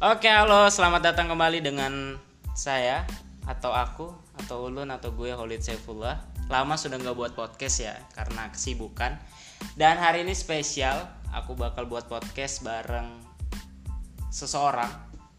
Oke, 0.00 0.32
halo, 0.32 0.64
selamat 0.72 1.12
datang 1.12 1.28
kembali 1.28 1.60
dengan 1.60 2.16
saya 2.56 3.04
atau 3.44 3.68
aku 3.68 4.08
atau 4.32 4.72
Ulun 4.72 4.88
atau 4.88 5.12
gue 5.12 5.28
Holid 5.28 5.60
Saifullah. 5.60 6.24
Lama 6.48 6.80
sudah 6.80 6.96
nggak 6.96 7.12
buat 7.12 7.36
podcast 7.36 7.84
ya 7.84 8.00
karena 8.16 8.48
kesibukan. 8.48 9.20
Dan 9.76 10.00
hari 10.00 10.24
ini 10.24 10.32
spesial, 10.32 11.04
aku 11.36 11.52
bakal 11.52 11.84
buat 11.84 12.08
podcast 12.08 12.64
bareng 12.64 13.12
seseorang 14.32 14.88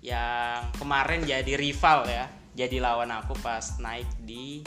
yang 0.06 0.70
kemarin 0.78 1.26
jadi 1.26 1.58
rival 1.58 2.06
ya, 2.06 2.30
jadi 2.54 2.86
lawan 2.86 3.10
aku 3.18 3.34
pas 3.42 3.82
naik 3.82 4.06
di 4.22 4.62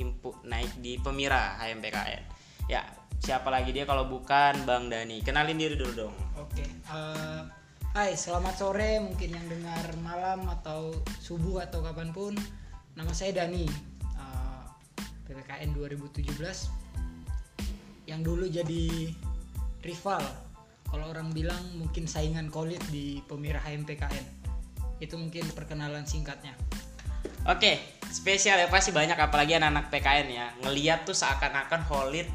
himpu 0.00 0.40
naik 0.40 0.72
di 0.80 0.96
Pemira 1.04 1.60
HMPKN. 1.60 2.24
Ya, 2.72 2.80
siapa 3.20 3.52
lagi 3.52 3.76
dia 3.76 3.84
kalau 3.84 4.08
bukan 4.08 4.64
Bang 4.64 4.88
Dani. 4.88 5.20
Kenalin 5.20 5.60
diri 5.60 5.76
dulu 5.76 6.08
dong. 6.08 6.16
Oke, 6.40 6.64
eh, 6.64 7.40
hai 7.96 8.12
selamat 8.12 8.54
sore 8.60 9.00
mungkin 9.00 9.32
yang 9.32 9.46
dengar 9.48 9.84
malam 10.04 10.44
atau 10.60 10.92
subuh 11.24 11.64
atau 11.64 11.80
kapan 11.80 12.12
pun. 12.12 12.36
Nama 12.92 13.12
saya 13.16 13.32
Dani, 13.44 13.64
eh, 14.18 14.62
PPKN 15.24 15.72
2017 15.72 16.68
yang 18.04 18.20
dulu 18.20 18.44
jadi 18.48 19.12
rival. 19.80 20.20
Kalau 20.88 21.04
orang 21.12 21.32
bilang 21.32 21.60
mungkin 21.76 22.08
saingan 22.08 22.48
kolit 22.48 22.80
di 22.92 23.20
Pemira 23.24 23.60
HMPKN. 23.60 24.24
Itu 25.00 25.20
mungkin 25.20 25.44
perkenalan 25.52 26.04
singkatnya. 26.08 26.56
Oke, 27.48 27.80
spesial 28.08 28.60
ya 28.60 28.68
pasti 28.68 28.92
banyak 28.92 29.16
apalagi 29.16 29.56
anak-anak 29.56 29.88
PKN 29.88 30.28
ya. 30.28 30.46
Ngeliat 30.64 31.04
tuh 31.08 31.16
seakan-akan 31.16 31.84
Holid, 31.88 32.28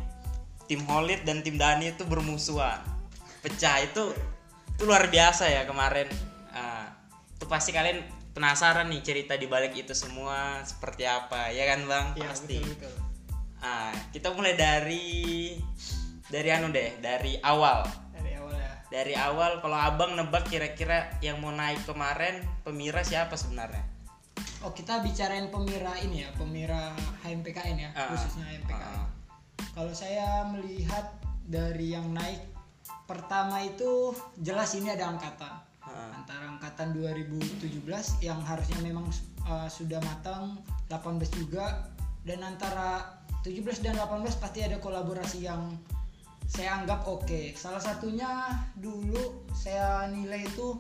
tim 0.65 0.81
Holid 0.85 1.25
dan 1.25 1.45
tim 1.45 1.57
Dani 1.57 1.93
itu 1.93 2.05
bermusuhan. 2.05 2.81
Pecah 3.43 3.83
itu 3.83 4.13
itu 4.83 4.91
luar 4.91 5.07
biasa 5.07 5.47
ya 5.47 5.63
kemarin. 5.63 6.11
Itu 7.39 7.47
pasti 7.47 7.71
kalian 7.71 8.03
penasaran 8.35 8.91
nih 8.91 8.99
cerita 8.99 9.39
di 9.39 9.47
balik 9.47 9.71
itu 9.79 9.95
semua 9.95 10.59
seperti 10.67 11.07
apa, 11.07 11.55
ya 11.55 11.71
kan 11.71 11.87
Bang? 11.87 12.05
pasti. 12.19 12.59
betul, 12.59 12.91
betul. 12.91 12.93
Ah, 13.63 13.95
kita 14.11 14.35
mulai 14.35 14.59
dari 14.59 15.55
dari 16.27 16.49
anu 16.51 16.75
deh, 16.75 16.99
dari 16.99 17.39
awal. 17.39 17.87
Dari 18.11 18.35
awal 18.35 18.59
ya. 18.59 18.73
Dari 18.91 19.13
awal 19.15 19.63
kalau 19.63 19.79
Abang 19.79 20.19
nebak 20.19 20.51
kira-kira 20.51 21.15
yang 21.23 21.39
mau 21.39 21.55
naik 21.55 21.79
kemarin 21.87 22.43
Pemira 22.67 23.07
siapa 23.07 23.39
sebenarnya? 23.39 23.87
Oh 24.67 24.75
kita 24.75 24.99
bicarain 24.99 25.47
pemira 25.47 25.95
ini 26.03 26.27
ya, 26.27 26.29
pemira 26.35 26.91
HMPKN 27.23 27.75
ya, 27.79 27.89
Ah, 27.95 28.11
khususnya 28.11 28.51
HMPKN. 28.51 28.83
ah. 28.83 29.07
Kalau 29.71 29.95
saya 29.95 30.43
melihat 30.51 31.07
dari 31.47 31.95
yang 31.95 32.11
naik 32.11 32.52
pertama 33.05 33.63
itu 33.63 34.15
jelas 34.39 34.73
ini 34.75 34.91
ada 34.93 35.11
angkatan 35.11 35.73
Ah. 35.83 36.15
antara 36.15 36.47
angkatan 36.47 36.95
2017 36.95 38.23
yang 38.23 38.39
harusnya 38.39 38.79
memang 38.79 39.03
uh, 39.43 39.67
sudah 39.67 39.99
matang 39.99 40.55
18 40.87 41.19
juga 41.35 41.91
dan 42.23 42.39
antara 42.39 43.19
17 43.43 43.83
dan 43.83 43.99
18 43.99 44.23
pasti 44.39 44.63
ada 44.63 44.79
kolaborasi 44.79 45.43
yang 45.43 45.75
saya 46.47 46.79
anggap 46.79 47.03
oke. 47.03 47.51
Salah 47.59 47.83
satunya 47.83 48.31
dulu 48.79 49.43
saya 49.51 50.07
nilai 50.07 50.47
itu 50.47 50.79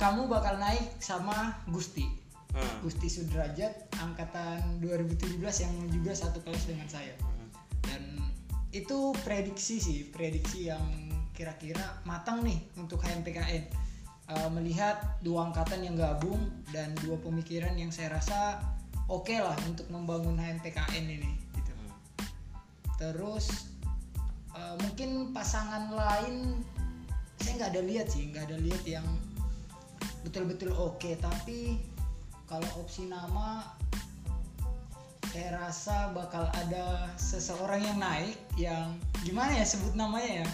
kamu 0.00 0.24
bakal 0.24 0.56
naik 0.56 0.88
sama 1.04 1.60
Gusti. 1.68 2.08
Hmm. 2.56 2.80
Gusti 2.80 3.12
Sudrajat 3.12 3.92
angkatan 4.00 4.80
2017 4.80 5.36
yang 5.36 5.74
juga 5.92 6.16
satu 6.16 6.40
kelas 6.40 6.64
dengan 6.64 6.88
saya 6.88 7.12
dan 7.84 8.24
itu 8.72 9.12
prediksi 9.20 9.76
sih 9.76 10.08
prediksi 10.08 10.72
yang 10.72 11.07
kira-kira 11.38 12.02
matang 12.02 12.42
nih 12.42 12.58
untuk 12.74 12.98
HMPKN. 12.98 13.86
Uh, 14.28 14.50
melihat 14.52 15.16
dua 15.24 15.48
angkatan 15.48 15.80
yang 15.86 15.96
gabung 15.96 16.52
dan 16.68 16.92
dua 17.00 17.16
pemikiran 17.22 17.72
yang 17.80 17.88
saya 17.88 18.12
rasa 18.18 18.60
oke 19.08 19.32
lah 19.32 19.56
untuk 19.64 19.88
membangun 19.88 20.36
HMPKN 20.36 21.04
ini 21.08 21.32
gitu. 21.56 21.72
terus 23.00 23.72
uh, 24.52 24.76
mungkin 24.84 25.32
pasangan 25.32 25.88
lain 25.96 26.60
saya 27.40 27.56
nggak 27.56 27.70
ada 27.72 27.82
lihat 27.88 28.06
sih 28.12 28.28
nggak 28.28 28.52
ada 28.52 28.58
lihat 28.60 28.82
yang 28.84 29.06
betul-betul 30.28 30.76
oke. 30.76 31.08
Tapi 31.16 31.80
kalau 32.44 32.68
opsi 32.84 33.08
nama 33.08 33.64
saya 35.32 35.56
rasa 35.56 36.12
bakal 36.12 36.48
ada 36.52 37.08
seseorang 37.16 37.80
yang 37.80 37.96
naik 37.96 38.36
yang 38.60 38.96
gimana 39.24 39.56
ya 39.56 39.64
sebut 39.64 39.92
namanya 39.96 40.44
ya 40.44 40.48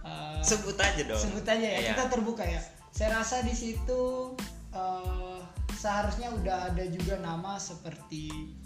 Eh, 0.00 0.40
Sebut 0.40 0.74
aja 0.74 1.02
dong. 1.04 1.20
sebut 1.20 1.44
aja 1.44 1.60
ya 1.60 1.78
Iya. 1.78 1.92
kita 1.92 2.04
terbuka 2.08 2.40
ya 2.42 2.62
saya 2.90 3.16
rasa 3.16 3.40
di 3.40 3.52
situ 3.52 4.32
eh, 4.70 5.38
seharusnya 5.74 6.32
udah 6.32 6.72
ada 6.72 6.84
juga 6.86 7.18
nama 7.18 7.56
seperti 7.56 8.56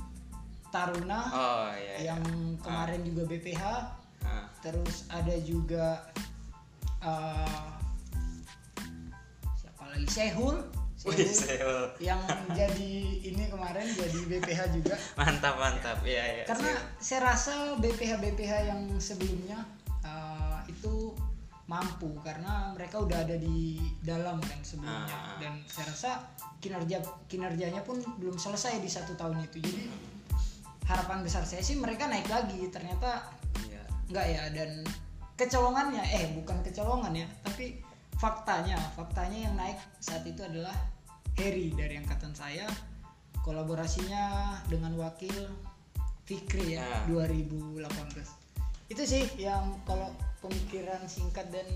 Taruna 0.69 1.21
Oh 1.31 1.69
iya. 1.71 1.95
iya. 1.97 1.97
yang 2.11 2.23
kemarin 2.59 3.03
juga 3.03 3.23
BPH 3.27 3.63
Ah. 4.23 4.47
terus 4.59 5.05
ada 5.09 5.35
juga 5.39 6.07
eh, 7.01 7.69
siapa 9.55 9.85
lagi 9.87 10.07
Sehul 10.07 10.57
Wih, 11.05 11.21
yang 12.01 12.17
jadi 12.49 12.93
ini 13.21 13.45
kemarin 13.47 13.85
jadi 13.85 14.19
BPH 14.25 14.73
juga 14.73 14.97
mantap 15.15 15.61
mantap 15.61 16.01
iya 16.01 16.25
iya 16.33 16.45
karena 16.49 16.73
Seul. 16.73 16.97
saya 16.97 17.21
rasa 17.27 17.55
BPH 17.77 18.13
BPH 18.17 18.53
yang 18.65 18.81
sebelumnya 18.97 19.61
uh, 20.05 20.61
itu 20.69 21.13
mampu 21.65 22.13
karena 22.21 22.77
mereka 22.77 23.01
udah 23.01 23.25
ada 23.25 23.41
di 23.41 23.81
dalam 24.05 24.37
kan 24.39 24.61
sebelumnya 24.61 25.09
Ah. 25.09 25.41
dan 25.41 25.65
saya 25.65 25.89
rasa 25.89 26.11
kinerja 26.61 27.01
kinerjanya 27.25 27.81
pun 27.81 27.97
belum 28.21 28.37
selesai 28.37 28.79
di 28.79 28.89
satu 28.89 29.17
tahun 29.17 29.41
itu 29.43 29.65
jadi 29.65 29.89
harapan 30.85 31.25
besar 31.25 31.49
saya 31.49 31.65
sih 31.65 31.81
mereka 31.81 32.05
naik 32.05 32.29
lagi 32.29 32.69
ternyata 32.69 33.33
Iya. 33.65 33.81
enggak 34.13 34.27
ya 34.29 34.43
dan 34.53 34.71
kecolongannya 35.35 36.05
eh 36.05 36.37
bukan 36.37 36.61
kecolongan 36.61 37.17
ya 37.17 37.27
tapi 37.41 37.81
faktanya 38.21 38.77
faktanya 38.93 39.49
yang 39.49 39.55
naik 39.57 39.81
saat 39.99 40.21
itu 40.29 40.45
adalah 40.45 40.77
Harry 41.41 41.73
dari 41.73 41.97
angkatan 41.97 42.37
saya 42.37 42.69
kolaborasinya 43.41 44.53
dengan 44.69 44.93
wakil 45.01 45.49
Fikri 46.25 46.77
ya 46.77 46.85
Ah. 46.85 47.09
2018 47.09 48.44
itu 48.95 49.03
sih 49.03 49.25
yang 49.43 49.75
kalau 49.83 50.15
pemikiran 50.39 51.03
singkat 51.11 51.51
dan 51.51 51.67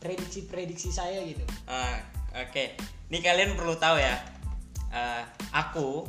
prediksi-prediksi 0.00 0.88
saya 0.88 1.20
gitu. 1.28 1.44
Ah, 1.68 2.00
oke. 2.32 2.72
Ini 3.12 3.18
kalian 3.20 3.52
perlu 3.52 3.76
tahu 3.76 4.00
ya. 4.00 4.16
Ah, 4.88 5.28
aku 5.52 6.08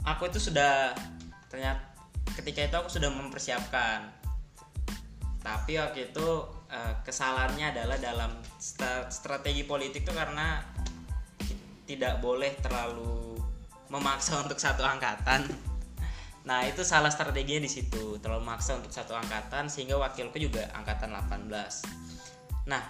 aku 0.00 0.32
itu 0.32 0.48
sudah 0.48 0.96
ternyata 1.52 1.92
ketika 2.40 2.64
itu 2.64 2.76
aku 2.80 2.88
sudah 2.88 3.12
mempersiapkan. 3.12 4.08
Tapi 5.44 5.76
waktu 5.76 6.10
itu 6.10 6.26
eh, 6.72 6.94
kesalahannya 7.04 7.76
adalah 7.76 8.00
dalam 8.00 8.32
strategi 9.12 9.62
politik 9.62 10.08
itu 10.08 10.10
karena 10.16 10.64
ti- 11.44 11.84
tidak 11.84 12.18
boleh 12.24 12.56
terlalu 12.64 13.38
memaksa 13.92 14.42
untuk 14.42 14.58
satu 14.58 14.82
angkatan 14.82 15.46
Nah 16.46 16.62
itu 16.62 16.86
salah 16.86 17.10
strateginya 17.10 17.66
di 17.66 17.70
situ 17.70 18.22
terlalu 18.22 18.46
maksa 18.46 18.78
untuk 18.78 18.94
satu 18.94 19.18
angkatan 19.18 19.66
sehingga 19.66 19.98
wakilku 19.98 20.38
juga 20.38 20.70
angkatan 20.72 21.10
18. 21.12 21.50
Nah 22.70 22.82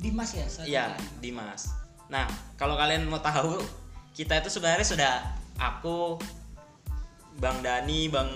Dimas 0.00 0.32
ya 0.32 0.46
Iya? 0.64 0.84
Dimas. 1.20 1.80
Nah, 2.08 2.26
kalau 2.56 2.74
kalian 2.74 3.06
mau 3.06 3.20
tahu, 3.20 3.60
kita 4.16 4.40
itu 4.40 4.48
sebenarnya 4.48 4.82
sudah 4.82 5.14
aku, 5.60 6.16
Bang 7.38 7.60
Dani, 7.60 8.08
Bang 8.08 8.26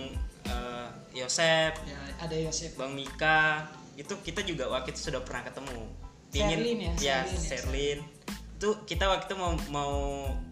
eh, 0.47 0.88
Yosep, 1.16 1.72
ya 1.88 1.99
ada 2.20 2.37
Yosef 2.37 2.76
Bang 2.76 2.93
Mika, 2.93 3.67
itu 3.96 4.14
kita 4.22 4.44
juga 4.44 4.70
waktu 4.70 4.94
itu 4.94 5.10
sudah 5.10 5.25
pernah 5.25 5.43
ketemu. 5.43 5.88
Sherlyn 6.34 6.78
ya, 6.78 6.93
ya, 6.99 7.19
Sherlyn 7.25 7.34
ya, 7.34 7.49
Sherlyn. 7.49 7.99
Itu 8.60 8.69
kita 8.87 9.08
waktu 9.10 9.25
itu 9.26 9.37
mau 9.40 9.52
mau 9.72 9.93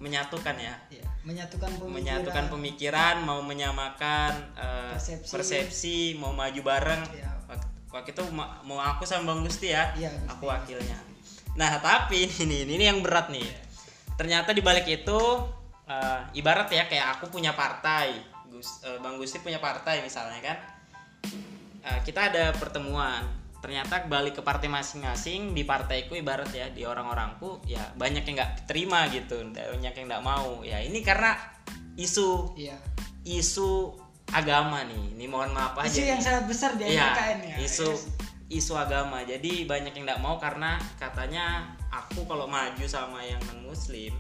menyatukan 0.01 0.57
ya, 0.59 0.75
Ya, 0.91 1.05
menyatukan 1.23 1.71
pemikiran 1.73 1.95
menyatukan 1.95 2.45
pemikiran, 2.49 3.15
mau 3.23 3.41
menyamakan 3.41 4.33
eh, 4.55 4.93
Persepsi. 4.93 5.31
persepsi, 5.31 5.97
mau 6.15 6.31
maju 6.31 6.61
bareng. 6.61 7.03
Wak- 7.47 7.71
Waktu 7.93 8.11
itu 8.11 8.25
ma- 8.31 8.59
mau 8.63 8.79
aku 8.79 9.05
sama 9.05 9.29
Bang 9.29 9.45
Gusti 9.45 9.69
ya, 9.69 9.93
Iya, 9.93 10.09
Gusti. 10.11 10.27
aku 10.27 10.45
wakilnya. 10.47 10.99
Nah 11.55 11.77
tapi 11.79 12.25
ini 12.43 12.65
ini, 12.65 12.75
ini 12.75 12.85
yang 12.85 13.01
berat 13.01 13.29
nih. 13.29 13.45
Ternyata 14.15 14.51
di 14.51 14.61
balik 14.61 14.87
itu 14.87 15.21
eh, 15.85 16.21
ibarat 16.35 16.67
ya 16.69 16.87
kayak 16.87 17.19
aku 17.19 17.29
punya 17.29 17.53
partai, 17.53 18.17
Gus, 18.49 18.81
eh, 18.83 18.99
Bang 18.99 19.15
Gusti 19.15 19.39
punya 19.39 19.59
partai 19.59 20.01
misalnya 20.01 20.41
kan. 20.41 20.59
Eh, 21.83 21.99
kita 22.03 22.31
ada 22.31 22.51
pertemuan. 22.53 23.42
Ternyata 23.63 24.05
balik 24.05 24.37
ke 24.37 24.43
partai 24.43 24.67
masing-masing 24.67 25.55
di 25.55 25.63
partaiku 25.63 26.13
ibarat 26.13 26.51
ya 26.51 26.67
di 26.69 26.83
orang-orangku 26.83 27.63
ya 27.65 27.95
banyak 27.95 28.23
yang 28.25 28.35
nggak 28.37 28.67
terima 28.67 29.07
gitu, 29.07 29.39
banyak 29.47 29.95
yang 29.95 30.07
nggak 30.09 30.25
mau. 30.25 30.61
Ya 30.61 30.79
ini 30.79 30.99
karena 31.01 31.39
isu 31.95 32.53
Iya. 32.53 32.75
isu 33.23 33.95
agama 34.29 34.83
nih. 34.83 35.15
Ini 35.15 35.25
mohon 35.27 35.53
maaf 35.53 35.77
aja. 35.77 35.87
isu 35.87 36.03
yang 36.03 36.19
sangat 36.19 36.45
besar 36.45 36.75
di 36.75 36.91
Iya, 36.91 37.07
MKN 37.09 37.39
ya 37.45 37.57
isu 37.63 37.89
isu 38.49 38.75
agama 38.75 39.23
jadi 39.23 39.65
banyak 39.65 39.95
yang 39.95 40.05
nggak 40.05 40.21
mau 40.21 40.37
karena 40.37 40.77
katanya 40.99 41.65
aku 41.89 42.27
kalau 42.27 42.45
maju 42.45 42.85
sama 42.85 43.23
yang 43.23 43.41
non 43.47 43.65
muslim 43.65 44.13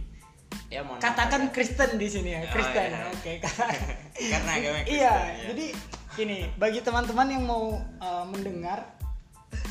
ya 0.68 0.80
mohon 0.80 0.96
maaf 0.96 1.04
katakan 1.04 1.40
agak- 1.42 1.52
Kristen 1.52 2.00
di 2.00 2.08
sini 2.08 2.30
ya 2.32 2.40
Oh, 2.40 2.48
Kristen 2.48 2.88
iya. 2.88 3.12
oke 3.12 3.32
karena 4.32 4.50
agama 4.54 4.78
Kristen, 4.80 4.96
iya 4.96 5.12
ya. 5.12 5.44
jadi 5.48 5.66
gini 6.12 6.38
bagi 6.56 6.80
teman-teman 6.80 7.28
yang 7.28 7.44
mau 7.44 7.76
uh, 7.98 8.24
mendengar 8.24 8.88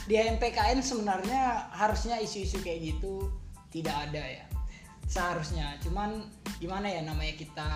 di 0.06 0.18
HMPKN 0.18 0.80
sebenarnya 0.81 1.72
harusnya 1.72 2.18
isu-isu 2.19 2.60
kayak 2.62 2.95
gitu 2.95 3.31
tidak 3.72 3.95
ada 4.10 4.22
ya. 4.22 4.45
Seharusnya. 5.07 5.78
Cuman 5.83 6.28
gimana 6.60 6.88
ya 6.88 7.01
namanya 7.04 7.36
kita 7.36 7.68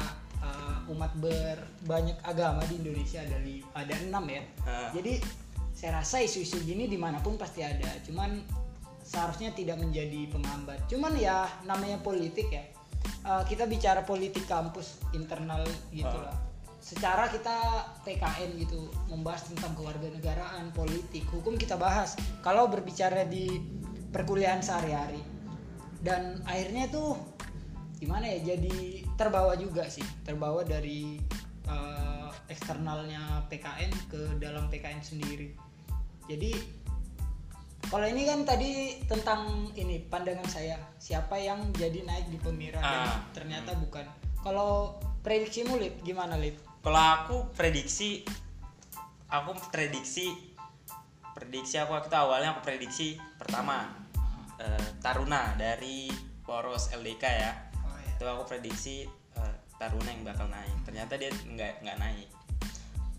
uh, 0.44 0.92
umat 0.94 1.12
berbanyak 1.18 2.18
agama 2.24 2.63
di 2.68 2.80
Indonesia 2.80 3.24
ada 3.24 3.38
li- 3.42 3.66
ada 3.74 3.94
enam 4.04 4.25
ya. 4.30 4.42
Ah. 4.66 4.90
jadi 4.94 5.19
saya 5.75 6.00
rasa 6.00 6.24
isu-isu 6.24 6.63
gini 6.63 6.88
di 6.88 6.96
mana 6.96 7.19
pun 7.19 7.36
pasti 7.36 7.63
ada. 7.63 7.90
Cuman 8.04 8.44
seharusnya 9.06 9.54
tidak 9.54 9.78
menjadi 9.78 10.34
penghambat 10.34 10.90
cuman 10.90 11.13
ya 11.16 11.46
namanya 11.69 12.01
politik 12.01 12.50
ya. 12.50 12.66
Uh, 13.22 13.46
kita 13.46 13.69
bicara 13.69 14.01
politik 14.01 14.50
kampus 14.50 14.98
internal 15.13 15.62
gitu 15.94 16.10
lah 16.10 16.44
secara 16.86 17.26
kita 17.34 17.82
PKN 18.06 18.62
gitu 18.62 18.94
membahas 19.10 19.50
tentang 19.50 19.74
kewarganegaraan 19.74 20.70
politik 20.70 21.26
hukum 21.34 21.58
kita 21.58 21.82
bahas. 21.82 22.14
Kalau 22.46 22.70
berbicara 22.70 23.26
di 23.26 23.58
perkuliahan 24.14 24.62
sehari-hari. 24.62 25.18
Dan 25.98 26.46
akhirnya 26.46 26.86
tuh 26.94 27.18
gimana 27.98 28.30
ya 28.30 28.54
jadi 28.54 29.02
terbawa 29.18 29.58
juga 29.58 29.90
sih. 29.90 30.06
Terbawa 30.22 30.62
dari 30.62 31.18
uh, 31.66 32.30
eksternalnya 32.54 33.50
PKN 33.50 33.92
ke 34.06 34.22
dalam 34.38 34.70
PKN 34.70 35.02
sendiri. 35.02 35.58
Jadi 36.30 36.54
kalau 37.90 38.06
ini 38.06 38.30
kan 38.30 38.46
tadi 38.46 39.02
tentang 39.10 39.74
ini 39.74 40.06
pandangan 40.06 40.46
saya. 40.46 40.78
Siapa 41.02 41.34
yang 41.42 41.74
jadi 41.74 42.06
naik 42.06 42.30
di 42.30 42.38
pemirsa 42.38 42.78
dan 42.78 43.10
Ah. 43.10 43.26
ternyata 43.34 43.74
bukan. 43.74 44.06
Kalau 44.46 45.02
prediksimu 45.26 45.82
lid 45.82 46.06
gimana 46.06 46.38
lid 46.38 46.54
kalau 46.86 47.02
aku 47.02 47.38
prediksi 47.58 48.22
aku 49.26 49.58
prediksi 49.74 50.38
prediksi 51.34 51.82
aku 51.82 51.98
waktu 51.98 52.14
awalnya 52.14 52.54
aku 52.54 52.62
prediksi 52.62 53.18
pertama 53.42 53.90
eh, 54.62 54.88
Taruna 55.02 55.58
dari 55.58 56.14
poros 56.46 56.94
LDK 56.94 57.24
ya. 57.26 57.52
Oh, 57.82 57.98
ya. 57.98 58.14
itu 58.14 58.26
aku 58.30 58.44
prediksi 58.46 59.10
eh, 59.34 59.56
Taruna 59.82 60.14
yang 60.14 60.22
bakal 60.22 60.46
naik. 60.46 60.78
Ternyata 60.86 61.18
dia 61.18 61.34
nggak 61.34 61.82
nggak 61.82 61.98
naik. 61.98 62.30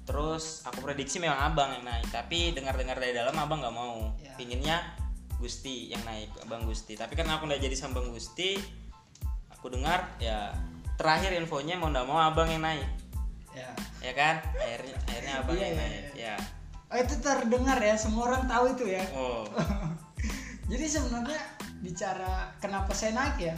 Terus 0.06 0.62
aku 0.62 0.86
prediksi 0.86 1.18
memang 1.18 1.50
abang 1.50 1.74
yang 1.74 1.82
naik 1.82 2.06
tapi 2.14 2.54
dengar-dengar 2.54 3.02
dari 3.02 3.18
dalam 3.18 3.34
abang 3.34 3.66
nggak 3.66 3.74
mau. 3.74 4.14
Ya. 4.22 4.30
pinginnya 4.38 4.78
Gusti 5.42 5.90
yang 5.90 6.06
naik 6.06 6.30
abang 6.46 6.62
Gusti. 6.70 6.94
Tapi 6.94 7.18
karena 7.18 7.42
aku 7.42 7.50
udah 7.50 7.58
jadi 7.58 7.74
sambang 7.74 8.14
Gusti 8.14 8.54
aku 9.50 9.74
dengar 9.74 10.06
ya 10.22 10.54
terakhir 10.94 11.34
infonya 11.34 11.74
mau 11.74 11.90
nggak 11.90 12.06
mau 12.06 12.22
abang 12.22 12.46
yang 12.46 12.62
naik 12.62 12.86
ya. 13.56 13.70
Ya 14.04 14.12
kan? 14.12 14.34
Akhirnya 14.60 14.96
akhirnya 15.08 15.34
abang 15.40 15.56
Iya, 15.56 15.64
yang 15.64 15.72
iya, 15.72 15.80
naik 15.80 15.96
iya. 15.96 16.10
ya. 16.14 16.36
Oh 16.86 16.98
itu 17.02 17.14
terdengar 17.18 17.78
ya 17.82 17.94
semua 17.98 18.22
orang 18.30 18.44
tahu 18.46 18.64
itu 18.76 18.84
ya. 18.92 19.02
Oh. 19.16 19.42
Jadi 20.70 20.84
sebenarnya 20.86 21.40
bicara 21.80 22.52
kenapa 22.60 22.92
saya 22.92 23.14
naik 23.14 23.36
ya 23.38 23.54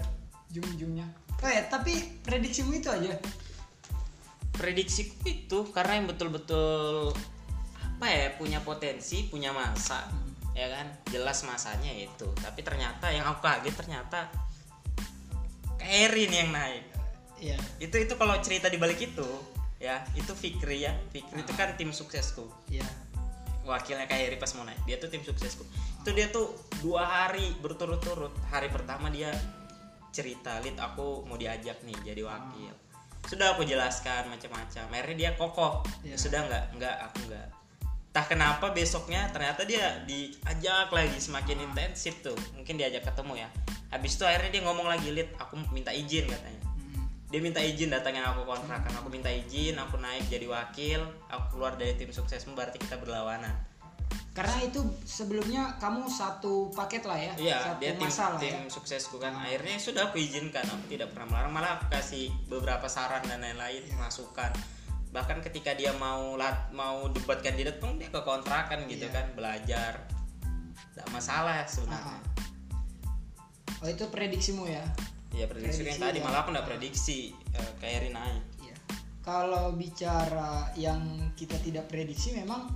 ujung-ujungnya 0.49 1.07
oh 1.39 1.51
ya 1.51 1.63
tapi 1.71 2.19
prediksimu 2.25 2.75
itu 2.79 2.89
aja. 2.91 3.15
Prediksiku 4.59 5.23
itu 5.29 5.59
karena 5.71 6.03
yang 6.03 6.07
betul-betul 6.11 7.15
apa 7.79 8.07
ya 8.11 8.27
punya 8.35 8.59
potensi 8.63 9.27
punya 9.27 9.55
masa 9.55 10.07
ya 10.55 10.67
kan? 10.67 10.87
Jelas 11.15 11.47
masanya 11.47 11.95
itu. 11.95 12.27
Tapi 12.43 12.61
ternyata 12.67 13.11
yang 13.15 13.27
aku 13.27 13.47
kaget 13.47 13.75
ternyata 13.75 14.27
Erin 15.79 16.33
yang 16.35 16.51
naik. 16.51 16.85
Ya 17.39 17.59
itu 17.79 17.95
itu 18.03 18.15
kalau 18.19 18.35
cerita 18.43 18.67
di 18.67 18.83
balik 18.83 18.99
itu 18.99 19.27
ya 19.79 20.03
itu 20.19 20.35
Fikri 20.35 20.85
ya. 20.85 20.93
Fikri 21.15 21.43
itu 21.43 21.53
kan 21.55 21.75
tim 21.79 21.91
suksesku. 21.95 22.47
Ya 22.71 22.87
wakilnya 23.69 24.09
kayak 24.09 24.33
Eri 24.33 24.37
pas 24.41 24.51
mau 24.57 24.65
naik. 24.65 24.81
Dia 24.89 24.97
tuh 24.97 25.13
tim 25.13 25.21
suksesku. 25.21 25.63
Itu 26.03 26.11
dia 26.17 26.33
tuh 26.33 26.57
dua 26.81 27.05
hari 27.05 27.53
berturut-turut. 27.61 28.33
Hari 28.49 28.73
pertama 28.73 29.13
dia 29.13 29.29
cerita 30.09 30.57
lid 30.65 30.75
aku 30.81 31.29
mau 31.29 31.37
diajak 31.37 31.85
nih 31.85 31.95
jadi 32.03 32.25
wakil. 32.25 32.73
Sudah 33.29 33.55
aku 33.55 33.69
jelaskan 33.69 34.33
macam-macam. 34.33 34.89
Akhirnya 34.89 35.17
dia 35.21 35.31
kokoh. 35.37 35.85
Iya. 36.01 36.17
sudah 36.17 36.49
nggak? 36.49 36.65
Nggak 36.81 36.97
aku 37.13 37.19
nggak. 37.29 37.47
Entah 38.09 38.25
kenapa 38.25 38.67
besoknya 38.73 39.29
ternyata 39.29 39.69
dia 39.69 40.01
diajak 40.09 40.89
lagi 40.89 41.21
semakin 41.21 41.69
intensif 41.69 42.25
tuh. 42.25 42.35
Mungkin 42.57 42.81
diajak 42.81 43.05
ketemu 43.05 43.45
ya. 43.45 43.49
Habis 43.93 44.17
itu 44.17 44.25
akhirnya 44.25 44.51
dia 44.59 44.63
ngomong 44.65 44.89
lagi 44.89 45.13
lid 45.13 45.29
aku 45.37 45.61
minta 45.77 45.93
izin 45.93 46.25
katanya. 46.25 46.63
Hmm. 46.65 46.68
Dia 47.29 47.41
minta 47.45 47.61
izin 47.61 47.93
datangin 47.93 48.25
aku 48.25 48.49
kontrakan 48.49 48.89
aku 48.97 49.13
minta 49.13 49.29
izin 49.29 49.77
aku 49.77 50.01
naik 50.01 50.25
jadi 50.33 50.49
wakil 50.49 51.05
aku 51.29 51.45
keluar 51.57 51.77
dari 51.77 51.93
tim 52.01 52.09
suksesmu 52.09 52.57
berarti 52.57 52.81
kita 52.81 52.97
berlawanan. 52.97 53.53
Karena 54.33 54.55
itu 54.63 54.81
sebelumnya 55.03 55.75
kamu 55.83 56.07
satu 56.07 56.71
paket 56.71 57.03
lah 57.05 57.19
ya? 57.19 57.33
Iya 57.35 57.59
satu 57.59 57.83
dia 57.83 57.93
tim 57.99 58.07
masalah 58.07 58.39
tim 58.39 58.55
ya? 58.55 58.71
suksesku 58.71 59.19
kan. 59.19 59.35
Akhirnya 59.35 59.77
sudah 59.83 60.09
aku 60.09 60.17
izinkan 60.23 60.63
aku 60.63 60.95
tidak 60.95 61.11
pernah 61.11 61.37
melarang. 61.37 61.53
Malah 61.53 61.71
aku 61.83 61.91
kasih 61.91 62.31
beberapa 62.47 62.87
saran 62.87 63.27
dan 63.27 63.43
lain-lain 63.43 63.83
Iya. 63.83 63.99
masukan. 63.99 64.55
Bahkan 65.11 65.43
ketika 65.43 65.75
dia 65.75 65.91
mau 65.99 66.39
lat, 66.39 66.71
mau 66.71 67.11
debat 67.11 67.43
kandidat 67.43 67.83
pun 67.83 67.99
dia 67.99 68.15
ke 68.15 68.21
kontrakan 68.23 68.87
gitu 68.87 69.11
Iya. 69.11 69.13
kan 69.13 69.27
belajar. 69.35 69.93
Tidak 70.95 71.09
masalah 71.11 71.67
sebenarnya. 71.67 72.17
Ah. 72.23 72.23
oh 73.79 73.87
itu 73.91 74.11
prediksimu 74.11 74.67
ya 74.67 74.83
Iya 75.39 75.47
prediksi 75.47 75.87
yang 75.87 76.03
tadi 76.03 76.19
ya. 76.19 76.25
malah 76.27 76.39
aku 76.43 76.51
nggak 76.51 76.67
prediksi 76.67 77.19
uh, 77.55 77.73
kayak 77.79 77.95
Eri 78.03 78.11
naik 78.11 78.43
Iya. 78.59 78.77
Kalau 79.23 79.71
bicara 79.79 80.75
yang 80.75 81.31
kita 81.39 81.55
tidak 81.63 81.87
prediksi 81.87 82.35
memang 82.35 82.67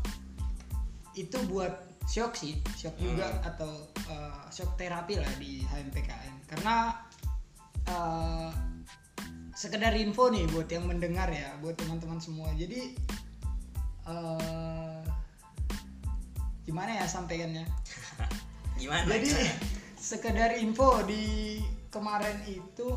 itu 1.19 1.35
buat 1.51 1.91
shock 2.07 2.39
sih, 2.39 2.63
shock 2.79 2.95
juga 3.03 3.43
atau 3.43 3.91
uh, 4.07 4.47
shock 4.49 4.79
terapi 4.79 5.19
lah 5.19 5.33
di 5.43 5.67
HMPKN. 5.67 6.47
Karena 6.47 7.03
uh, 7.91 8.51
sekedar 9.53 9.93
info 9.99 10.31
nih 10.31 10.47
buat 10.55 10.71
yang 10.71 10.87
mendengar 10.87 11.29
ya, 11.35 11.59
buat 11.59 11.75
teman-teman 11.75 12.23
semua. 12.23 12.49
Jadi 12.55 12.95
uh, 14.07 15.03
gimana 16.63 17.03
ya 17.03 17.05
sampaikannya? 17.11 17.67
gimana 18.81 19.05
Jadi 19.11 19.31
sekedar 19.99 20.59
info 20.59 21.03
di 21.07 21.59
kemarin 21.93 22.41
itu 22.49 22.89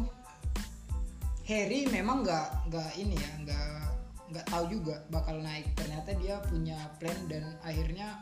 Harry 1.45 1.85
memang 1.91 2.25
nggak 2.25 2.73
nggak 2.73 2.91
ini 2.97 3.13
ya 3.13 3.31
nggak 3.45 3.85
nggak 4.33 4.45
tahu 4.49 4.65
juga 4.71 5.05
bakal 5.13 5.37
naik. 5.43 5.69
Ternyata 5.77 6.17
dia 6.17 6.41
punya 6.49 6.79
plan 6.97 7.19
dan 7.29 7.53
akhirnya 7.61 8.17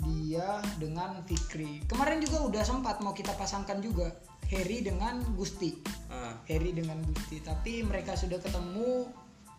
dia 0.00 0.64
dengan 0.80 1.20
Fikri. 1.28 1.84
Kemarin 1.84 2.24
juga 2.24 2.48
udah 2.48 2.62
sempat 2.64 3.04
mau 3.04 3.12
kita 3.12 3.36
pasangkan 3.36 3.84
juga 3.84 4.08
Harry 4.48 4.80
dengan 4.80 5.20
Gusti. 5.36 5.76
Ah, 6.08 6.32
Harry 6.48 6.72
dengan 6.72 6.96
Gusti. 7.04 7.44
Tapi 7.44 7.84
mereka 7.84 8.16
sudah 8.16 8.40
ketemu. 8.40 9.12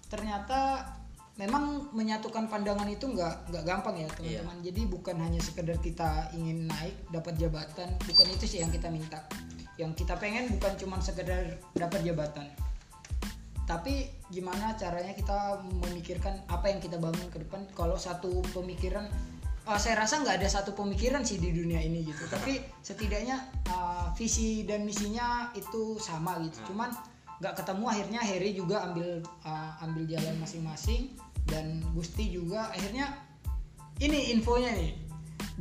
Ternyata 0.10 0.90
memang 1.38 1.94
menyatukan 1.94 2.50
pandangan 2.50 2.90
itu 2.90 3.06
nggak 3.14 3.54
nggak 3.54 3.64
gampang 3.64 4.02
ya 4.02 4.10
teman-teman. 4.18 4.58
Jadi 4.66 4.82
bukan 4.90 5.22
hanya 5.22 5.38
sekedar 5.38 5.78
kita 5.78 6.34
ingin 6.34 6.66
naik 6.66 6.98
dapat 7.14 7.38
jabatan. 7.38 7.94
Bukan 8.10 8.26
itu 8.34 8.50
sih 8.50 8.66
yang 8.66 8.74
kita 8.74 8.90
minta 8.90 9.22
yang 9.80 9.96
kita 9.96 10.20
pengen 10.20 10.51
bukan 10.60 10.74
cuma 10.75 10.98
sekedar 11.00 11.60
dapat 11.78 12.04
jabatan. 12.04 12.48
Tapi 13.63 14.12
gimana 14.28 14.75
caranya 14.75 15.16
kita 15.16 15.63
memikirkan 15.63 16.44
apa 16.51 16.68
yang 16.68 16.84
kita 16.84 17.00
bangun 17.00 17.28
ke 17.32 17.40
depan 17.48 17.63
kalau 17.72 17.96
satu 17.96 18.44
pemikiran 18.51 19.08
eh, 19.63 19.80
saya 19.80 20.04
rasa 20.04 20.20
nggak 20.20 20.44
ada 20.44 20.50
satu 20.51 20.75
pemikiran 20.75 21.24
sih 21.24 21.40
di 21.40 21.56
dunia 21.56 21.80
ini 21.80 22.04
gitu. 22.04 22.28
Tapi 22.28 22.60
setidaknya 22.88 23.38
eh, 23.72 24.06
visi 24.20 24.68
dan 24.68 24.84
misinya 24.84 25.56
itu 25.56 25.96
sama 26.01 26.42
gitu. 26.44 26.74
Cuman 26.74 26.92
nggak 27.42 27.58
ketemu 27.63 27.86
akhirnya 27.90 28.22
Harry 28.22 28.51
juga 28.54 28.84
ambil 28.92 29.24
eh, 29.24 29.72
ambil 29.88 30.04
jalan 30.10 30.36
masing-masing 30.44 31.16
dan 31.48 31.82
Gusti 31.96 32.30
juga 32.30 32.70
akhirnya 32.70 33.18
ini 34.01 34.34
infonya 34.34 34.74
nih 34.74 35.11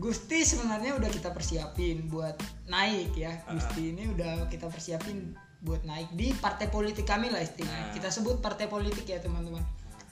Gusti 0.01 0.45
sebenarnya 0.45 0.97
udah 0.97 1.11
kita 1.13 1.31
persiapin 1.35 2.09
buat 2.09 2.37
naik 2.69 3.17
ya. 3.17 3.33
Gusti 3.53 3.93
ini 3.93 4.09
udah 4.13 4.49
kita 4.49 4.69
persiapin 4.69 5.37
buat 5.61 5.85
naik 5.85 6.17
di 6.17 6.33
partai 6.33 6.73
politik 6.73 7.05
kami 7.05 7.29
lah 7.29 7.45
istilahnya. 7.45 7.93
Ah. 7.93 7.93
kita 7.93 8.09
sebut 8.09 8.41
partai 8.41 8.65
politik 8.65 9.05
ya 9.05 9.21
teman-teman. 9.21 9.61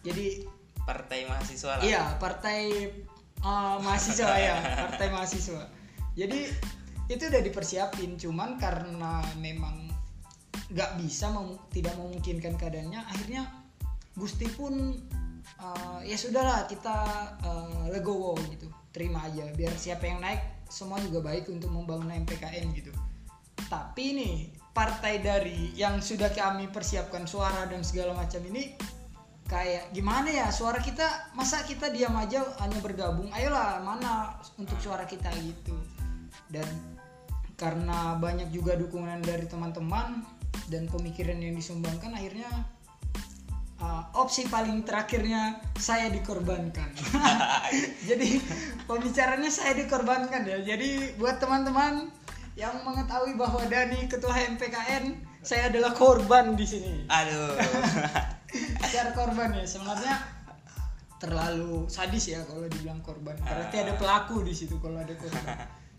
Jadi 0.05 0.45
partai 0.85 1.29
mahasiswa 1.29 1.81
lah. 1.81 1.85
Iya, 1.85 2.03
partai 2.17 2.89
uh, 3.45 3.77
mahasiswa 3.81 4.33
ya, 4.49 4.57
partai 4.89 5.09
mahasiswa. 5.13 5.65
Jadi 6.17 6.41
itu 7.09 7.23
udah 7.25 7.41
dipersiapin, 7.41 8.21
cuman 8.21 8.61
karena 8.61 9.25
memang 9.41 9.89
nggak 10.69 11.01
bisa 11.01 11.33
mem- 11.33 11.61
tidak 11.73 11.97
memungkinkan 11.97 12.57
keadaannya, 12.61 13.01
akhirnya 13.01 13.49
Gusti 14.13 14.51
pun 14.53 14.99
uh, 15.63 16.01
ya 16.05 16.17
sudahlah 16.19 16.69
kita 16.69 16.97
uh, 17.41 17.89
legowo 17.89 18.37
gitu, 18.53 18.69
terima 18.99 19.23
aja. 19.23 19.47
Biar 19.55 19.71
siapa 19.79 20.11
yang 20.11 20.19
naik 20.19 20.67
semua 20.67 20.99
juga 20.99 21.23
baik 21.23 21.47
untuk 21.47 21.71
membangun 21.71 22.11
MPKN 22.27 22.75
gitu. 22.75 22.91
Tapi 23.71 24.19
nih 24.19 24.35
partai 24.75 25.23
dari 25.23 25.71
yang 25.79 26.03
sudah 26.03 26.35
kami 26.35 26.67
persiapkan 26.75 27.31
suara 27.31 27.71
dan 27.71 27.87
segala 27.87 28.19
macam 28.19 28.43
ini 28.51 28.75
kayak 29.49 29.97
gimana 29.97 30.29
ya 30.29 30.47
suara 30.53 30.77
kita 30.83 31.33
masa 31.33 31.65
kita 31.65 31.89
diam 31.95 32.19
aja 32.19 32.43
hanya 32.59 32.79
bergabung? 32.83 33.31
Ayolah 33.31 33.79
mana 33.87 34.35
untuk 34.59 34.77
suara 34.83 35.07
kita 35.07 35.31
gitu. 35.39 35.79
Dan 36.51 36.67
karena 37.55 38.19
banyak 38.19 38.51
juga 38.51 38.75
dukungan 38.75 39.23
dari 39.23 39.47
teman-teman 39.47 40.27
dan 40.71 40.91
pemikiran 40.91 41.39
yang 41.39 41.55
disumbangkan 41.55 42.15
akhirnya 42.15 42.49
uh, 43.83 44.03
opsi 44.15 44.47
paling 44.51 44.83
terakhirnya 44.83 45.59
saya 45.79 46.11
dikorbankan. 46.11 46.91
Jadi 48.09 48.43
pembicaranya 48.85 49.51
saya 49.51 49.75
dikorbankan 49.79 50.47
ya. 50.47 50.59
Jadi 50.63 51.19
buat 51.19 51.39
teman-teman 51.39 52.11
yang 52.59 52.75
mengetahui 52.83 53.39
bahwa 53.39 53.63
Dani 53.71 54.11
ketua 54.11 54.35
MPKN 54.35 55.15
saya 55.47 55.71
adalah 55.71 55.95
korban 55.95 56.59
di 56.59 56.67
sini. 56.67 57.07
Aduh. 57.07 57.55
Secara 58.91 59.15
korban 59.15 59.55
ya. 59.55 59.65
Sebenarnya 59.65 60.15
terlalu 61.19 61.87
sadis 61.91 62.35
ya 62.35 62.43
kalau 62.47 62.67
dibilang 62.67 63.03
korban. 63.03 63.39
Berarti 63.43 63.77
ada 63.83 63.95
pelaku 63.95 64.43
di 64.43 64.55
situ 64.55 64.79
kalau 64.83 64.99
ada 64.99 65.15
korban. 65.15 65.55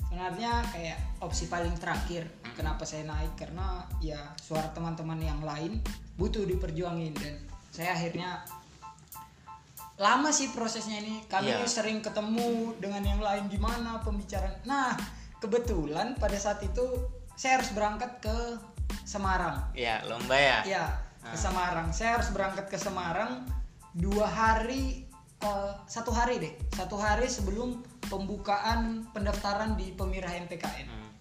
Sebenarnya 0.10 0.66
kayak 0.74 0.98
opsi 1.22 1.46
paling 1.46 1.78
terakhir 1.78 2.26
kenapa 2.58 2.82
saya 2.84 3.06
naik? 3.06 3.38
Karena 3.38 3.86
ya 4.02 4.18
suara 4.42 4.74
teman-teman 4.74 5.22
yang 5.22 5.40
lain 5.46 5.80
butuh 6.18 6.44
diperjuangin 6.44 7.14
dan 7.16 7.49
saya 7.70 7.94
akhirnya 7.94 8.44
lama 10.00 10.32
sih 10.32 10.50
prosesnya 10.56 11.04
ini. 11.04 11.24
Kami 11.28 11.52
Iya. 11.52 11.68
sering 11.68 12.00
ketemu 12.00 12.74
dengan 12.80 13.04
yang 13.04 13.20
lain 13.20 13.52
gimana 13.52 14.00
pembicaraan. 14.00 14.56
Nah 14.64 14.96
kebetulan 15.44 16.16
pada 16.16 16.40
saat 16.40 16.64
itu 16.64 16.84
saya 17.36 17.60
harus 17.60 17.72
berangkat 17.76 18.20
ke 18.24 18.38
Semarang. 19.06 19.70
Ya 19.76 20.02
lomba 20.08 20.34
ya? 20.38 20.60
Ya 20.66 20.86
ke 21.22 21.36
Semarang. 21.36 21.92
Saya 21.92 22.18
harus 22.18 22.32
berangkat 22.32 22.72
ke 22.72 22.78
Semarang 22.80 23.44
dua 23.92 24.26
hari 24.26 25.04
eh, 25.40 25.72
satu 25.88 26.12
hari 26.12 26.40
deh. 26.40 26.54
Satu 26.76 26.96
hari 26.96 27.28
sebelum 27.28 27.80
pembukaan 28.08 29.08
pendaftaran 29.12 29.76
di 29.76 29.92
pemirah 29.94 30.32
MPKN 30.36 30.88
Hmm. 30.88 31.12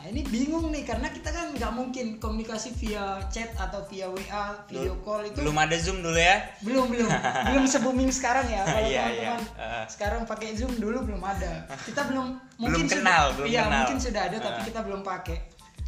Nah 0.00 0.08
ini 0.08 0.24
bingung 0.24 0.72
nih 0.72 0.80
karena 0.82 1.12
kita 1.12 1.28
kan 1.28 1.52
nggak 1.52 1.72
mungkin 1.72 2.16
komunikasi 2.16 2.72
via 2.74 3.20
chat 3.28 3.52
atau 3.54 3.84
via 3.84 4.08
WA 4.08 4.64
video 4.64 4.96
call 4.98 5.22
itu 5.22 5.36
belum 5.38 5.52
ada 5.54 5.76
zoom 5.76 6.00
dulu 6.00 6.16
ya 6.16 6.40
belum 6.60 6.88
belum 6.88 7.08
belum 7.52 7.64
se 7.66 7.78
booming 7.78 8.08
sekarang 8.08 8.48
ya 8.48 8.64
kalau 8.64 8.80
Iya, 8.82 9.02
teman-teman 9.04 9.40
iya. 9.44 9.60
Eh. 9.60 9.84
sekarang 9.86 10.24
pakai 10.24 10.56
zoom 10.56 10.72
dulu 10.74 11.04
belum 11.04 11.20
ada 11.20 11.68
kita 11.84 12.08
belum 12.08 12.26
mungkin 12.56 12.80
Belum 12.80 12.88
sudah- 12.88 12.96
kenal, 12.96 13.24
belum 13.34 13.46
iya 13.46 13.60
kenal. 13.62 13.76
mungkin 13.76 13.98
sudah 14.00 14.22
ada 14.24 14.36
tapi 14.40 14.58
Eh. 14.58 14.66
kita 14.66 14.80
belum 14.80 15.00
pakai 15.02 15.38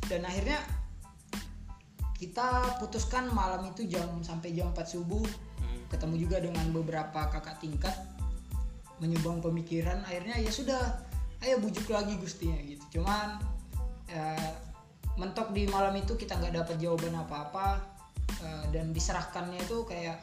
dan 0.06 0.20
akhirnya 0.22 0.58
kita 2.14 2.48
putuskan 2.78 3.26
malam 3.28 3.66
itu 3.66 3.88
jam 3.88 4.20
sampai 4.20 4.52
jam 4.52 4.70
4 4.70 4.86
subuh 4.86 5.24
Hmm. 5.56 5.88
ketemu 5.88 6.14
juga 6.20 6.36
dengan 6.38 6.68
beberapa 6.70 7.26
kakak 7.28 7.58
tingkat 7.58 7.96
menyumbang 8.98 9.40
pemikiran 9.40 10.02
akhirnya 10.02 10.36
ya 10.36 10.50
sudah 10.50 10.78
ayo 11.40 11.58
bujuk 11.58 11.88
lagi 11.88 12.14
gustinya 12.16 12.54
gitu 12.60 13.00
cuman 13.00 13.40
ya, 14.12 14.36
mentok 15.16 15.56
di 15.56 15.64
malam 15.72 15.96
itu 15.96 16.12
kita 16.16 16.36
nggak 16.36 16.54
dapat 16.60 16.76
jawaban 16.76 17.16
apa-apa 17.16 17.80
eh, 18.44 18.64
dan 18.76 18.92
diserahkannya 18.92 19.60
itu 19.64 19.88
kayak 19.88 20.20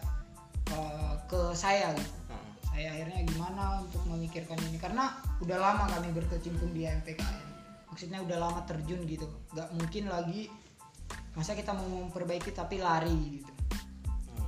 eh, 0.69 1.13
ke 1.25 1.53
saya 1.57 1.93
gitu. 1.97 2.13
Hmm. 2.29 2.53
saya 2.69 2.87
akhirnya 2.93 3.25
gimana 3.25 3.81
untuk 3.81 4.01
memikirkan 4.05 4.57
ini? 4.69 4.77
Karena 4.77 5.17
udah 5.41 5.57
lama 5.57 5.89
kami 5.89 6.13
berkecimpung 6.13 6.71
di 6.73 6.85
MPKN 6.85 7.49
maksudnya 7.89 8.23
udah 8.23 8.37
lama 8.39 8.63
terjun 8.63 9.03
gitu. 9.03 9.27
Nggak 9.51 9.69
mungkin 9.75 10.03
lagi 10.07 10.47
masa 11.35 11.57
kita 11.57 11.75
mau 11.75 12.07
memperbaiki 12.07 12.55
tapi 12.55 12.79
lari 12.79 13.41
gitu. 13.41 13.53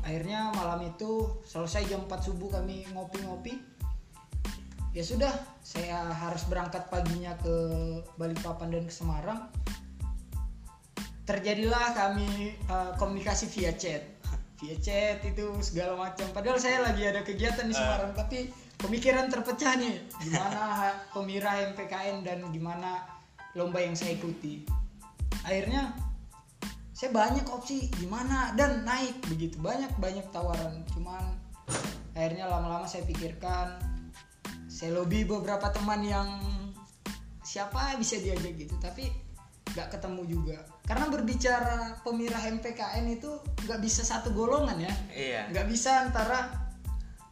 Akhirnya 0.01 0.49
malam 0.55 0.81
itu 0.87 1.43
selesai 1.45 1.85
jam 1.91 2.07
4 2.07 2.31
subuh 2.31 2.47
kami 2.47 2.87
ngopi-ngopi. 2.95 3.59
Ya 4.95 5.03
sudah 5.03 5.29
saya 5.61 6.09
harus 6.09 6.41
berangkat 6.49 6.89
paginya 6.89 7.37
ke 7.37 7.55
Balikpapan 8.17 8.73
dan 8.73 8.83
ke 8.89 8.93
Semarang. 8.93 9.47
Terjadilah 11.29 11.93
kami 11.93 12.57
eh, 12.57 12.91
komunikasi 12.97 13.47
via 13.53 13.71
chat. 13.77 14.01
Via 14.61 14.77
chat 14.77 15.25
itu 15.25 15.57
segala 15.65 15.97
macam. 15.97 16.29
Padahal 16.33 16.61
saya 16.61 16.85
lagi 16.85 17.01
ada 17.01 17.25
kegiatan 17.25 17.65
di 17.65 17.73
Semarang 17.73 18.13
tapi 18.13 18.49
pemikiran 18.77 19.29
terpecah 19.29 19.77
nih. 19.77 20.01
Gimana 20.21 20.61
pemirah 21.13 21.73
MPKN 21.73 22.25
dan 22.25 22.45
gimana 22.49 23.05
lomba 23.57 23.81
yang 23.81 23.97
saya 23.97 24.17
ikuti. 24.17 24.65
Akhirnya 25.45 25.93
saya 26.93 27.09
banyak 27.09 27.49
opsi 27.49 27.89
gimana? 27.97 28.53
Dan 28.53 28.85
naik 28.85 29.25
begitu. 29.25 29.57
Banyak 29.57 29.97
banyak 29.97 30.25
tawaran. 30.29 30.85
Cuman 30.93 31.33
akhirnya 32.13 32.45
lama-lama 32.45 32.85
saya 32.85 33.01
pikirkan 33.09 33.90
saya 34.67 34.97
lobby 34.97 35.25
beberapa 35.27 35.69
teman 35.69 36.01
yang 36.01 36.27
siapa 37.41 37.99
bisa 37.99 38.17
diajak 38.21 38.55
gitu 38.55 38.75
tapi 38.79 39.11
nggak 39.71 39.87
ketemu 39.97 40.21
juga. 40.27 40.57
Karena 40.83 41.07
berbicara 41.07 42.03
pemirah 42.03 42.43
MPKN 42.59 43.05
itu 43.07 43.31
nggak 43.67 43.79
bisa 43.79 44.03
satu 44.03 44.35
golongan 44.35 44.83
ya. 44.83 44.93
Iya. 45.15 45.41
Nggak 45.51 45.67
bisa 45.71 46.07
antara 46.07 46.39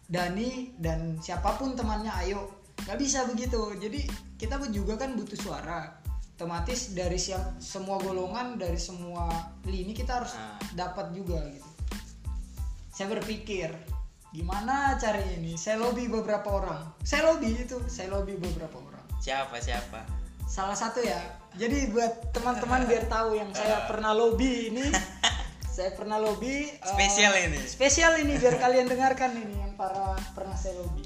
Dani 0.09 0.73
dan 0.79 1.21
siapa 1.21 1.59
pun 1.59 1.75
temannya 1.75 2.09
ayo. 2.25 2.63
Nggak 2.87 2.99
bisa 2.99 3.27
begitu. 3.27 3.75
Jadi 3.77 4.07
kita 4.39 4.57
juga 4.71 4.95
kan 4.95 5.13
butuh 5.19 5.37
suara. 5.37 5.99
Otomatis 6.39 6.95
dari 6.95 7.19
siap, 7.19 7.59
semua 7.59 7.99
golongan 7.99 8.55
dari 8.55 8.79
semua 8.79 9.27
lini 9.67 9.91
kita 9.91 10.23
harus 10.23 10.31
Ah. 10.39 10.55
dapat 10.71 11.11
juga 11.11 11.43
gitu. 11.51 11.67
Saya 12.95 13.11
berpikir 13.11 13.75
gimana 14.29 14.95
cari 15.01 15.41
ini? 15.41 15.57
Saya 15.57 15.81
lobby 15.81 16.05
beberapa 16.05 16.47
orang. 16.49 16.93
Saya 17.01 17.29
lobby 17.33 17.53
itu 17.57 17.81
saya 17.89 18.13
lobby 18.13 18.37
beberapa 18.37 18.77
orang. 18.77 19.03
Siapa 19.19 19.57
siapa? 19.59 20.05
Salah 20.45 20.77
satu 20.77 21.01
ya. 21.01 21.17
Jadi 21.57 21.89
buat 21.89 22.29
teman-teman 22.33 22.85
biar 22.85 23.09
tahu 23.09 23.35
yang 23.37 23.49
saya 23.53 23.83
pernah 23.89 24.13
lobby 24.13 24.69
ini 24.69 24.85
saya 25.69 25.95
pernah 25.95 26.19
lobby 26.19 26.67
eh, 26.69 26.83
Spesial 26.83 27.33
ini. 27.39 27.59
spesial 27.63 28.13
ini 28.19 28.35
biar 28.35 28.59
kalian 28.59 28.91
dengarkan 28.91 29.31
ini 29.33 29.55
yang 29.63 29.73
para 29.73 30.13
pernah 30.35 30.53
saya 30.53 30.77
lobby. 30.77 31.03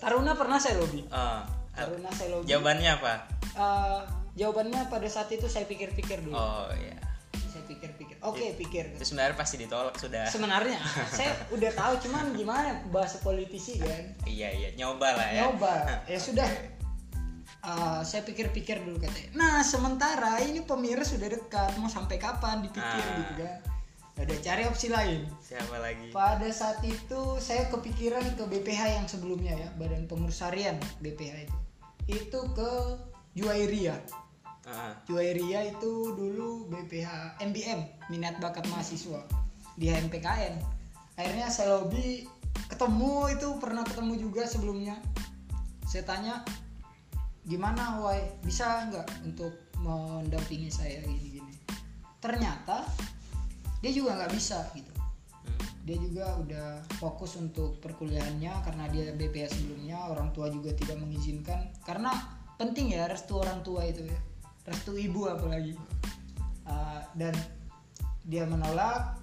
Taruna 0.00 0.34
pernah 0.34 0.58
saya 0.58 0.78
lobby. 0.80 1.02
Oh 1.12 1.40
Taruna 1.72 2.10
saya 2.12 2.28
lobby. 2.36 2.46
jawabannya 2.48 2.90
apa? 3.00 3.12
Eh, 3.52 4.00
jawabannya 4.40 4.80
pada 4.88 5.08
saat 5.08 5.28
itu 5.32 5.48
saya 5.48 5.68
pikir-pikir 5.68 6.24
dulu. 6.24 6.36
Oh 6.36 6.68
iya. 6.80 6.96
Saya 7.52 7.64
pikir-pikir 7.68 8.01
oke 8.22 8.56
pikir. 8.56 8.94
itu 8.94 9.04
sebenarnya 9.04 9.36
pasti 9.36 9.58
ditolak 9.58 9.94
sudah. 9.98 10.24
Sebenarnya. 10.30 10.78
Saya 11.18 11.34
udah 11.50 11.70
tahu 11.74 11.92
cuman 12.08 12.32
gimana 12.32 12.80
bahasa 12.88 13.18
politisi 13.20 13.82
kan? 13.82 14.14
Iya 14.24 14.48
iya. 14.54 14.68
Nyoba 14.78 15.08
lah 15.18 15.28
ya. 15.28 15.40
Nyoba. 15.46 15.74
Ya 16.12 16.18
sudah. 16.18 16.48
Uh, 17.62 18.02
saya 18.02 18.26
pikir-pikir 18.26 18.82
dulu 18.82 18.98
katanya. 18.98 19.30
Nah 19.38 19.54
sementara 19.62 20.42
ini 20.42 20.66
pemirsa 20.66 21.14
sudah 21.14 21.30
dekat. 21.30 21.78
Mau 21.78 21.86
sampai 21.86 22.18
kapan 22.18 22.58
dipikir 22.66 23.02
Ah. 23.06 23.14
gitu 23.22 23.34
kan? 23.38 23.58
Udah 24.18 24.38
cari 24.42 24.62
opsi 24.66 24.90
lain. 24.90 25.30
Siapa 25.38 25.78
lagi? 25.78 26.10
Pada 26.10 26.50
saat 26.50 26.82
itu 26.82 27.38
saya 27.38 27.70
kepikiran 27.70 28.34
ke 28.34 28.44
BPH 28.50 28.98
yang 28.98 29.06
sebelumnya 29.06 29.54
ya 29.54 29.68
Badan 29.78 30.10
Pengurus 30.10 30.42
Harian 30.42 30.74
BPH 30.98 31.46
itu. 31.46 31.58
Itu 32.10 32.50
ke 32.50 32.70
Juwairia 33.32 33.94
Ah, 34.62 34.94
Juwairia 35.10 35.74
itu 35.74 36.14
dulu 36.14 36.70
BPH 36.70 37.42
MBM 37.42 37.82
minat 38.14 38.38
bakat 38.38 38.62
mahasiswa 38.70 39.26
di 39.74 39.90
HMPKN 39.90 40.54
akhirnya 41.18 41.50
saya 41.50 41.82
lobby 41.82 42.22
ketemu 42.70 43.34
itu 43.34 43.48
pernah 43.58 43.82
ketemu 43.82 44.22
juga 44.22 44.46
sebelumnya. 44.46 45.02
Saya 45.82 46.06
tanya 46.06 46.46
gimana 47.42 47.98
Wai? 48.06 48.22
Bisa 48.46 48.86
nggak 48.86 49.26
untuk 49.26 49.50
mendampingi 49.82 50.70
saya 50.70 51.02
gini 51.02 51.42
gini 51.42 51.54
ternyata 52.22 52.86
dia 53.82 53.90
juga 53.90 54.14
nggak 54.14 54.30
bisa 54.30 54.62
gitu. 54.78 54.94
Hmm. 54.94 55.58
dia 55.82 55.98
juga 55.98 56.38
udah 56.38 56.68
fokus 57.02 57.34
untuk 57.34 57.82
perkuliahannya 57.82 58.62
karena 58.62 58.84
dia 58.94 59.10
BPH 59.10 59.58
sebelumnya 59.58 60.06
orang 60.06 60.30
tua 60.30 60.46
juga 60.54 60.70
tidak 60.70 61.02
mengizinkan. 61.02 61.66
Karena 61.82 62.14
penting 62.62 62.94
ya 62.94 63.10
restu 63.10 63.42
orang 63.42 63.66
tua 63.66 63.82
itu 63.82 64.06
ya 64.06 64.20
restu 64.66 64.94
ibu 64.98 65.28
apalagi 65.28 65.74
Uh, 66.62 67.02
dan 67.18 67.34
dia 68.22 68.46
menolak. 68.46 69.18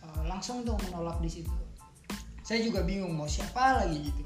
Uh, 0.00 0.24
langsung 0.24 0.64
tuh 0.64 0.72
menolak 0.88 1.20
di 1.20 1.28
situ. 1.28 1.52
Saya 2.40 2.64
juga 2.64 2.80
bingung 2.80 3.12
mau 3.12 3.28
siapa 3.28 3.84
lagi 3.84 4.00
gitu. 4.00 4.24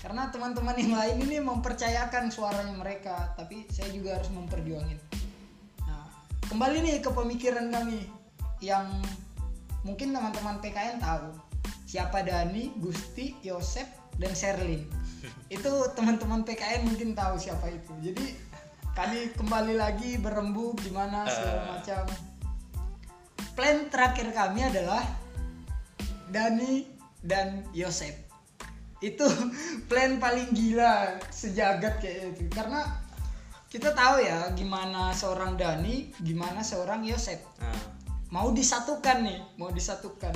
Karena 0.00 0.32
teman-teman 0.32 0.80
yang 0.80 0.96
lain 0.96 1.28
ini 1.28 1.44
mempercayakan 1.44 2.32
suaranya 2.32 2.72
mereka 2.72 3.36
tapi 3.36 3.68
saya 3.68 3.92
juga 3.92 4.16
harus 4.16 4.32
memperjuangin. 4.32 4.96
Nah 5.84 6.08
kembali 6.48 6.80
nih 6.80 6.96
ke 7.04 7.10
pemikiran 7.12 7.68
kami 7.68 8.08
yang 8.64 8.88
mungkin 9.84 10.16
teman-teman 10.16 10.56
PKN 10.64 11.04
tahu. 11.04 11.36
Siapa 11.86 12.24
Dani, 12.24 12.74
Gusti, 12.80 13.36
Yosep, 13.44 14.16
dan 14.18 14.32
Sherlyn. 14.32 14.88
Itu 15.54 15.90
teman-teman 15.92 16.48
PKN 16.48 16.88
mungkin 16.88 17.12
tahu 17.12 17.38
siapa 17.38 17.70
itu. 17.70 17.92
Jadi 18.02 18.45
kami 18.96 19.28
kembali 19.36 19.76
lagi 19.76 20.16
berembuk 20.16 20.80
gimana 20.80 21.28
segala 21.28 21.60
Eh. 21.60 21.66
macam. 21.76 22.04
Plan 23.52 23.92
terakhir 23.92 24.32
kami 24.32 24.64
adalah 24.64 25.04
Dani 26.32 26.88
dan 27.20 27.64
Yosef 27.76 28.26
itu 29.04 29.28
plan 29.92 30.16
paling 30.16 30.56
gila 30.56 31.20
sejagat 31.28 32.00
kayak 32.00 32.40
itu. 32.40 32.48
Karena 32.48 32.80
kita 33.68 33.92
tahu 33.92 34.24
ya 34.24 34.48
gimana 34.56 35.12
seorang 35.12 35.60
Dani 35.60 36.08
gimana 36.24 36.64
seorang 36.64 37.04
Yosef 37.04 37.36
Nah, 37.60 37.76
mau 38.32 38.48
disatukan 38.48 39.20
nih 39.20 39.40
mau 39.60 39.68
disatukan. 39.68 40.32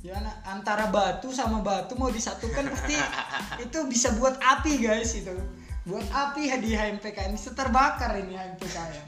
Gimana? 0.00 0.32
Antara 0.48 0.88
batu 0.90 1.30
sama 1.30 1.62
batu 1.62 1.94
mau 1.94 2.10
disatukan 2.10 2.66
pasti 2.74 2.96
itu 3.64 3.78
bisa 3.86 4.10
buat 4.18 4.34
api 4.42 4.82
guys 4.82 5.14
itu 5.14 5.59
buat 5.90 6.06
api 6.06 6.46
di 6.62 6.78
HMPKN 6.78 7.34
bisa 7.34 7.50
terbakar 7.50 8.14
ini 8.22 8.38
HMPKN 8.38 9.06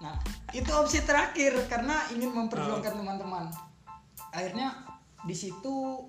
nah 0.00 0.16
itu 0.54 0.70
opsi 0.70 1.02
terakhir 1.02 1.66
karena 1.66 2.06
ingin 2.14 2.30
memperjuangkan 2.30 2.94
teman-teman. 2.94 3.50
Akhirnya 4.30 4.86
di 5.26 5.34
situ 5.34 6.06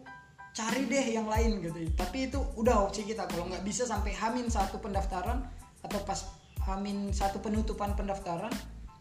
cari 0.54 0.86
deh 0.86 1.18
yang 1.18 1.26
lain 1.26 1.66
gitu. 1.66 1.82
Tapi 1.98 2.30
itu 2.30 2.38
udah 2.54 2.86
opsi 2.86 3.10
kita. 3.10 3.26
Kalau 3.26 3.50
nggak 3.50 3.66
bisa 3.66 3.90
sampai 3.90 4.14
hamin 4.14 4.46
satu 4.46 4.78
pendaftaran 4.78 5.42
atau 5.82 6.00
pas 6.06 6.30
hamin 6.70 7.10
satu 7.10 7.42
penutupan 7.42 7.98
pendaftaran 7.98 8.54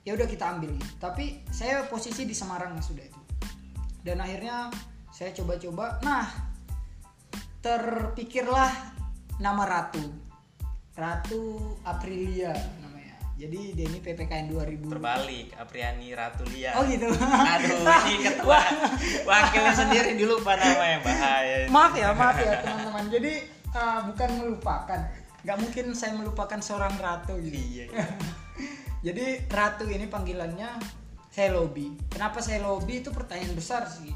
ya 0.08 0.16
udah 0.16 0.24
kita 0.24 0.48
ambil. 0.48 0.72
Tapi 0.96 1.44
saya 1.52 1.84
posisi 1.92 2.24
di 2.24 2.32
Semarang 2.32 2.80
sudah 2.80 3.04
itu. 3.04 3.20
Dan 4.00 4.24
akhirnya 4.24 4.72
saya 5.12 5.36
coba-coba 5.36 6.00
nah 6.00 6.24
terpikirlah 7.60 8.72
nama 9.44 9.64
Ratu 9.68 10.23
Ratu 10.94 11.42
Aprilia 11.82 12.54
namanya 12.80 13.18
jadi 13.34 13.74
dia 13.74 13.86
ini 13.88 13.98
PPKN 13.98 14.46
2000 14.46 14.94
terbalik 14.94 15.50
Apriani 15.54 16.14
Ratulia. 16.14 16.70
oh 16.78 16.86
gitu 16.86 17.10
Aduh, 17.10 17.82
ini 18.06 18.18
ketua 18.22 18.60
wakilnya 19.22 19.74
sendiri 19.74 20.14
dilupa 20.14 20.54
namanya 20.54 21.02
bahaya. 21.02 21.66
maaf 21.66 21.92
ya 21.92 22.14
maaf 22.14 22.38
ya 22.38 22.62
teman-teman 22.62 23.04
jadi 23.10 23.32
uh, 23.70 24.00
bukan 24.06 24.30
melupakan 24.38 25.00
nggak 25.42 25.58
mungkin 25.58 25.84
saya 25.92 26.14
melupakan 26.14 26.56
seorang 26.58 26.94
ratu 26.96 27.34
gitu 27.36 27.58
Iya. 27.58 27.84
iya. 27.90 28.06
jadi 29.06 29.24
ratu 29.46 29.84
ini 29.84 30.06
panggilannya 30.06 30.78
saya 31.28 31.52
lobby 31.52 31.90
kenapa 32.08 32.38
saya 32.38 32.62
lobby 32.62 33.02
itu 33.02 33.10
pertanyaan 33.10 33.52
besar 33.52 33.84
sih 33.84 34.14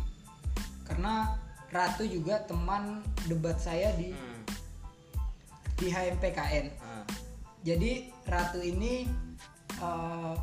karena 0.87 1.35
ratu 1.69 2.07
juga 2.07 2.39
teman 2.41 3.03
debat 3.27 3.59
saya 3.59 3.91
di 3.93 4.15
Hmm. 4.15 4.28
Di 5.79 5.89
HMPKN 5.95 6.67
Ah. 6.83 7.07
jadi 7.63 8.11
ratu 8.27 8.59
ini 8.59 9.07
uh, 9.79 10.35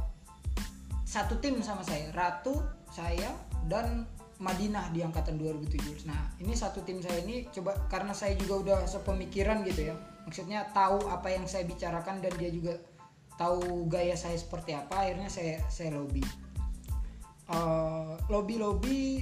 satu 1.06 1.40
tim 1.40 1.64
sama 1.64 1.80
saya. 1.86 2.12
Ratu 2.12 2.60
saya 2.92 3.32
dan 3.72 4.04
Madinah 4.36 4.92
di 4.92 5.00
angkatan 5.00 5.40
2017 5.40 6.12
nah 6.12 6.28
ini 6.44 6.52
satu 6.52 6.84
tim 6.84 7.00
saya 7.00 7.24
ini 7.24 7.48
coba 7.56 7.88
karena 7.88 8.12
saya 8.12 8.36
juga 8.36 8.54
udah 8.60 8.80
sepemikiran 8.84 9.64
gitu 9.64 9.92
ya. 9.92 9.96
Maksudnya 10.28 10.68
tahu 10.76 11.08
apa 11.08 11.32
yang 11.32 11.48
saya 11.48 11.64
bicarakan 11.64 12.20
dan 12.20 12.36
dia 12.36 12.52
juga 12.52 12.76
tahu 13.40 13.88
gaya 13.88 14.16
saya 14.20 14.36
seperti 14.36 14.76
apa 14.76 15.08
akhirnya 15.08 15.32
saya 15.32 15.64
saya 15.72 15.96
lobby. 15.96 16.24
Eh, 17.46 18.14
lobby 18.28 18.56
lobby 18.58 19.22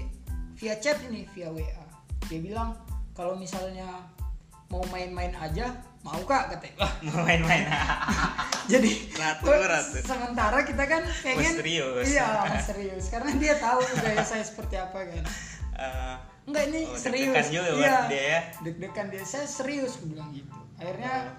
via 0.55 0.79
chat 0.79 0.97
ini 1.05 1.27
via 1.35 1.51
WA 1.51 1.83
dia 2.31 2.39
bilang 2.39 2.71
kalau 3.11 3.35
misalnya 3.35 4.07
mau 4.71 4.79
main-main 4.95 5.35
aja 5.35 5.75
mau 6.03 6.19
kak? 6.21 6.51
Katanya 6.51 6.75
Wah, 6.77 6.91
Mau 7.05 7.23
main-main. 7.23 7.63
jadi 8.71 8.91
Ratu, 9.13 9.47
ratu. 9.47 9.97
sementara 9.99 10.61
kita 10.61 10.83
kan 10.83 11.01
pengen 11.21 11.55
serius. 11.57 12.05
iya 12.05 12.27
serius 12.59 13.07
karena 13.07 13.31
dia 13.35 13.55
tahu 13.57 13.79
gaya 13.97 14.19
saya 14.21 14.43
seperti 14.43 14.75
apa 14.75 14.99
kan. 15.01 15.23
Eh, 15.73 16.15
enggak 16.45 16.69
ini 16.69 16.85
Oh, 16.85 16.93
serius. 16.93 17.33
deg-degan 17.33 17.47
juga 17.49 17.69
iya. 17.81 17.95
dia 18.05 18.21
ya? 18.29 18.39
deg-degan 18.61 19.07
dia. 19.09 19.25
Saya 19.25 19.49
serius 19.49 19.97
aku 19.97 20.05
bilang 20.07 20.29
gitu. 20.29 20.53
Akhirnya 20.77 21.33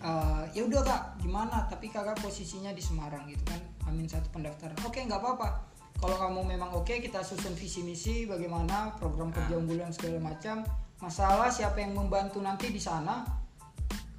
eh, 0.00 0.42
ya 0.54 0.62
udah 0.62 0.80
kak. 0.80 1.02
Gimana? 1.18 1.66
Tapi 1.66 1.90
kakak 1.90 2.14
posisinya 2.20 2.70
di 2.70 2.78
Semarang 2.78 3.26
gitu 3.26 3.42
kan. 3.42 3.58
Amin 3.84 4.06
satu 4.06 4.30
pendaftaran. 4.30 4.78
Oke 4.82 5.02
nggak 5.02 5.18
apa-apa. 5.18 5.66
Kalau 5.98 6.16
kamu 6.16 6.40
memang 6.46 6.70
oke 6.72 6.94
kita 6.94 7.20
susun 7.20 7.52
visi 7.52 7.82
misi 7.82 8.24
bagaimana 8.24 8.94
program 8.94 9.28
kerja 9.28 9.52
Ah. 9.52 9.58
unggulan 9.58 9.90
segala 9.90 10.22
macam. 10.22 10.62
Masalah 10.96 11.50
siapa 11.50 11.82
yang 11.82 11.92
membantu 11.92 12.38
nanti 12.38 12.70
di 12.70 12.78
sana 12.78 13.26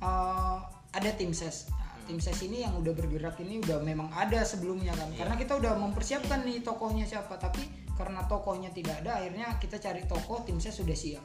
eh, 0.01 0.57
ada 0.91 1.09
tim 1.15 1.31
ses. 1.31 1.71
Nah, 1.71 1.93
tim 2.09 2.19
ses 2.19 2.37
ini 2.43 2.65
yang 2.65 2.75
udah 2.75 2.91
bergerak 2.91 3.39
ini 3.39 3.61
udah 3.63 3.79
memang 3.79 4.11
ada 4.11 4.43
sebelumnya 4.43 4.91
kan. 4.97 5.07
Iya. 5.13 5.23
karena 5.23 5.35
kita 5.39 5.53
udah 5.57 5.73
mempersiapkan 5.79 6.43
nih 6.43 6.65
tokohnya 6.65 7.07
siapa. 7.07 7.37
Tapi 7.37 7.93
karena 7.95 8.25
tokohnya 8.25 8.73
tidak 8.73 9.05
ada 9.05 9.21
akhirnya 9.21 9.55
kita 9.61 9.77
cari 9.77 10.03
tokoh 10.09 10.43
tim 10.43 10.57
ses 10.59 10.75
sudah 10.75 10.97
siap. 10.97 11.23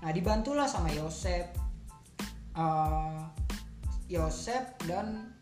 Nah 0.00 0.10
dibantulah 0.14 0.70
sama 0.70 0.88
Yosep 0.94 1.46
eh, 2.56 3.22
Yosep 4.08 4.86
dan 4.88 5.34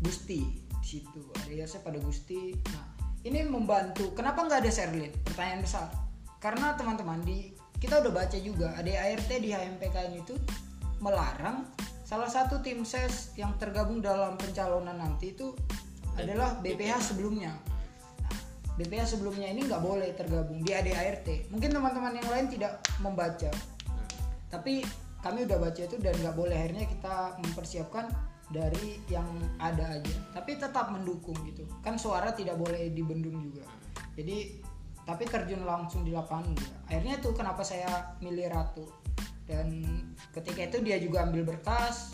Gusti 0.00 0.42
di 0.64 0.86
situ. 0.86 1.22
Ada 1.44 1.54
Yosep 1.64 1.82
ada 1.86 2.00
Gusti. 2.00 2.56
Nah 2.72 2.98
ini 3.26 3.44
membantu. 3.44 4.14
Kenapa 4.14 4.46
nggak 4.46 4.64
ada 4.64 4.70
Serlin? 4.70 5.10
Pertanyaan 5.26 5.62
besar. 5.62 5.90
Karena 6.38 6.78
teman-teman 6.78 7.18
di 7.26 7.50
kita 7.78 8.02
udah 8.02 8.12
baca 8.14 8.38
juga 8.38 8.74
ada 8.74 8.90
ART 8.90 9.30
di 9.30 9.50
HMPKN 9.54 10.12
itu 10.18 10.34
melarang 10.98 11.66
salah 12.08 12.32
satu 12.32 12.64
tim 12.64 12.88
ses 12.88 13.36
yang 13.36 13.52
tergabung 13.60 14.00
dalam 14.00 14.40
pencalonan 14.40 14.96
nanti 14.96 15.36
itu 15.36 15.52
adalah 16.16 16.56
BPH 16.64 17.12
sebelumnya. 17.12 17.52
Nah, 18.24 18.32
BPH 18.80 19.12
sebelumnya 19.12 19.52
ini 19.52 19.68
nggak 19.68 19.84
boleh 19.84 20.16
tergabung 20.16 20.64
di 20.64 20.72
ADART 20.72 21.52
mungkin 21.52 21.68
teman-teman 21.68 22.16
yang 22.16 22.28
lain 22.32 22.46
tidak 22.48 22.80
membaca. 23.04 23.52
Tapi 24.48 24.80
kami 25.20 25.44
udah 25.44 25.60
baca 25.60 25.80
itu 25.84 26.00
dan 26.00 26.16
nggak 26.16 26.32
boleh. 26.32 26.56
Akhirnya 26.56 26.88
kita 26.88 27.36
mempersiapkan 27.44 28.08
dari 28.48 29.04
yang 29.12 29.28
ada 29.60 30.00
aja. 30.00 30.16
Tapi 30.32 30.56
tetap 30.56 30.88
mendukung 30.88 31.36
gitu. 31.44 31.68
Kan 31.84 32.00
suara 32.00 32.32
tidak 32.32 32.56
boleh 32.56 32.88
dibendung 32.88 33.36
juga. 33.52 33.68
Jadi 34.16 34.64
tapi 35.04 35.28
terjun 35.28 35.68
langsung 35.68 36.08
di 36.08 36.16
lapangan 36.16 36.56
juga. 36.56 36.76
Akhirnya 36.88 37.20
tuh 37.20 37.36
kenapa 37.36 37.60
saya 37.60 38.16
milih 38.24 38.48
Ratu 38.48 38.88
dan 39.48 39.80
ketika 40.36 40.68
itu 40.68 40.78
dia 40.84 41.00
juga 41.00 41.24
ambil 41.24 41.48
berkas 41.48 42.12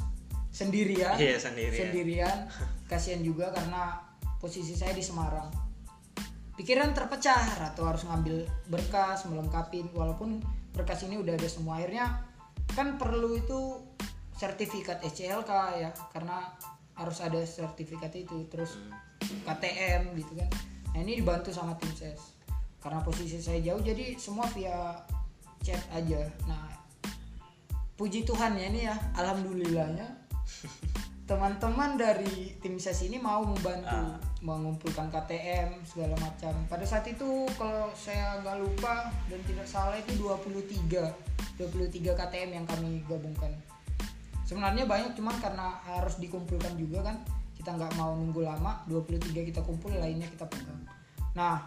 sendirian. 0.55 1.19
Iya, 1.19 1.43
sendirian. 1.43 1.81
sendirian. 1.91 2.39
Kasihan 2.91 3.21
juga 3.27 3.51
karena 3.51 3.99
posisi 4.39 4.79
saya 4.79 4.95
di 4.95 5.03
Semarang. 5.03 5.51
Pikiran 6.55 6.95
terpecah 6.95 7.59
Ratu 7.59 7.83
harus 7.83 8.07
ngambil 8.07 8.47
berkas 8.71 9.27
melengkapi. 9.27 9.91
Walaupun 9.91 10.39
berkas 10.71 11.03
ini 11.03 11.19
udah 11.19 11.35
ada 11.35 11.51
semua. 11.51 11.83
Akhirnya 11.83 12.23
kan 12.79 12.95
perlu 12.95 13.35
itu 13.35 13.83
sertifikat 14.39 15.03
SCLK 15.03 15.51
ya 15.83 15.91
karena 16.15 16.55
harus 16.95 17.19
ada 17.19 17.43
sertifikat 17.43 18.15
itu. 18.15 18.47
Terus 18.47 18.79
KTM 19.43 20.15
gitu 20.15 20.39
kan. 20.39 20.51
Nah 20.95 21.03
ini 21.03 21.19
dibantu 21.19 21.51
sama 21.51 21.75
tim 21.83 21.91
ses. 21.99 22.39
Karena 22.79 23.03
posisi 23.03 23.43
saya 23.43 23.59
jauh 23.59 23.83
jadi 23.83 24.15
semua 24.15 24.47
via 24.55 25.03
chat 25.67 25.83
aja. 25.91 26.31
Nah 26.47 26.74
puji 27.95 28.27
Tuhan 28.27 28.59
ya 28.59 28.67
ini 28.71 28.81
ya 28.91 28.97
alhamdulillahnya. 29.15 30.07
Teman-teman 31.25 31.97
dari 31.97 32.53
tim 32.61 32.77
ses 32.77 33.01
ini 33.09 33.17
mau 33.17 33.41
membantu 33.41 33.89
Ah. 33.89 34.21
mengumpulkan 34.45 35.09
KTM 35.09 35.81
segala 35.89 36.13
macam. 36.21 36.53
Pada 36.69 36.85
saat 36.85 37.09
itu 37.09 37.49
kalau 37.57 37.89
saya 37.97 38.45
nggak 38.45 38.61
lupa 38.61 39.09
dan 39.33 39.41
tidak 39.49 39.65
salah 39.65 39.97
itu 39.97 40.21
23 40.21 41.09
23 41.57 42.13
KTM 42.13 42.61
yang 42.61 42.67
kami 42.69 43.01
gabungkan. 43.09 43.57
Sebenarnya 44.45 44.85
banyak 44.85 45.17
cuman 45.17 45.33
karena 45.41 45.81
harus 45.89 46.21
dikumpulkan 46.21 46.77
juga 46.77 47.09
kan 47.09 47.17
kita 47.57 47.73
nggak 47.73 47.97
mau 47.97 48.13
nunggu 48.13 48.45
lama 48.45 48.85
23 48.85 49.33
kita 49.33 49.65
kumpul 49.65 49.97
lainnya 49.97 50.29
kita 50.29 50.45
pegang. 50.45 50.85
Nah 51.33 51.65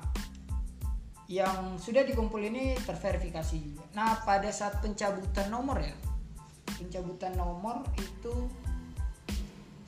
yang 1.25 1.81
sudah 1.81 2.05
dikumpul 2.05 2.39
ini 2.45 2.77
terverifikasi 2.77 3.57
juga. 3.57 3.89
Nah 3.97 4.21
pada 4.21 4.53
saat 4.53 4.85
pencabutan 4.85 5.49
nomor 5.49 5.81
ya 5.81 5.97
pencabutan 6.77 7.33
nomor 7.33 7.83
itu 7.97 8.47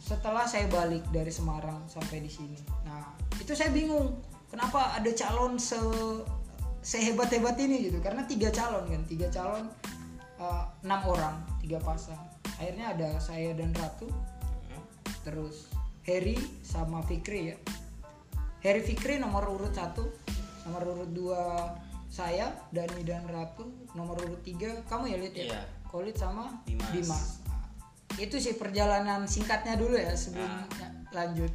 setelah 0.09 0.49
saya 0.49 0.65
balik 0.73 1.05
dari 1.13 1.29
Semarang 1.29 1.85
sampai 1.85 2.25
di 2.25 2.31
sini. 2.31 2.57
Nah, 2.87 3.13
itu 3.37 3.53
saya 3.53 3.69
bingung. 3.69 4.17
Kenapa 4.49 4.97
ada 4.97 5.11
calon 5.13 5.61
se 5.61 5.77
sehebat 6.81 7.29
hebat 7.29 7.53
ini 7.61 7.85
gitu? 7.85 8.01
Karena 8.01 8.25
tiga 8.25 8.49
calon 8.49 8.89
kan, 8.89 9.05
tiga 9.05 9.29
calon 9.29 9.69
eh, 10.41 10.65
enam 10.81 11.01
orang, 11.05 11.37
tiga 11.61 11.77
pasang. 11.77 12.17
Akhirnya 12.57 12.97
ada 12.97 13.09
saya 13.21 13.53
dan 13.53 13.69
Ratu, 13.77 14.09
terus 15.21 15.69
Harry 16.09 16.41
sama 16.65 17.05
Fikri 17.05 17.53
ya. 17.53 17.57
Harry 18.65 18.81
Fikri 18.81 19.21
nomor 19.21 19.45
urut 19.45 19.77
satu, 19.77 20.09
nomor 20.65 20.97
urut 20.97 21.11
dua 21.13 21.77
saya 22.09 22.49
Dani 22.73 23.05
dan 23.05 23.29
Ratu, 23.29 23.69
nomor 23.93 24.17
urut 24.25 24.41
tiga 24.41 24.81
kamu 24.89 25.13
ya 25.13 25.17
lihat 25.21 25.35
ya. 25.37 25.45
Iya. 25.45 25.61
Kolit 25.89 26.13
sama 26.15 26.53
Dimas. 26.69 26.89
Dimas. 26.93 27.23
Nah, 27.49 27.65
itu 28.21 28.37
sih 28.37 28.53
perjalanan 28.55 29.25
singkatnya 29.25 29.73
dulu 29.73 29.97
ya 29.97 30.13
sebelum 30.13 30.45
Ah. 30.45 30.65
lanjut. 31.09 31.49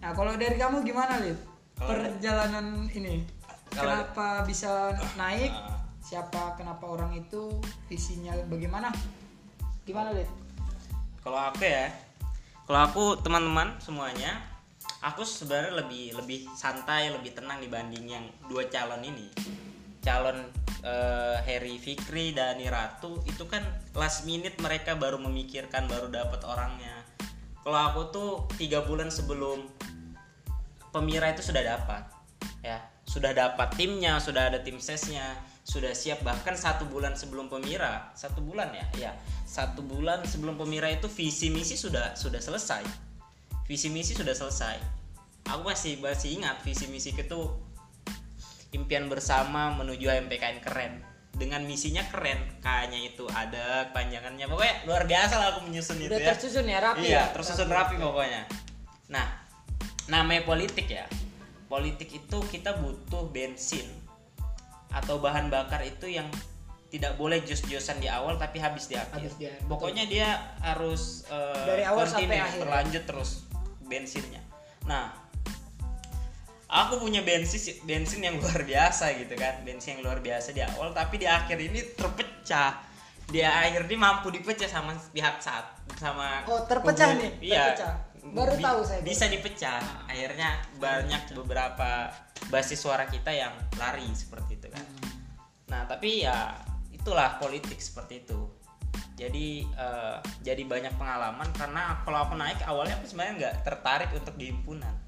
Nah 0.00 0.10
kalau 0.16 0.32
dari 0.40 0.56
kamu 0.56 0.80
gimana 0.82 1.20
Lid? 1.20 1.36
Perjalanan 1.76 2.88
ini 2.90 3.22
Kalau- 3.70 4.08
kenapa 4.08 4.42
bisa 4.48 4.96
naik? 5.14 5.52
Ah. 5.52 5.76
Siapa 6.00 6.56
kenapa 6.56 6.88
orang 6.88 7.12
itu 7.12 7.60
visinya 7.86 8.32
bagaimana? 8.48 8.88
Gimana 9.84 10.16
Lid? 10.16 10.28
Kalau 11.20 11.36
aku 11.36 11.68
ya, 11.68 11.92
kalau 12.64 12.80
aku 12.88 13.04
teman-teman 13.20 13.76
semuanya, 13.76 14.40
aku 15.04 15.20
sebenarnya 15.20 15.84
lebih 15.84 16.16
lebih 16.16 16.48
santai, 16.56 17.12
lebih 17.12 17.36
tenang 17.36 17.60
dibanding 17.60 18.08
yang 18.08 18.24
dua 18.48 18.64
calon 18.72 19.04
ini. 19.04 19.28
Calon 20.02 20.38
eh, 20.84 21.36
Harry 21.44 21.76
Fikri 21.78 22.32
dan 22.34 22.58
Ratu 22.62 23.22
itu 23.26 23.44
kan 23.50 23.62
last 23.94 24.24
minute 24.24 24.56
mereka 24.62 24.94
baru 24.94 25.18
memikirkan, 25.18 25.86
baru 25.90 26.08
dapat 26.10 26.42
orangnya. 26.46 27.04
Kalau 27.62 27.78
aku 27.78 28.00
tuh 28.14 28.30
tiga 28.56 28.86
bulan 28.86 29.12
sebelum 29.12 29.68
Pemira 30.88 31.28
itu 31.28 31.44
sudah 31.44 31.60
dapat, 31.60 32.08
ya 32.64 32.80
sudah 33.04 33.36
dapat 33.36 33.76
timnya, 33.76 34.16
sudah 34.16 34.48
ada 34.48 34.64
tim 34.64 34.80
sesnya, 34.80 35.36
sudah 35.68 35.92
siap 35.92 36.24
bahkan 36.24 36.56
satu 36.56 36.88
bulan 36.88 37.12
sebelum 37.12 37.52
Pemira, 37.52 38.08
satu 38.16 38.40
bulan 38.40 38.72
ya, 38.72 38.86
ya 38.96 39.12
satu 39.44 39.84
bulan 39.84 40.24
sebelum 40.24 40.56
Pemira 40.56 40.88
itu 40.88 41.12
visi 41.12 41.52
misi 41.52 41.76
sudah 41.76 42.16
sudah 42.16 42.40
selesai, 42.40 42.84
visi 43.68 43.92
misi 43.92 44.16
sudah 44.16 44.32
selesai. 44.32 44.80
Aku 45.48 45.64
masih 45.64 46.00
masih 46.00 46.40
ingat 46.40 46.60
visi 46.64 46.88
misi 46.88 47.12
itu 47.12 47.40
impian 48.72 49.08
bersama 49.08 49.72
menuju 49.76 50.08
HMPKN 50.08 50.58
keren. 50.60 50.94
Dengan 51.38 51.62
misinya 51.62 52.02
keren 52.10 52.58
kayaknya 52.58 53.14
itu 53.14 53.22
ada 53.30 53.94
panjangannya 53.94 54.50
pokoknya 54.50 54.74
luar 54.90 55.06
biasa 55.06 55.38
lah 55.38 55.46
aku 55.54 55.70
menyusun 55.70 56.02
itu 56.02 56.10
ya. 56.10 56.34
tersusun 56.34 56.66
ya 56.66 56.82
rapi. 56.82 57.06
iya 57.06 57.14
ya? 57.14 57.24
tersusun 57.30 57.70
rapi 57.70 57.94
pokoknya. 57.94 58.42
Nah 59.06 59.46
namanya 60.10 60.42
politik 60.42 60.90
ya. 60.90 61.06
Politik 61.68 62.10
itu 62.10 62.38
kita 62.48 62.80
butuh 62.80 63.28
bensin 63.30 63.86
atau 64.88 65.20
bahan 65.20 65.52
bakar 65.52 65.84
itu 65.84 66.08
yang 66.08 66.26
tidak 66.88 67.20
boleh 67.20 67.44
jos-josan 67.44 68.00
di 68.00 68.08
awal 68.08 68.40
tapi 68.40 68.58
habis 68.58 68.88
di 68.88 68.96
akhir. 68.96 69.20
Habis 69.20 69.36
di 69.36 69.44
akhir, 69.44 69.68
pokoknya 69.68 70.08
dia 70.08 70.56
harus 70.64 71.28
eh, 71.28 71.64
Dari 71.68 71.84
awal 71.84 72.08
sampai 72.08 72.40
akhir. 72.40 72.60
berlanjut 72.64 73.04
terus 73.04 73.30
bensinnya. 73.84 74.40
Nah 74.88 75.27
aku 76.68 77.00
punya 77.00 77.24
bensin 77.24 77.80
bensin 77.82 78.20
yang 78.20 78.36
luar 78.36 78.60
biasa 78.62 79.16
gitu 79.16 79.34
kan. 79.34 79.64
Bensin 79.64 79.98
yang 79.98 80.04
luar 80.04 80.20
biasa 80.20 80.52
di 80.52 80.60
awal 80.60 80.92
tapi 80.92 81.18
di 81.18 81.26
akhir 81.26 81.58
ini 81.58 81.80
terpecah. 81.96 82.84
Di 83.28 83.44
akhir 83.44 83.84
ini 83.88 83.96
mampu 83.96 84.28
dipecah 84.28 84.68
sama 84.68 84.96
pihak 85.12 85.40
saat 85.40 85.64
sama 85.96 86.44
Oh, 86.48 86.64
terpecah 86.64 87.12
kubu- 87.12 87.20
nih, 87.20 87.32
iya. 87.42 87.72
terpecah. 87.72 87.92
Baru 88.28 88.52
Bi- 88.56 88.64
tahu 88.64 88.80
saya, 88.84 89.00
bisa 89.00 89.24
dipecah. 89.26 89.80
Akhirnya 90.04 90.60
banyak 90.76 91.32
beberapa 91.32 92.12
basis 92.48 92.80
suara 92.80 93.04
kita 93.04 93.32
yang 93.32 93.52
lari 93.76 94.04
seperti 94.12 94.56
itu 94.56 94.68
kan. 94.68 94.84
Nah 95.68 95.84
tapi 95.84 96.24
ya 96.24 96.56
itulah 96.88 97.36
politik 97.36 97.80
seperti 97.80 98.24
itu. 98.24 98.48
Jadi 99.12 99.66
eh, 99.66 100.16
jadi 100.40 100.62
banyak 100.62 100.94
pengalaman 100.94 101.48
karena 101.52 102.00
kalau 102.04 102.24
aku 102.24 102.34
naik 102.36 102.60
awalnya 102.64 102.96
aku 102.96 103.08
sebenarnya 103.08 103.34
nggak 103.36 103.56
tertarik 103.64 104.10
untuk 104.14 104.36
di 104.36 104.52
himpunan. 104.52 104.92
Ya, 104.92 105.07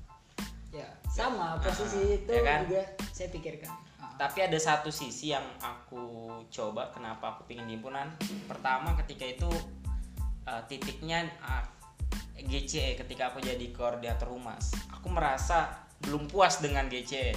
sama 1.11 1.59
Ah, 1.59 1.61
posisi 1.61 2.23
itu 2.23 2.31
ya 2.31 2.43
kan? 2.47 2.59
juga 2.71 2.83
saya 3.11 3.29
pikirkan. 3.35 3.71
Ah. 3.99 4.15
tapi 4.17 4.47
ada 4.47 4.57
satu 4.57 4.89
sisi 4.95 5.35
yang 5.35 5.43
aku 5.59 6.01
coba 6.49 6.95
kenapa 6.95 7.35
aku 7.37 7.51
pingin 7.51 7.67
di 7.67 7.75
himpunan 7.77 8.15
pertama 8.47 8.95
ketika 9.05 9.27
itu 9.27 9.51
uh, 10.47 10.63
titiknya 10.71 11.27
uh, 11.43 11.67
GCE 12.41 12.97
ketika 12.97 13.35
aku 13.35 13.43
jadi 13.43 13.67
koordinator 13.75 14.31
humas 14.33 14.71
aku 14.89 15.13
merasa 15.13 15.83
belum 16.01 16.31
puas 16.31 16.63
dengan 16.63 16.89
GCE 16.89 17.37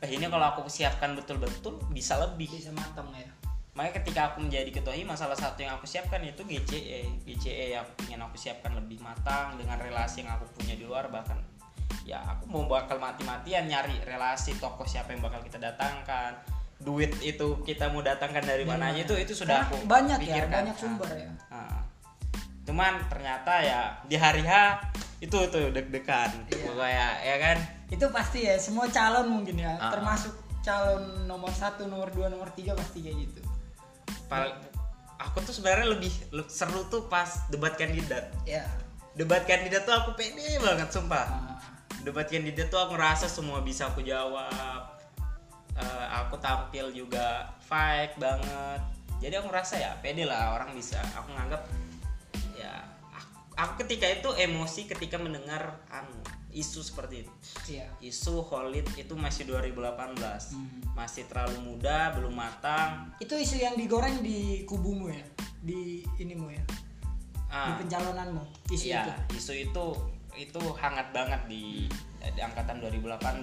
eh, 0.00 0.10
ini 0.10 0.24
kalau 0.30 0.46
aku 0.56 0.70
siapkan 0.72 1.12
betul-betul 1.12 1.76
bisa 1.92 2.16
lebih 2.16 2.48
Bisa 2.48 2.72
matang 2.72 3.12
ya. 3.12 3.28
makanya 3.76 4.00
ketika 4.00 4.20
aku 4.32 4.44
menjadi 4.44 4.70
ketua 4.72 4.96
hima 4.96 5.12
salah 5.16 5.36
satu 5.36 5.60
yang 5.64 5.76
aku 5.76 5.84
siapkan 5.84 6.24
itu 6.24 6.40
GCE 6.44 7.24
GCE 7.28 7.76
yang 7.76 7.84
ingin 8.08 8.20
aku 8.24 8.36
siapkan 8.40 8.72
lebih 8.72 9.00
matang 9.04 9.60
dengan 9.60 9.76
relasi 9.76 10.24
yang 10.24 10.32
aku 10.40 10.48
punya 10.56 10.72
di 10.76 10.84
luar 10.88 11.12
bahkan 11.12 11.36
ya 12.02 12.18
aku 12.20 12.44
mau 12.46 12.64
bakal 12.66 12.96
mati-matian 12.96 13.64
nyari 13.64 13.96
relasi 14.02 14.56
tokoh 14.56 14.84
siapa 14.84 15.10
yang 15.10 15.20
bakal 15.20 15.40
kita 15.40 15.56
datangkan 15.56 16.34
duit 16.78 17.14
itu 17.20 17.62
kita 17.62 17.88
mau 17.88 18.00
datangkan 18.00 18.42
dari 18.42 18.62
mana 18.62 18.90
aja 18.90 19.00
itu 19.00 19.14
itu 19.16 19.32
sudah 19.34 19.64
aku 19.64 19.78
banyak 19.84 20.18
ya, 20.18 20.42
pikirkan. 20.42 20.66
banyak 20.66 20.74
Nah, 20.74 20.82
sumber 20.82 21.08
ya. 21.12 21.30
nah. 21.48 21.78
cuman 22.62 22.92
ternyata 23.06 23.52
ya 23.60 23.80
di 24.02 24.14
hari 24.14 24.42
H 24.42 24.52
itu 25.18 25.34
tuh 25.46 25.70
deg-degan 25.70 26.30
Iya. 26.48 26.58
pokoknya 26.64 27.08
ya 27.20 27.36
kan 27.38 27.58
Itu 27.88 28.08
pasti 28.08 28.42
ya, 28.42 28.56
semua 28.56 28.88
calon 28.88 29.28
mungkin 29.30 29.60
ya, 29.60 29.76
Ah. 29.76 29.90
termasuk 29.90 30.32
calon 30.60 31.02
nomor 31.22 31.52
satu, 31.52 31.84
nomor 31.84 32.08
dua, 32.08 32.26
nomor 32.26 32.48
tiga 32.50 32.72
pasti 32.72 32.98
kayak 33.00 33.20
gitu. 33.20 33.40
Pal- 34.26 34.56
aku 35.18 35.38
tuh 35.42 35.52
sebenarnya 35.52 35.92
lebih 35.92 36.08
le- 36.30 36.48
seru 36.48 36.88
tuh 36.88 37.06
pas 37.06 37.28
debat 37.46 37.70
kandidat 37.72 38.32
Ya. 38.42 38.64
debat 39.12 39.44
kandidat 39.44 39.84
tuh 39.84 39.92
aku 39.92 40.16
pede 40.16 40.56
banget 40.58 40.88
sumpah 40.88 41.20
Ah. 41.22 41.60
Debat 42.02 42.26
kandidat 42.26 42.68
tuh 42.68 42.78
aku 42.78 42.94
ngerasa 42.94 43.26
semua 43.26 43.62
bisa 43.62 43.88
aku 43.88 44.02
jawab 44.02 44.92
Eh, 45.72 46.06
aku 46.12 46.36
tampil 46.36 46.92
juga 46.92 47.48
fight 47.64 48.12
banget 48.20 48.76
jadi 49.24 49.40
aku 49.40 49.48
ngerasa 49.48 49.80
ya 49.80 49.96
pede 50.04 50.28
lah 50.28 50.52
orang 50.52 50.76
bisa 50.76 51.00
aku 51.16 51.32
nganggap 51.32 51.64
ya 52.52 52.76
aku, 53.08 53.32
aku 53.56 53.72
ketika 53.80 54.04
itu 54.04 54.28
emosi 54.36 54.84
ketika 54.84 55.16
mendengar 55.16 55.80
anu 55.88 56.12
isu 56.52 56.84
seperti 56.84 57.24
itu 57.24 57.32
Iya. 57.72 57.88
isu 58.04 58.44
Khalid 58.44 58.84
itu 59.00 59.16
masih 59.16 59.48
2018 59.48 60.52
Hmm. 60.52 60.92
masih 60.92 61.24
terlalu 61.24 61.56
muda 61.64 62.12
belum 62.20 62.36
matang 62.36 63.08
Itu 63.16 63.32
isu 63.32 63.56
yang 63.56 63.72
digoreng 63.72 64.20
di 64.20 64.68
kubumu 64.68 65.08
ya, 65.08 65.24
di 65.64 66.04
inimu 66.20 66.52
ya, 66.52 66.60
di 67.48 67.48
ah, 67.48 67.80
pencalonanmu. 67.80 68.44
Isu 68.68 68.92
Iya, 68.92 69.08
itu. 69.08 69.40
isu 69.40 69.52
itu 69.72 69.86
itu 70.36 70.60
hangat 70.80 71.12
banget 71.12 71.42
di, 71.48 71.88
di 72.20 72.40
angkatan 72.40 72.80
2018. 72.80 73.42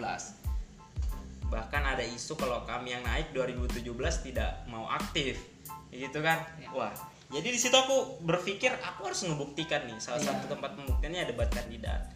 Bahkan 1.49 1.83
ada 1.83 2.03
isu 2.05 2.37
kalau 2.37 2.61
kami 2.65 2.93
yang 2.93 3.03
naik 3.05 3.33
2017 3.33 3.85
tidak 4.29 4.65
mau 4.69 4.85
aktif. 4.89 5.41
Gitu 5.89 6.19
kan? 6.21 6.45
Iya. 6.61 6.69
Wah. 6.73 6.93
Jadi 7.29 7.47
di 7.53 7.59
situ 7.61 7.77
aku 7.77 8.25
berpikir 8.25 8.73
aku 8.81 9.05
harus 9.05 9.21
ngebuktikan 9.21 9.85
nih 9.85 10.01
salah 10.01 10.17
Iya. 10.17 10.33
satu 10.33 10.57
tempat 10.57 10.73
pembuktiannya 10.73 11.29
debat 11.29 11.49
kandidat. 11.53 12.09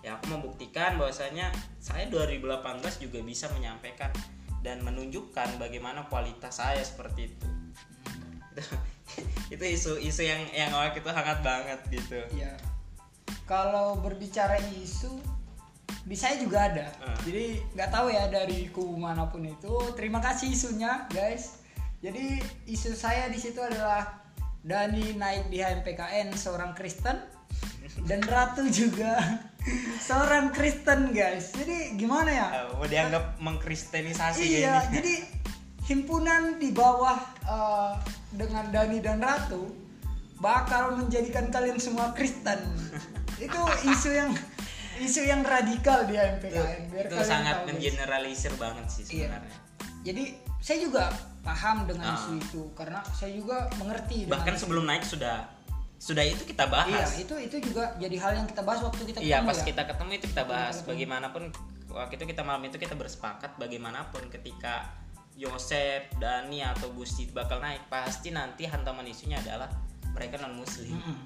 Ya 0.00 0.14
aku 0.16 0.30
membuktikan 0.30 0.94
bahwasanya 0.94 1.50
saya 1.82 2.06
2018 2.06 3.02
juga 3.02 3.18
bisa 3.20 3.50
menyampaikan 3.50 4.14
dan 4.62 4.80
menunjukkan 4.86 5.58
bagaimana 5.58 6.06
kualitas 6.06 6.62
saya 6.62 6.80
seperti 6.80 7.34
itu. 7.34 7.48
itu 9.54 9.64
isu-isu 9.64 10.22
yang 10.22 10.42
yang 10.54 10.70
awal 10.70 10.94
itu 10.94 11.10
hangat 11.10 11.42
banget 11.42 11.80
gitu. 11.90 12.22
Iya. 12.38 12.69
Kalau 13.44 13.98
berbicara 13.98 14.56
isu, 14.78 15.20
di 16.06 16.16
saya 16.16 16.40
juga 16.40 16.70
ada. 16.70 16.86
Ah. 17.02 17.16
Jadi 17.26 17.60
nggak 17.76 17.90
tahu 17.90 18.06
ya 18.10 18.30
dari 18.30 18.70
kubu 18.70 18.96
mana 18.96 19.28
pun 19.28 19.44
itu. 19.44 19.74
Terima 19.98 20.22
kasih 20.22 20.54
isunya, 20.54 21.06
guys. 21.12 21.60
Jadi 22.00 22.40
isu 22.64 22.96
saya 22.96 23.28
di 23.28 23.36
situ 23.36 23.60
adalah 23.60 24.24
Dani 24.60 25.16
naik 25.16 25.48
di 25.52 25.60
HMPKN 25.60 26.32
seorang 26.36 26.72
Kristen 26.76 27.16
dan 28.04 28.20
Ratu 28.24 28.68
juga 28.68 29.20
seorang 30.08 30.52
Kristen, 30.54 31.12
guys. 31.12 31.52
Jadi 31.52 32.00
gimana 32.00 32.30
ya? 32.32 32.46
Eh, 32.48 32.66
mau 32.76 32.86
dianggap 32.88 33.36
mengkristenisasi 33.40 34.40
Iya, 34.40 34.48
kayaknya. 34.48 34.74
jadi 34.96 35.14
himpunan 35.90 36.42
di 36.56 36.70
bawah 36.72 37.18
eh, 37.44 37.92
dengan 38.32 38.72
Dani 38.72 38.98
dan 39.04 39.20
Ratu 39.20 39.68
bakal 40.40 40.96
menjadikan 40.96 41.52
kalian 41.52 41.76
semua 41.76 42.16
Kristen. 42.16 42.58
itu 43.40 43.58
isu 43.88 44.10
yang 44.12 44.30
isu 44.98 45.20
yang 45.24 45.40
radikal 45.40 46.04
di 46.04 46.14
MPKN. 46.14 46.92
Biar 46.92 47.04
itu 47.08 47.16
sangat 47.24 47.56
mengeneralisir 47.64 48.52
banget 48.54 48.84
sih 48.86 49.02
Iya. 49.02 49.32
sebenarnya. 49.32 49.56
Jadi 50.00 50.24
saya 50.60 50.78
juga 50.78 51.04
paham 51.40 51.88
dengan 51.88 52.04
Ah. 52.06 52.16
isu 52.16 52.30
itu 52.36 52.62
karena 52.72 53.00
saya 53.10 53.32
juga 53.32 53.64
mengerti. 53.76 54.28
Bahkan 54.28 54.54
sebelum 54.54 54.84
naik 54.84 55.02
sudah 55.02 55.48
sudah 55.96 56.24
itu 56.24 56.44
kita 56.44 56.64
Iya, 56.64 56.72
bahas. 56.72 57.12
itu 57.14 57.34
itu 57.36 57.56
juga 57.60 57.92
jadi 57.96 58.16
hal 58.16 58.32
yang 58.34 58.46
kita 58.46 58.64
bahas 58.64 58.80
waktu 58.80 59.04
kita 59.04 59.20
Iya, 59.20 59.44
pas 59.44 59.56
ya. 59.56 59.64
kita 59.68 59.82
ketemu 59.84 60.10
itu 60.14 60.26
kita 60.28 60.44
bahas 60.44 60.80
ketemu. 60.80 60.88
bagaimanapun 60.96 61.42
waktu 61.90 62.12
itu 62.16 62.24
kita 62.26 62.40
malam 62.40 62.62
itu 62.64 62.76
kita 62.76 62.94
bersepakat 62.94 63.56
bagaimanapun 63.56 64.28
ketika 64.28 64.88
Yosep, 65.36 66.16
Dani 66.16 66.60
atau 66.60 66.92
Gusti 66.92 67.24
bakal 67.30 67.60
naik 67.60 67.88
pasti 67.88 68.28
nanti 68.28 68.64
hantaman 68.64 69.04
isunya 69.04 69.40
adalah 69.40 69.68
mereka 70.10 70.36
non 70.36 70.52
muslim. 70.54 70.92
Mm-mm. 70.92 71.16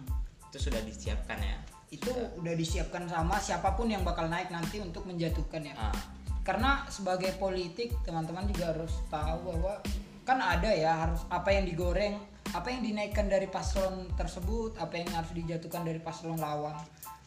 Itu 0.47 0.59
sudah 0.61 0.79
disiapkan 0.81 1.35
ya. 1.37 1.59
Itu 1.95 2.11
udah 2.43 2.55
disiapkan 2.59 3.07
sama 3.07 3.39
siapa 3.39 3.79
pun 3.79 3.87
yang 3.87 4.03
bakal 4.03 4.27
naik 4.27 4.51
nanti 4.51 4.83
untuk 4.83 5.07
menjatuhkan 5.07 5.63
ya. 5.63 5.75
Ah, 5.79 5.95
karena 6.43 6.83
sebagai 6.91 7.31
politik 7.39 7.95
teman-teman 8.03 8.51
juga 8.51 8.75
harus 8.75 8.99
tahu 9.07 9.55
bahwa 9.55 9.79
kan 10.27 10.43
ada 10.43 10.73
ya 10.75 11.07
harus 11.07 11.23
apa 11.31 11.53
yang 11.53 11.69
digoreng 11.69 12.17
apa 12.57 12.73
yang 12.73 12.81
dinaikkan 12.81 13.29
dari 13.29 13.45
paslon 13.45 14.09
tersebut 14.17 14.73
apa 14.81 14.97
yang 14.97 15.09
harus 15.13 15.37
dijatuhkan 15.37 15.85
dari 15.85 16.01
paslon 16.01 16.41
lawan 16.41 16.73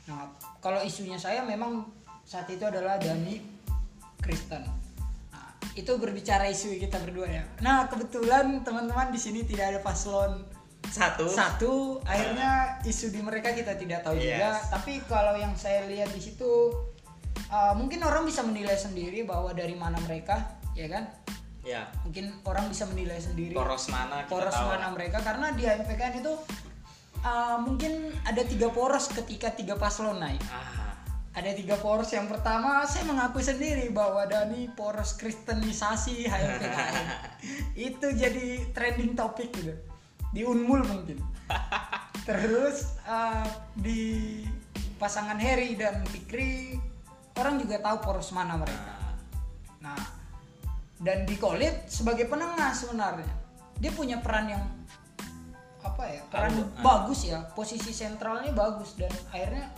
nah 0.10 0.34
kalau 0.58 0.82
isunya 0.82 1.20
saya 1.22 1.46
memang 1.46 1.86
saat 2.28 2.52
itu 2.52 2.68
adalah 2.68 3.00
Dani 3.00 3.40
Kristen. 4.20 4.68
Nah, 5.32 5.50
itu 5.80 5.88
berbicara 5.96 6.52
isu 6.52 6.76
kita 6.76 7.00
berdua 7.00 7.28
ya. 7.32 7.44
Nah 7.64 7.88
kebetulan 7.88 8.68
teman-teman 8.68 9.16
di 9.16 9.20
sini 9.22 9.48
tidak 9.48 9.72
ada 9.72 9.80
paslon 9.80 10.44
satu. 10.92 11.26
Satu 11.28 11.74
akhirnya 12.04 12.82
isu 12.84 13.12
di 13.12 13.22
mereka 13.22 13.52
kita 13.54 13.76
tidak 13.76 14.04
tahu 14.04 14.18
juga. 14.18 14.58
Yes. 14.58 14.72
tapi 14.72 15.04
kalau 15.06 15.36
yang 15.36 15.54
saya 15.54 15.86
lihat 15.86 16.12
di 16.12 16.22
situ 16.22 16.74
uh, 17.52 17.74
mungkin 17.76 18.04
orang 18.04 18.24
bisa 18.24 18.44
menilai 18.44 18.76
sendiri 18.76 19.24
bahwa 19.28 19.52
dari 19.52 19.76
mana 19.76 20.00
mereka 20.04 20.58
ya 20.74 20.88
kan? 20.88 21.08
Ya. 21.68 21.92
Mungkin 22.08 22.32
orang 22.48 22.72
bisa 22.72 22.88
menilai 22.88 23.20
sendiri 23.20 23.52
poros 23.52 23.92
mana 23.92 24.24
kita 24.24 24.32
poros 24.32 24.56
tahu 24.56 24.68
mana 24.72 24.88
mereka. 24.96 25.20
Karena 25.20 25.52
di 25.52 25.68
HMPKN 25.68 26.14
itu 26.24 26.34
uh, 27.28 27.58
mungkin 27.60 28.12
ada 28.24 28.42
tiga 28.48 28.72
poros 28.72 29.12
ketika 29.12 29.52
tiga 29.52 29.76
paslon 29.76 30.20
naik. 30.20 30.42
Ah 30.48 30.88
ada 31.38 31.54
tiga 31.54 31.78
poros. 31.78 32.10
Yang 32.10 32.34
pertama 32.34 32.82
saya 32.90 33.06
mengakui 33.06 33.46
sendiri 33.46 33.94
bahwa 33.94 34.26
Dani 34.26 34.74
poros 34.74 35.14
kristenisasi 35.22 36.26
HMPKN 36.26 37.08
itu 37.94 38.08
jadi 38.18 38.74
trending 38.74 39.14
topik 39.14 39.54
gitu 39.54 39.78
di 40.32 40.42
Unmul 40.44 40.84
mungkin. 40.84 41.20
Terus 42.28 43.00
uh, 43.08 43.48
di 43.78 44.44
pasangan 45.00 45.38
Harry 45.40 45.78
dan 45.80 46.04
Fikri 46.10 46.76
orang 47.38 47.62
juga 47.62 47.80
tahu 47.80 47.98
poros 48.04 48.34
mana 48.34 48.58
mereka. 48.58 48.98
Nah, 49.80 49.98
dan 50.98 51.24
di 51.30 51.38
Kolit 51.38 51.88
sebagai 51.88 52.26
penengah 52.26 52.74
sebenarnya. 52.74 53.30
Dia 53.78 53.94
punya 53.94 54.18
peran 54.18 54.50
yang 54.50 54.64
apa 55.86 56.04
ya 56.10 56.22
peran 56.28 56.52
Aduh, 56.58 56.68
bagus 56.82 57.30
ya. 57.30 57.46
Posisi 57.54 57.94
sentralnya 57.94 58.52
bagus 58.52 58.98
dan 58.98 59.14
akhirnya 59.30 59.70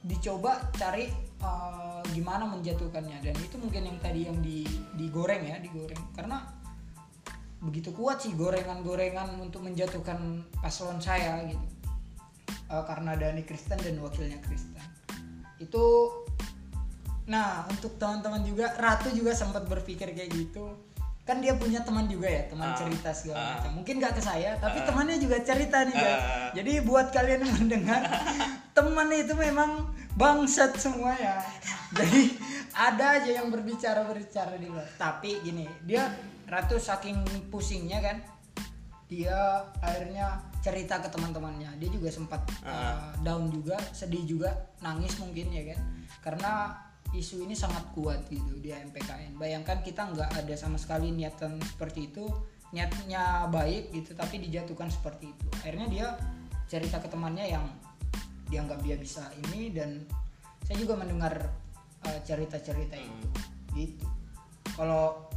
dicoba 0.00 0.72
cari 0.80 1.12
uh, 1.44 2.00
gimana 2.16 2.48
menjatuhkannya. 2.48 3.20
Dan 3.20 3.36
itu 3.36 3.60
mungkin 3.60 3.86
yang 3.86 3.98
tadi 4.00 4.20
yang 4.24 4.40
di 4.40 4.64
digoreng 4.96 5.44
ya 5.44 5.60
digoreng. 5.60 6.00
Karena 6.16 6.40
begitu 7.60 7.92
kuat 7.92 8.24
sih 8.24 8.32
gorengan-gorengan 8.32 9.36
untuk 9.40 9.64
menjatuhkan 9.64 10.44
paslon 10.60 11.00
saya 11.00 11.44
gitu 11.48 11.66
Uh, 12.70 12.86
karena 12.86 13.18
Dani 13.18 13.42
Kristen 13.42 13.82
dan 13.82 13.98
wakilnya 13.98 14.38
Kristen 14.46 14.78
itu 15.58 15.82
Nah, 17.30 17.62
untuk 17.70 17.94
teman-teman 17.94 18.42
juga, 18.42 18.74
Ratu 18.74 19.14
juga 19.14 19.30
sempat 19.30 19.62
berpikir 19.70 20.10
kayak 20.10 20.30
gitu. 20.34 20.74
Kan 21.22 21.38
dia 21.38 21.54
punya 21.54 21.78
teman 21.86 22.10
juga 22.10 22.26
ya, 22.26 22.42
teman 22.50 22.74
Ah, 22.74 22.74
cerita 22.74 23.14
segala 23.14 23.38
ah. 23.38 23.48
macam. 23.54 23.70
Mungkin 23.78 24.02
nggak 24.02 24.18
ke 24.18 24.22
saya, 24.24 24.58
tapi 24.58 24.82
Ah. 24.82 24.86
temannya 24.90 25.16
juga 25.22 25.38
cerita 25.46 25.86
nih, 25.86 25.94
guys. 25.94 26.18
Ah. 26.18 26.50
Jadi 26.58 26.72
buat 26.82 27.14
kalian 27.14 27.46
yang 27.46 27.54
mendengar, 27.54 28.02
teman 28.76 29.14
itu 29.14 29.30
memang 29.38 29.94
bangsat 30.18 30.74
semua 30.74 31.14
ya. 31.14 31.38
Jadi 31.94 32.34
ada 32.74 33.22
aja 33.22 33.30
yang 33.30 33.46
berbicara 33.46 34.02
berbicara 34.10 34.58
di 34.58 34.66
luar. 34.66 34.90
Tapi 34.98 35.38
gini, 35.46 35.70
dia 35.86 36.10
Ratu 36.50 36.82
saking 36.82 37.22
pusingnya 37.46 38.02
kan, 38.02 38.18
dia 39.06 39.62
akhirnya 39.78 40.42
cerita 40.58 40.98
ke 40.98 41.06
teman-temannya. 41.06 41.78
Dia 41.78 41.90
juga 41.94 42.10
sempat 42.10 42.42
uh, 42.66 43.14
down 43.22 43.54
juga, 43.54 43.78
sedih 43.94 44.26
juga, 44.26 44.50
nangis 44.82 45.14
mungkin 45.22 45.54
ya 45.54 45.74
kan. 45.74 45.78
Karena 46.20 46.52
isu 47.14 47.46
ini 47.46 47.54
sangat 47.54 47.86
kuat 47.94 48.26
gitu 48.26 48.58
di 48.58 48.74
MPKN. 48.74 49.38
Bayangkan 49.38 49.82
kita 49.82 50.10
nggak 50.10 50.30
ada 50.42 50.54
sama 50.58 50.78
sekali 50.78 51.14
niatan 51.14 51.62
seperti 51.62 52.10
itu, 52.10 52.26
niatnya 52.74 53.46
baik 53.50 53.94
gitu, 53.94 54.14
tapi 54.18 54.42
dijatuhkan 54.42 54.90
seperti 54.90 55.30
itu. 55.30 55.46
Akhirnya 55.62 55.86
dia 55.86 56.06
cerita 56.66 57.02
ke 57.02 57.06
temannya 57.10 57.46
yang 57.50 57.66
dianggap 58.50 58.82
dia 58.82 58.98
bisa 58.98 59.30
ini 59.46 59.70
dan 59.70 60.02
saya 60.66 60.78
juga 60.82 60.98
mendengar 60.98 61.34
uh, 62.06 62.18
cerita-cerita 62.26 62.98
itu 62.98 63.26
gitu. 63.74 64.06
Kalau 64.74 65.29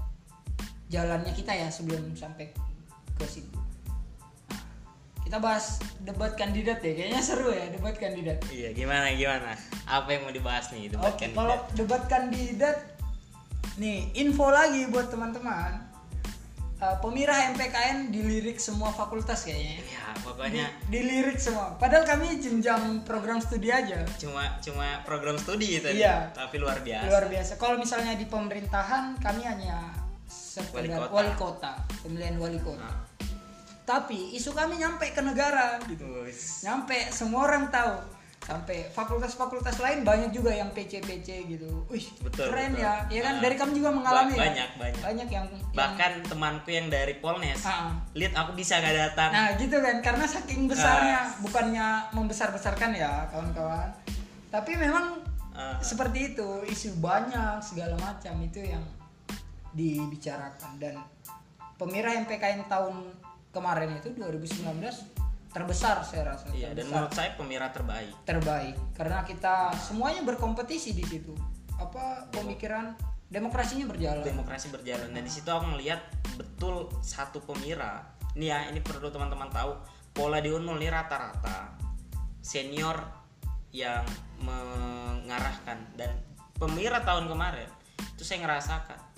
jalannya 0.94 1.34
kita 1.34 1.50
ya 1.52 1.68
sebelum 1.68 2.14
sampai 2.14 2.54
ke 3.14 3.26
situ. 3.26 3.58
Nah, 4.46 4.62
kita 5.24 5.38
bahas 5.38 5.82
debat 6.00 6.34
kandidat 6.34 6.78
ya, 6.80 6.94
kayaknya 6.94 7.18
seru 7.20 7.50
ya 7.50 7.66
debat 7.68 7.96
kandidat. 7.96 8.38
iya 8.48 8.70
gimana 8.72 9.10
gimana 9.12 9.58
apa 9.84 10.08
yang 10.08 10.22
mau 10.24 10.32
dibahas 10.32 10.70
nih 10.70 10.88
debat 10.88 11.10
Oke, 11.10 11.26
kandidat? 11.26 11.38
kalau 11.40 11.58
debat 11.74 12.04
kandidat 12.06 12.78
nih 13.76 14.14
info 14.16 14.48
lagi 14.48 14.86
buat 14.88 15.10
teman-teman. 15.10 15.90
Uh, 16.78 17.00
pemirah 17.00 17.56
MPKN 17.56 18.12
dilirik 18.12 18.60
semua 18.60 18.92
fakultas 18.92 19.48
kayaknya. 19.48 19.80
ya 19.88 20.04
pokoknya 20.20 20.68
Di- 20.92 21.00
dilirik 21.00 21.40
semua. 21.40 21.80
Padahal 21.80 22.04
kami 22.04 22.36
jenjang 22.38 23.08
program 23.08 23.40
studi 23.40 23.72
aja. 23.72 24.04
cuma 24.20 24.60
cuma 24.60 25.00
program 25.02 25.40
studi 25.40 25.80
tadi 25.80 26.04
Iya. 26.04 26.36
tapi 26.36 26.60
luar 26.60 26.84
biasa 26.84 27.08
Luar 27.08 27.26
biasa. 27.32 27.52
Kalau 27.56 27.80
misalnya 27.80 28.20
di 28.20 28.28
pemerintahan 28.28 29.16
kami 29.16 29.48
hanya 29.48 29.96
sekedar 30.34 30.82
Wali 30.82 30.90
kota. 30.92 31.12
wali 31.12 31.32
kota, 31.36 31.72
pemilihan 32.02 32.36
wali 32.38 32.60
kota. 32.60 32.82
Nah, 32.82 32.98
Tapi 33.84 34.32
isu 34.34 34.52
kami 34.52 34.80
nyampe 34.80 35.12
ke 35.12 35.20
negara 35.20 35.76
gitu. 35.86 36.08
Nyampe 36.64 37.12
semua 37.12 37.46
orang 37.46 37.68
tahu. 37.68 38.00
Sampai 38.40 38.88
fakultas-fakultas 38.90 39.76
lain 39.78 40.04
banyak 40.04 40.32
juga 40.32 40.52
yang 40.52 40.68
PC-PC 40.70 41.28
gitu. 41.50 41.84
Wih, 41.88 42.04
Betul, 42.22 42.48
keren 42.48 42.76
betul. 42.76 42.84
ya. 42.84 42.94
Ya 43.10 43.22
kan 43.22 43.36
Ah. 43.36 43.42
dari 43.42 43.56
kami 43.56 43.72
juga 43.74 43.88
mengalami 43.90 44.32
Ba- 44.32 44.36
ya. 44.36 44.44
banyak, 44.46 44.70
banyak. 44.78 45.00
Banyak 45.02 45.28
yang, 45.30 45.46
yang 45.50 45.72
bahkan 45.72 46.12
temanku 46.22 46.70
yang 46.70 46.88
dari 46.88 47.16
Polnes 47.18 47.60
Ah, 47.62 47.88
ah. 47.88 47.92
lihat 48.14 48.32
aku 48.34 48.52
bisa 48.54 48.80
gak 48.80 48.92
datang 48.94 49.32
Nah 49.32 49.56
gitu 49.56 49.80
kan 49.80 49.96
karena 50.00 50.26
saking 50.26 50.68
besarnya 50.68 51.20
Ah. 51.22 51.36
bukannya 51.40 51.88
membesar-besarkan 52.12 52.92
ya 52.94 53.28
kawan-kawan. 53.28 53.88
Tapi 54.50 54.72
memang 54.76 55.24
Ah. 55.52 55.76
seperti 55.78 56.32
itu 56.32 56.48
isu 56.66 57.00
banyak 57.00 57.60
segala 57.60 57.96
macam 57.96 58.40
itu 58.40 58.60
yang 58.60 58.84
dibicarakan. 59.74 60.72
Dan 60.80 60.96
pemirah 61.76 62.16
MPKN 62.24 62.70
tahun 62.70 62.96
kemarin 63.54 63.98
itu 64.00 64.14
2019 64.14 64.64
terbesar 65.54 66.02
saya 66.02 66.34
rasa. 66.34 66.50
Iya 66.50 66.74
dan 66.74 66.90
terbesar, 66.90 66.94
menurut 66.98 67.14
saya 67.14 67.30
pemirah 67.38 67.70
terbaik. 67.70 68.14
Terbaik. 68.26 68.76
Karena 68.98 69.22
kita 69.22 69.74
semuanya 69.78 70.26
berkompetisi 70.26 70.98
di 70.98 71.06
situ. 71.06 71.34
Apa 71.78 72.30
pemikiran 72.34 72.98
demokrasinya 73.30 73.86
berjalan. 73.86 74.26
Demokrasi 74.26 74.74
berjalan. 74.74 75.14
Dan 75.14 75.22
di 75.22 75.32
situ 75.34 75.50
aku 75.50 75.78
melihat 75.78 76.02
betul 76.34 76.90
satu 77.06 77.42
pemirah. 77.46 78.02
Ini 78.34 78.46
ya 78.50 78.60
ini 78.74 78.82
perlu 78.82 79.14
teman-teman 79.14 79.54
tahu 79.54 79.78
pola 80.14 80.42
di 80.42 80.50
Unmul 80.50 80.82
ini 80.82 80.90
rata-rata 80.90 81.78
senior 82.42 82.98
yang 83.70 84.02
mengarahkan. 84.42 85.94
Dan 85.94 86.18
pemirah 86.58 87.06
tahun 87.06 87.30
kemarin 87.30 87.70
itu 88.18 88.26
saya 88.26 88.42
ngerasakan 88.46 89.13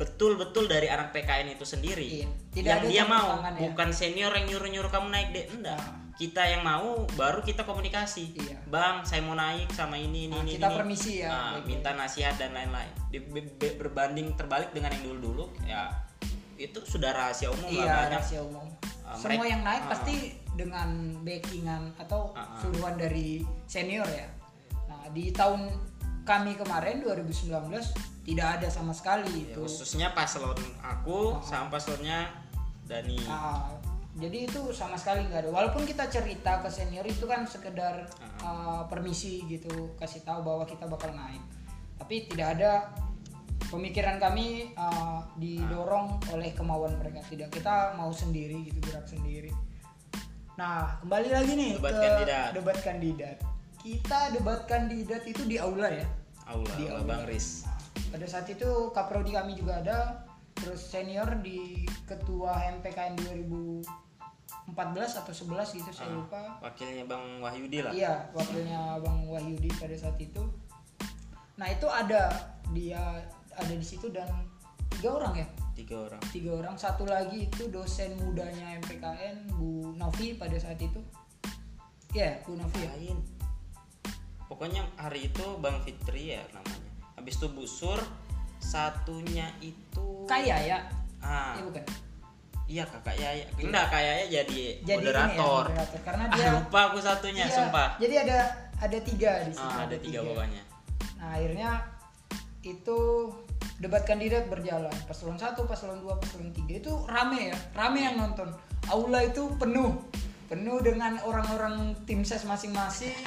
betul-betul 0.00 0.64
dari 0.64 0.88
anak 0.88 1.12
PKN 1.12 1.52
itu 1.52 1.62
sendiri 1.62 2.24
Iya. 2.24 2.28
Tidak 2.50 2.66
yang 2.66 2.84
dia 2.86 3.04
mau 3.04 3.36
ya. 3.36 3.52
bukan 3.60 3.92
senior 3.92 4.32
yang 4.32 4.48
nyuruh-nyuruh 4.48 4.88
kamu 4.88 5.08
naik 5.08 5.28
deh 5.30 5.44
enggak 5.50 5.76
Nah. 5.76 6.16
kita 6.16 6.42
yang 6.42 6.62
mau 6.62 7.04
baru 7.12 7.40
kita 7.40 7.62
komunikasi 7.62 8.32
Iya. 8.34 8.56
bang 8.66 9.04
saya 9.04 9.20
mau 9.20 9.34
naik 9.34 9.68
sama 9.70 9.94
ini 9.94 10.24
ini 10.26 10.32
Nah, 10.32 10.40
ini 10.40 10.50
kita 10.56 10.66
ini. 10.66 10.74
permisi 10.74 11.12
ya, 11.18 11.28
Nah, 11.28 11.60
minta 11.62 11.92
nasihat 11.92 12.34
dan 12.34 12.50
lain-lain 12.50 12.88
Di- 13.06 13.20
be- 13.22 13.52
be- 13.52 13.76
berbanding 13.76 14.32
terbalik 14.34 14.72
dengan 14.72 14.90
yang 14.90 15.04
dulu-dulu 15.06 15.52
ya 15.62 15.92
itu 16.56 16.76
sudah 16.78 17.10
rahasia 17.10 17.48
umum 17.48 17.68
lah 17.68 17.72
Iya, 17.74 17.92
banyak 17.94 18.12
rahasia 18.14 18.40
umum. 18.42 18.66
Ah, 19.02 19.16
Semua 19.16 19.32
mereka- 19.38 19.48
yang 19.48 19.62
naik 19.62 19.82
ah. 19.82 19.88
pasti 19.90 20.14
dengan 20.54 20.88
backingan 21.20 21.82
atau 21.98 22.20
Ah, 22.32 22.40
ah. 22.42 22.58
suruhan 22.58 22.94
dari 22.94 23.40
senior 23.64 24.04
ya. 24.06 24.28
Nah, 24.86 25.08
di 25.08 25.28
tahun 25.30 25.72
kami 26.22 26.54
kemarin 26.54 27.00
2019 27.00 27.50
tidak 28.22 28.48
ada 28.60 28.68
sama 28.68 28.92
sekali 28.92 29.26
Ya, 29.26 29.56
itu. 29.56 29.60
khususnya 29.64 30.12
paslon 30.12 30.54
aku 30.78 31.40
sama 31.40 31.72
paslonnya 31.72 32.28
Dani 32.84 33.16
Nah, 33.24 33.70
jadi 34.18 34.44
itu 34.44 34.74
sama 34.74 34.98
sekali 34.98 35.22
nggak 35.24 35.46
ada. 35.46 35.50
Walaupun 35.50 35.86
kita 35.86 36.10
cerita 36.10 36.58
ke 36.58 36.68
senior 36.68 37.06
itu 37.06 37.24
kan 37.24 37.46
sekedar 37.46 38.10
uh, 38.42 38.82
permisi 38.86 39.46
gitu, 39.46 39.94
kasih 39.94 40.20
tahu 40.22 40.42
bahwa 40.42 40.66
kita 40.66 40.84
bakal 40.84 41.14
naik. 41.14 41.38
Tapi 41.96 42.26
tidak 42.26 42.58
ada 42.58 42.90
pemikiran 43.70 44.18
kami 44.18 44.74
uh, 44.74 45.22
didorong 45.38 46.18
oleh 46.34 46.50
kemauan 46.50 46.98
mereka. 46.98 47.22
Tidak, 47.22 47.46
kita 47.48 47.94
mau 47.94 48.10
sendiri 48.10 48.66
gitu, 48.66 48.82
gerak 48.82 49.06
sendiri. 49.06 49.54
Nah, 50.58 50.98
kembali 51.00 51.30
lagi 51.30 51.52
nih 51.54 51.70
Debat 51.78 51.94
ke 51.94 52.02
kandidat. 52.02 52.48
debat 52.52 52.78
kandidat. 52.82 53.36
Kita 53.80 54.28
debat 54.30 54.68
kandidat 54.68 55.24
itu 55.24 55.42
di 55.44 55.56
aula 55.56 55.88
ya. 55.88 56.04
Aula, 56.44 56.68
Di 56.76 56.84
Aula. 56.86 57.04
Bang 57.06 57.24
Riz. 57.24 57.64
Pada 58.10 58.26
saat 58.26 58.44
itu 58.46 58.66
kaprodi 58.90 59.32
kami 59.32 59.54
juga 59.54 59.80
ada, 59.80 59.98
terus 60.52 60.82
senior 60.82 61.38
di 61.40 61.86
ketua 62.04 62.58
MPKN 62.76 63.14
2014 63.22 63.86
atau 65.16 65.32
11 65.32 65.78
gitu 65.78 65.90
saya 65.90 66.10
Ah, 66.10 66.14
lupa. 66.14 66.42
wakilnya 66.60 67.06
Bang 67.06 67.38
Wahyudi 67.40 67.80
lah. 67.80 67.92
Iya, 67.94 68.28
wakilnya 68.34 68.98
Bang 68.98 69.24
Wahyudi 69.24 69.70
pada 69.78 69.94
saat 69.94 70.18
itu. 70.18 70.42
Nah 71.56 71.70
itu 71.70 71.86
ada. 71.86 72.28
Dia 72.70 73.00
ada 73.50 73.72
di 73.74 73.82
situ 73.82 74.10
dan 74.10 74.28
tiga 74.90 75.18
orang 75.18 75.34
ya, 75.34 75.46
tiga 75.74 76.06
orang. 76.06 76.22
Tiga 76.30 76.50
orang. 76.54 76.74
Satu 76.76 77.02
lagi 77.02 77.46
itu 77.46 77.66
dosen 77.66 78.14
mudanya 78.18 78.78
MPKN 78.78 79.50
Bu 79.54 79.90
Novi 79.94 80.34
pada 80.34 80.54
saat 80.54 80.78
itu. 80.78 81.00
Ya 82.10 82.38
Bu 82.42 82.54
Novi 82.54 82.78
ya? 82.82 82.90
Lain 82.94 83.18
pokoknya 84.50 84.82
hari 84.98 85.30
itu 85.30 85.46
Bang 85.62 85.78
Fitri 85.86 86.34
ya 86.34 86.42
namanya. 86.50 86.90
Habis 87.14 87.38
itu 87.38 87.46
Bu 87.54 87.62
Sur 87.70 88.02
satunya 88.58 89.46
itu 89.62 90.26
kaya 90.26 90.58
ya? 90.66 90.78
Ah. 91.22 91.54
Ya 91.54 91.62
bukan? 91.62 91.84
Iya 92.70 92.84
kakak 92.86 93.18
Yaya. 93.18 93.44
Enggak 93.58 93.86
kayaknya 93.90 94.26
jadi, 94.30 94.62
jadi 94.86 95.02
moderator 95.02 95.64
ya, 95.66 95.74
moderator. 95.74 96.00
karena 96.06 96.22
ah 96.30 96.34
dia 96.38 96.48
lupa 96.54 96.80
aku 96.86 96.98
satunya 97.02 97.44
iya, 97.50 97.56
sumpah. 97.58 97.88
jadi 97.98 98.14
ada 98.22 98.38
ada 98.78 98.98
tiga 99.02 99.32
di 99.42 99.50
situ 99.50 99.66
ah, 99.66 99.82
ada 99.90 99.96
tiga. 99.98 100.18
pokoknya. 100.22 100.62
Nah 101.18 101.28
akhirnya 101.34 101.70
itu 102.62 102.98
debat 103.82 104.06
kandidat 104.06 104.46
berjalan. 104.46 104.94
Paslon 105.10 105.34
satu 105.34 105.66
paslon 105.66 105.98
dua 105.98 106.14
paslon 106.22 106.54
tiga. 106.54 106.78
Itu 106.78 106.92
rame 107.10 107.50
ya 107.50 107.58
rame 107.74 108.06
yang 108.06 108.14
nonton. 108.14 108.54
Aula 108.86 109.26
itu 109.26 109.50
penuh. 109.58 109.90
Penuh 110.46 110.78
dengan 110.78 111.18
orang-orang 111.26 111.98
tim 112.06 112.22
ses 112.22 112.46
masing-masing 112.46 113.18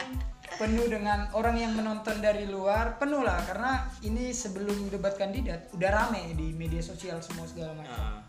penuh 0.57 0.85
dengan 0.89 1.29
orang 1.33 1.57
yang 1.57 1.73
menonton 1.73 2.21
dari 2.21 2.45
luar 2.45 2.97
penuh 3.01 3.21
lah. 3.25 3.41
Karena 3.45 3.87
ini 4.05 4.31
sebelum 4.31 4.89
debat 4.89 5.17
kandidat 5.17 5.71
udah 5.73 5.89
rame 5.89 6.33
di 6.37 6.53
media 6.53 6.81
sosial 6.81 7.19
semua 7.19 7.45
segala 7.49 7.73
macam. 7.77 7.93
Ah, 7.93 8.19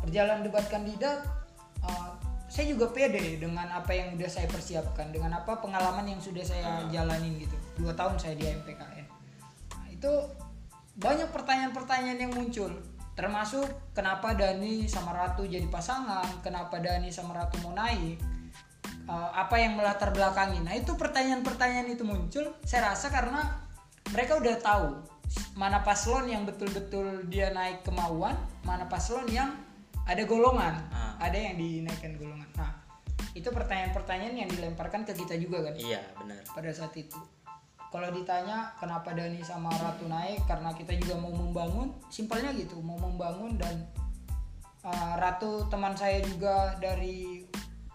perjalanan 0.00 0.42
debat 0.44 0.64
kandidat 0.68 1.24
uh, 1.84 2.16
saya 2.50 2.66
juga 2.66 2.90
pede 2.90 3.38
dengan 3.38 3.70
apa 3.70 3.94
yang 3.94 4.18
udah 4.18 4.26
saya 4.26 4.50
persiapkan 4.50 5.14
dengan 5.14 5.38
apa 5.38 5.62
pengalaman 5.62 6.08
yang 6.10 6.20
sudah 6.20 6.42
saya 6.42 6.84
jalanin 6.90 7.38
gitu. 7.38 7.56
Dua 7.78 7.94
tahun 7.94 8.18
saya 8.18 8.34
di 8.34 8.44
MPKN 8.50 9.06
nah, 9.76 9.86
itu 9.88 10.12
banyak 10.98 11.30
pertanyaan-pertanyaan 11.30 12.18
yang 12.18 12.32
muncul. 12.34 12.72
Termasuk 13.14 13.92
kenapa 13.92 14.32
Dani 14.32 14.88
sama 14.88 15.12
Ratu 15.12 15.44
jadi 15.44 15.68
pasangan? 15.68 16.40
Kenapa 16.40 16.80
Dani 16.80 17.12
sama 17.12 17.36
Ratu 17.36 17.60
mau 17.60 17.76
naik 17.76 18.39
uh, 19.10 19.30
apa 19.34 19.58
yang 19.58 19.74
melatar 19.74 20.14
belakangi. 20.14 20.62
Nah 20.62 20.78
itu 20.78 20.94
pertanyaan-pertanyaan 20.94 21.90
itu 21.90 22.06
muncul. 22.06 22.54
Saya 22.62 22.94
rasa 22.94 23.10
karena 23.10 23.42
mereka 24.14 24.38
udah 24.38 24.56
tahu 24.62 24.88
mana 25.58 25.82
paslon 25.82 26.30
yang 26.30 26.42
betul-betul 26.46 27.26
dia 27.30 27.54
naik 27.54 27.86
kemauan 27.86 28.34
mana 28.66 28.90
paslon 28.90 29.30
yang 29.30 29.54
ada 30.02 30.26
golongan 30.26 30.74
Ah. 30.90 31.14
ada 31.22 31.38
yang 31.38 31.54
dinaikkan 31.54 32.18
golongan. 32.18 32.50
Nah 32.58 32.70
itu 33.34 33.46
pertanyaan-pertanyaan 33.46 34.46
yang 34.46 34.50
dilemparkan 34.50 35.06
ke 35.06 35.14
kita 35.14 35.38
juga 35.38 35.70
kan? 35.70 35.74
Iya 35.78 36.02
benar. 36.18 36.42
Pada 36.50 36.70
saat 36.74 36.94
itu. 36.98 37.18
Kalau 37.90 38.06
ditanya 38.14 38.70
kenapa 38.78 39.14
Dani 39.14 39.42
sama 39.42 39.70
Ratu 39.70 40.06
naik? 40.06 40.46
Karena 40.46 40.70
kita 40.74 40.94
juga 40.94 41.18
mau 41.18 41.34
membangun. 41.34 41.90
Simpelnya 42.06 42.54
gitu 42.54 42.78
mau 42.82 42.98
membangun 42.98 43.58
dan 43.58 43.86
uh, 44.86 45.14
Ratu 45.18 45.66
teman 45.70 45.94
saya 45.94 46.22
juga 46.22 46.78
dari 46.78 47.46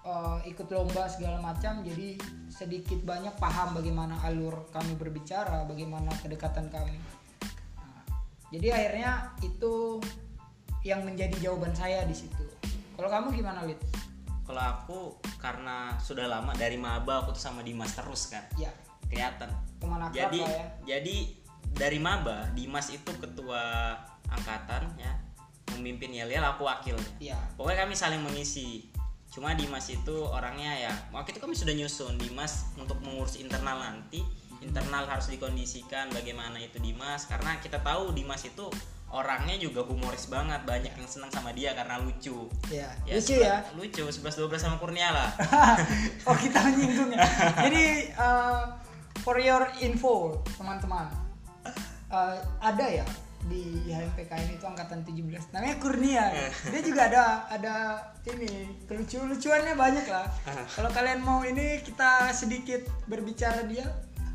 uh, 0.05 0.39
ikut 0.45 0.69
lomba 0.69 1.09
segala 1.09 1.41
macam 1.41 1.81
jadi 1.81 2.15
sedikit 2.47 3.01
banyak 3.03 3.35
paham 3.35 3.75
bagaimana 3.75 4.15
alur 4.23 4.69
kami 4.71 4.95
berbicara 4.95 5.65
bagaimana 5.67 6.13
kedekatan 6.21 6.71
kami. 6.71 6.95
Nah, 7.81 8.05
jadi 8.53 8.67
akhirnya 8.71 9.11
itu 9.43 9.99
yang 10.85 11.01
menjadi 11.01 11.49
jawaban 11.49 11.73
saya 11.73 12.05
di 12.05 12.13
situ. 12.13 12.45
Kalau 12.95 13.09
kamu 13.11 13.35
gimana 13.35 13.65
Lid? 13.65 13.81
kalau 14.45 14.61
aku 14.61 14.99
karena 15.41 15.97
sudah 15.97 16.29
lama 16.29 16.53
dari 16.53 16.77
maba 16.77 17.25
aku 17.25 17.33
tuh 17.33 17.41
sama 17.41 17.65
Dimas 17.65 17.97
terus 17.97 18.29
kan. 18.29 18.45
Ya 18.61 18.69
kelihatan. 19.09 19.49
Teman 19.81 19.99
akrab 20.05 20.13
jadi 20.13 20.39
ya. 20.45 20.65
jadi 20.95 21.17
dari 21.75 21.97
maba 21.97 22.45
Dimas 22.53 22.93
itu 22.93 23.09
ketua 23.17 23.93
angkatan 24.29 24.93
ya 25.01 25.11
memimpin 25.73 26.13
yel 26.13 26.29
aku 26.45 26.69
wakilnya. 26.69 27.09
Ya 27.17 27.37
pokoknya 27.57 27.89
kami 27.89 27.97
saling 27.97 28.21
mengisi 28.21 28.93
cuma 29.35 29.51
Dimas 29.51 29.91
itu 29.91 30.15
orangnya 30.23 30.87
ya 30.87 30.93
waktu 31.11 31.35
itu 31.35 31.43
kami 31.43 31.51
sudah 31.51 31.75
nyusun 31.75 32.15
Dimas 32.15 32.71
untuk 32.79 32.95
mengurus 33.03 33.35
internal 33.35 33.83
nanti. 33.83 34.23
Internal 34.63 35.05
harus 35.05 35.29
dikondisikan 35.29 36.09
bagaimana 36.09 36.57
itu 36.57 36.79
Dimas 36.79 37.27
karena 37.27 37.59
kita 37.59 37.83
tahu 37.83 38.15
Dimas 38.15 38.41
itu 38.41 38.65
orangnya 39.11 39.53
juga 39.55 39.85
humoris 39.85 40.25
banget 40.25 40.65
banyak 40.65 40.89
yang 40.89 41.05
senang 41.05 41.29
sama 41.29 41.53
dia 41.53 41.75
karena 41.77 42.01
lucu. 42.01 42.49
Ya, 42.71 42.89
Ya, 43.05 43.19
lucu 43.19 43.35
ya? 43.37 43.61
Sebelas- 43.61 43.75
lucu 43.77 44.03
11 44.09 44.57
12 44.57 44.57
sama 44.57 44.77
Kurnia 44.79 45.11
lah. 45.13 45.29
Oh 46.27 46.33
kita 46.33 46.63
menyinggung 46.65 47.13
ya. 47.13 47.21
Jadi 47.69 48.09
uh, 48.17 48.73
for 49.21 49.37
your 49.37 49.67
info 49.77 50.39
teman-teman 50.57 51.11
uh, 52.09 52.35
ada 52.57 52.85
ya 52.89 53.05
di 53.45 53.93
HMPKN 53.93 54.57
itu 54.57 54.65
angkatan 54.65 55.05
17 55.05 55.53
namanya 55.53 55.75
Kurnia. 55.77 56.25
Dia 56.73 56.81
juga 56.81 57.01
ada 57.09 57.23
ada 57.49 57.75
ini 58.25 58.73
kelucu-lucuannya 58.89 59.77
banyak 59.77 60.05
lah. 60.09 60.25
Kalau 60.73 60.89
kalian 60.89 61.21
mau 61.21 61.45
ini 61.45 61.81
kita 61.85 62.33
sedikit 62.33 62.81
berbicara 63.05 63.69
dia. 63.69 63.85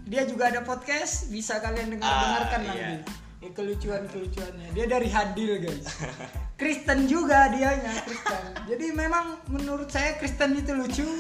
Dia 0.07 0.27
juga 0.27 0.51
ada 0.51 0.63
podcast 0.63 1.31
bisa 1.31 1.59
kalian 1.63 1.99
dengar 1.99 2.11
dengarkan 2.11 2.61
Ah, 2.63 2.67
nanti. 2.67 2.79
Iya. 2.79 2.99
Ini 3.41 3.49
kelucuan-kelucuannya. 3.57 4.69
Dia 4.75 4.87
dari 4.87 5.09
Hadil 5.11 5.53
guys. 5.65 5.87
Kristen 6.61 7.09
juga 7.09 7.51
dianya 7.51 8.05
Kristen. 8.05 8.43
Jadi 8.69 8.87
memang 8.95 9.43
menurut 9.51 9.91
saya 9.91 10.19
Kristen 10.19 10.55
itu 10.55 10.73
lucu. 10.75 11.07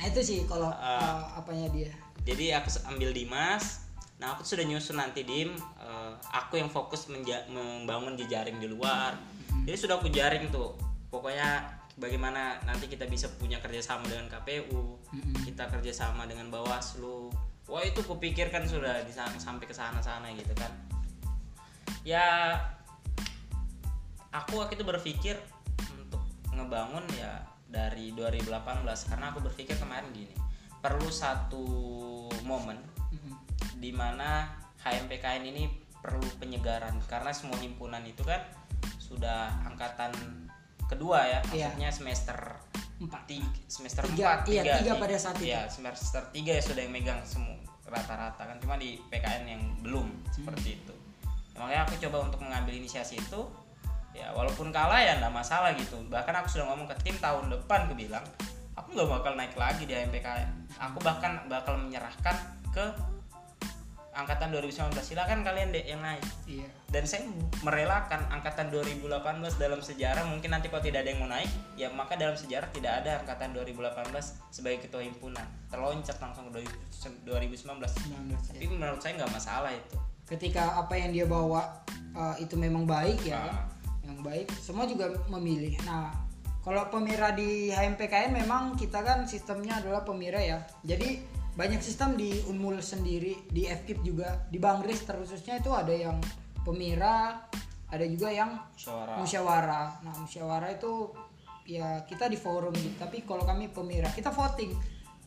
Nah 0.00 0.08
itu 0.08 0.24
sih 0.24 0.48
kalau 0.48 0.72
uh, 0.72 1.36
apanya 1.36 1.68
dia. 1.76 1.92
Jadi 2.24 2.56
aku 2.56 2.72
ambil 2.88 3.12
Dimas 3.12 3.84
nah 4.20 4.36
aku 4.36 4.44
sudah 4.44 4.62
nyusun 4.68 5.00
nanti 5.00 5.24
dim. 5.24 5.56
Eh, 5.80 6.12
aku 6.30 6.60
yang 6.60 6.68
fokus 6.68 7.08
menja- 7.08 7.48
membangun 7.48 8.14
jejaring 8.20 8.60
di 8.60 8.68
luar. 8.68 9.16
Jadi 9.64 9.76
sudah 9.76 9.96
aku 9.96 10.12
jaring 10.12 10.52
tuh. 10.52 10.76
Pokoknya 11.08 11.64
bagaimana 11.96 12.60
nanti 12.68 12.86
kita 12.86 13.08
bisa 13.08 13.26
punya 13.40 13.58
kerjasama 13.58 14.06
dengan 14.06 14.28
KPU 14.28 15.00
kita 15.42 15.66
kerjasama 15.72 16.28
dengan 16.28 16.52
Bawaslu. 16.52 17.32
Wah 17.66 17.82
itu 17.82 18.04
kupikirkan 18.04 18.68
sudah 18.68 19.02
di 19.02 19.10
sana- 19.10 19.40
sampai 19.40 19.64
ke 19.66 19.74
sana 19.74 19.98
sana 20.04 20.30
gitu 20.36 20.52
kan. 20.54 20.70
Ya 22.04 22.54
aku 24.30 24.62
waktu 24.62 24.78
itu 24.78 24.86
berpikir 24.86 25.36
untuk 25.96 26.22
ngebangun 26.54 27.02
ya 27.18 27.42
dari 27.70 28.10
2018 28.14 29.06
karena 29.06 29.30
aku 29.30 29.38
berpikir 29.42 29.78
kemarin 29.78 30.10
gini 30.10 30.34
perlu 30.82 31.06
satu 31.06 31.66
momen 32.42 32.78
Di 33.76 33.90
mana 33.90 34.48
HMPKN 34.80 35.42
ini 35.44 35.64
perlu 36.00 36.24
penyegaran 36.40 36.96
karena 37.04 37.28
semua 37.30 37.60
himpunan 37.60 38.00
itu 38.04 38.24
kan 38.24 38.40
sudah 38.96 39.52
angkatan 39.68 40.12
kedua 40.88 41.20
ya 41.28 41.40
Iya. 41.52 41.68
maksudnya 41.70 41.90
semester 41.92 42.38
empat 43.00 43.22
tiga, 43.24 43.48
semester 43.64 44.02
Tiga, 44.12 44.44
4 44.44 44.52
iya, 44.52 44.62
tiga 44.80 44.92
pada 44.96 45.16
saat 45.16 45.36
itu. 45.40 45.48
Iya, 45.52 45.64
semester 45.72 46.20
3 46.32 46.52
ya 46.56 46.60
sudah 46.60 46.82
yang 46.84 46.92
megang 46.92 47.20
semua 47.24 47.56
rata-rata 47.88 48.44
kan 48.44 48.56
cuma 48.60 48.76
di 48.76 49.00
PKN 49.08 49.44
yang 49.48 49.62
belum 49.80 50.06
Hmm. 50.08 50.30
seperti 50.30 50.78
itu. 50.78 50.94
Ya, 51.52 51.64
makanya 51.64 51.82
aku 51.88 51.94
coba 52.06 52.16
untuk 52.28 52.40
mengambil 52.44 52.76
inisiasi 52.76 53.16
itu 53.18 53.40
ya 54.10 54.30
walaupun 54.34 54.68
kalah 54.70 55.00
ya 55.00 55.16
enggak 55.16 55.32
masalah 55.32 55.72
gitu. 55.74 55.96
Bahkan 56.06 56.34
aku 56.44 56.48
sudah 56.50 56.66
ngomong 56.70 56.86
ke 56.86 56.96
tim 57.02 57.16
tahun 57.18 57.48
depan 57.48 57.88
aku 57.88 57.94
bilang 57.96 58.24
aku 58.76 58.88
nggak 58.94 59.08
bakal 59.10 59.32
naik 59.34 59.54
lagi 59.56 59.84
di 59.84 59.92
HMPKN. 59.92 60.50
Aku 60.78 60.98
bahkan 61.00 61.40
bakal 61.48 61.76
menyerahkan 61.80 62.36
ke 62.70 62.84
angkatan 64.10 64.50
2019 64.50 64.90
silakan 65.00 65.46
kalian 65.46 65.70
deh 65.70 65.84
yang 65.86 66.02
naik. 66.02 66.22
Iya. 66.46 66.68
Dan 66.90 67.06
saya 67.06 67.30
merelakan 67.62 68.26
angkatan 68.34 68.74
2018 68.74 69.06
dalam 69.56 69.78
sejarah. 69.78 70.26
Mungkin 70.26 70.50
nanti 70.50 70.66
kalau 70.66 70.82
tidak 70.82 71.06
ada 71.06 71.10
yang 71.14 71.20
mau 71.22 71.30
naik 71.30 71.50
ya 71.78 71.88
maka 71.94 72.18
dalam 72.18 72.34
sejarah 72.34 72.66
tidak 72.74 73.04
ada 73.04 73.22
angkatan 73.22 73.54
2018 73.54 74.10
sebagai 74.50 74.90
ketua 74.90 75.06
himpunan. 75.06 75.46
Terloncat 75.70 76.18
langsung 76.18 76.50
ke 76.50 76.66
2019 77.22 77.78
19 77.78 78.50
tapi 78.50 78.66
menurut 78.66 78.98
saya 78.98 79.14
nggak 79.22 79.32
masalah 79.32 79.70
itu. 79.70 79.96
Ketika 80.26 80.78
apa 80.78 80.94
yang 80.98 81.10
dia 81.14 81.26
bawa 81.26 81.82
uh, 82.14 82.34
itu 82.42 82.54
memang 82.58 82.86
baik 82.86 83.22
ya. 83.26 83.38
Ah. 83.38 83.66
yang 84.02 84.26
baik. 84.26 84.50
Semua 84.58 84.90
juga 84.90 85.06
memilih. 85.30 85.78
Nah 85.86 86.10
kalau 86.60 86.92
pemira 86.92 87.32
di 87.32 87.72
HMPKN 87.72 88.36
memang 88.36 88.76
kita 88.76 89.00
kan 89.00 89.24
sistemnya 89.24 89.80
adalah 89.80 90.04
pemira 90.04 90.42
ya. 90.42 90.60
Jadi 90.84 91.39
banyak 91.60 91.84
sistem 91.84 92.16
di 92.16 92.40
Unmul 92.48 92.80
sendiri 92.80 93.44
di 93.52 93.68
FKIP 93.68 94.00
juga. 94.00 94.48
Di 94.48 94.56
Bangris 94.56 95.04
terkhususnya 95.04 95.60
itu 95.60 95.68
ada 95.76 95.92
yang 95.92 96.16
pemira 96.64 97.44
ada 97.90 98.06
juga 98.08 98.32
yang 98.32 98.56
musyawarah. 98.72 99.16
Musyawarah. 99.20 99.88
Nah 100.00 100.14
musyawarah 100.24 100.70
itu 100.72 101.12
ya 101.68 102.00
kita 102.08 102.32
di 102.32 102.40
forum 102.40 102.72
gitu 102.72 102.96
tapi 102.96 103.28
kalau 103.28 103.44
kami 103.44 103.68
pemira 103.68 104.08
kita 104.08 104.32
voting. 104.32 104.72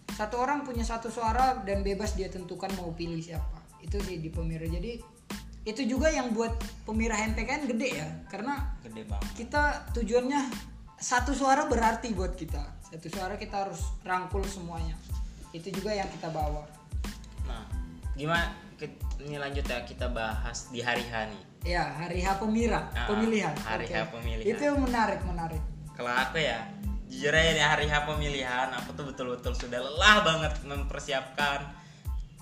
Satu 0.10 0.42
orang 0.42 0.66
punya 0.66 0.82
satu 0.82 1.14
suara 1.14 1.62
dan 1.62 1.86
bebas 1.86 2.18
dia 2.18 2.34
tentukan 2.34 2.74
mau 2.82 2.90
pilih 2.98 3.22
siapa. 3.22 3.62
Itu 3.86 4.02
sih 4.02 4.18
di 4.18 4.34
pemira. 4.34 4.66
Jadi 4.66 4.98
itu 5.70 5.82
juga 5.86 6.10
yang 6.10 6.34
buat 6.34 6.58
pemira 6.82 7.14
HMPKN 7.14 7.70
gede 7.70 7.90
ya 7.94 8.10
karena 8.28 8.74
gede 8.82 9.06
banget. 9.06 9.30
kita 9.38 9.94
tujuannya 9.94 10.42
satu 10.98 11.38
suara 11.38 11.70
berarti 11.70 12.10
buat 12.10 12.34
kita. 12.34 12.90
Satu 12.90 13.06
suara 13.14 13.38
kita 13.38 13.70
harus 13.70 13.86
rangkul 14.02 14.42
semuanya 14.50 14.98
itu 15.54 15.70
juga 15.70 15.94
yang 15.94 16.10
kita 16.10 16.28
bawa. 16.34 16.66
Nah 17.46 17.64
gimana 18.14 18.52
ini 19.24 19.40
lanjut 19.40 19.64
ya 19.64 19.86
kita 19.88 20.12
bahas 20.12 20.68
di 20.74 20.84
hari 20.84 21.06
H 21.08 21.32
nih. 21.32 21.44
Ya 21.64 21.88
hari 21.96 22.20
H 22.20 22.36
pemira 22.42 22.92
Ah, 22.92 23.08
pemilihan. 23.08 23.56
hari 23.64 23.88
Oke. 23.88 23.96
H 23.96 24.12
pemilihan. 24.12 24.50
itu 24.50 24.66
menarik 24.76 25.22
menarik. 25.24 25.62
Kalau 25.96 26.12
aku 26.12 26.42
ya 26.42 26.68
jujur 27.08 27.32
aja 27.32 27.52
nih 27.56 27.64
hari 27.64 27.86
H 27.88 28.04
pemilihan 28.04 28.68
aku 28.74 28.92
tuh 28.98 29.06
betul-betul 29.08 29.54
sudah 29.56 29.80
lelah 29.80 30.26
banget 30.26 30.54
mempersiapkan 30.66 31.72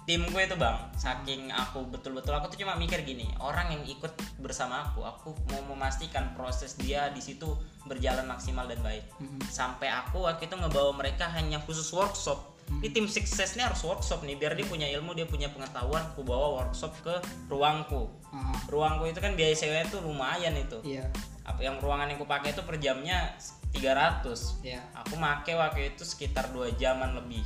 timku 0.10 0.34
itu 0.42 0.58
bang. 0.58 0.82
Saking 0.98 1.54
aku 1.54 1.86
betul-betul 1.86 2.34
aku 2.34 2.50
tuh 2.50 2.66
cuma 2.66 2.74
mikir 2.74 3.06
gini 3.06 3.30
orang 3.38 3.70
yang 3.70 3.84
ikut 3.86 4.10
bersama 4.42 4.90
aku 4.90 5.06
aku 5.06 5.38
mau 5.54 5.62
memastikan 5.78 6.34
proses 6.34 6.74
dia 6.74 7.14
di 7.14 7.22
situ 7.22 7.46
berjalan 7.86 8.26
maksimal 8.26 8.66
dan 8.66 8.82
baik. 8.82 9.06
Sampai 9.54 9.94
aku 9.94 10.26
waktu 10.26 10.50
itu 10.50 10.58
ngebawa 10.58 10.90
mereka 10.98 11.30
hanya 11.30 11.62
khusus 11.62 11.94
workshop 11.94 12.51
ini 12.80 12.90
tim 12.96 13.06
suksesnya 13.06 13.68
harus 13.68 13.84
workshop 13.84 14.24
nih 14.24 14.40
biar 14.40 14.56
dia 14.56 14.64
punya 14.64 14.88
ilmu 14.88 15.12
dia 15.12 15.28
punya 15.28 15.52
pengetahuan 15.52 16.02
aku 16.02 16.24
bawa 16.24 16.64
workshop 16.64 16.96
ke 17.04 17.14
ruangku. 17.52 18.08
Ah, 18.32 18.56
ruangku 18.72 19.12
itu 19.12 19.20
kan 19.20 19.36
biaya 19.36 19.52
sewanya 19.52 19.86
tuh 19.92 20.00
lumayan 20.02 20.56
itu. 20.56 20.80
Iya. 20.82 21.06
Apa 21.44 21.60
yang 21.62 21.78
ruangan 21.84 22.08
yang 22.08 22.18
aku 22.18 22.26
pakai 22.26 22.56
itu 22.56 22.64
per 22.64 22.80
jamnya 22.80 23.36
300 23.76 24.64
iya. 24.64 24.80
Aku 25.04 25.20
make 25.20 25.52
waktu 25.52 25.94
itu 25.94 26.08
sekitar 26.08 26.50
dua 26.56 26.72
jaman 26.80 27.14
lebih. 27.20 27.44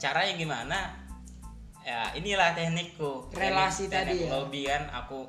Caranya 0.00 0.34
gimana? 0.34 0.78
Ya 1.84 2.10
inilah 2.16 2.56
teknikku. 2.56 3.28
Relasi 3.36 3.86
Teknik- 3.86 3.92
tadi 3.92 4.12
teknik 4.16 4.26
ya? 4.26 4.30
lobby 4.32 4.60
kan. 4.66 4.82
Aku 5.04 5.28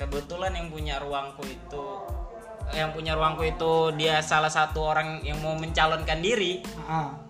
kebetulan 0.00 0.56
yang 0.56 0.68
punya 0.72 0.98
ruangku 0.98 1.44
itu 1.44 1.84
yang 2.72 2.96
punya 2.96 3.12
ruangku 3.12 3.44
itu 3.44 3.92
dia 4.00 4.24
salah 4.24 4.48
satu 4.48 4.80
orang 4.80 5.20
yang 5.20 5.36
mau 5.44 5.52
mencalonkan 5.52 6.24
diri. 6.24 6.64
Ah 6.88 7.23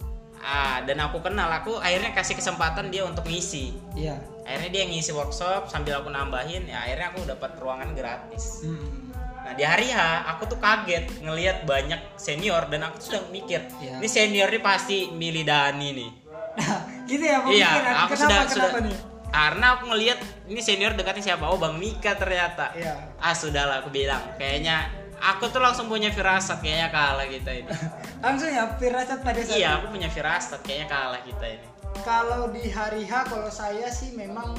ah 0.44 0.78
dan 0.80 1.00
aku 1.00 1.18
kenal 1.18 1.48
aku 1.48 1.76
akhirnya 1.78 2.12
kasih 2.12 2.36
kesempatan 2.36 2.88
dia 2.88 3.02
untuk 3.02 3.24
ngisi 3.24 3.72
iya 3.94 4.14
akhirnya 4.42 4.70
dia 4.70 4.84
ngisi 4.84 5.10
workshop 5.10 5.66
sambil 5.66 5.96
aku 5.96 6.08
nambahin 6.08 6.64
ya 6.64 6.78
akhirnya 6.78 7.10
aku 7.10 7.24
dapat 7.24 7.50
ruangan 7.56 7.90
gratis 7.92 8.60
Hmm. 8.62 9.08
Nah 9.40 9.52
di 9.52 9.60
hari 9.60 9.88
H 9.88 10.00
aku 10.26 10.46
tuh 10.46 10.56
kaget 10.56 11.04
ngelihat 11.20 11.64
banyak 11.64 12.00
senior 12.14 12.64
dan 12.64 12.80
aku 12.82 12.96
tuh 12.96 13.06
sudah 13.10 13.22
mikir 13.28 13.60
Iya. 13.76 14.00
ini 14.00 14.08
senior 14.08 14.48
ini 14.48 14.56
pasti 14.58 15.08
milih 15.10 15.44
Dani 15.44 15.88
nih. 15.92 16.10
Nah, 16.54 16.80
gitu 17.04 17.20
ya 17.20 17.44
iya, 17.44 17.68
pemikiran. 17.68 17.92
aku 17.98 18.12
kenapa 18.14 18.16
sudah 18.16 18.38
kenapa 18.40 18.48
sudah 18.48 18.80
nih 18.80 18.96
karena 19.28 19.66
aku 19.68 19.82
ngelihat 19.86 20.18
ini 20.46 20.60
senior 20.60 20.92
dekatnya 20.94 21.24
siapa? 21.26 21.44
Oh 21.44 21.58
Bang 21.58 21.76
Mika 21.76 22.14
ternyata. 22.14 22.72
iya 22.72 22.96
Ah 23.18 23.32
sudahlah 23.32 23.80
aku 23.80 23.90
bilang 23.90 24.22
kayaknya 24.34 24.88
aku 25.24 25.48
tuh 25.48 25.60
langsung 25.64 25.88
punya 25.88 26.12
firasat 26.12 26.60
kayaknya 26.60 26.88
kalah 26.92 27.24
kita 27.24 27.50
ini. 27.64 27.70
langsung 28.24 28.52
ya 28.52 28.68
firasat 28.76 29.18
pada 29.24 29.40
saat 29.40 29.56
iya 29.56 29.80
aku 29.80 29.96
punya 29.96 30.08
firasat 30.12 30.60
kayaknya 30.60 30.88
kalah 30.92 31.22
kita 31.24 31.46
ini. 31.56 31.66
kalau 32.04 32.52
di 32.52 32.68
hari 32.68 33.08
H 33.08 33.32
kalau 33.32 33.48
saya 33.48 33.88
sih 33.88 34.12
memang 34.12 34.52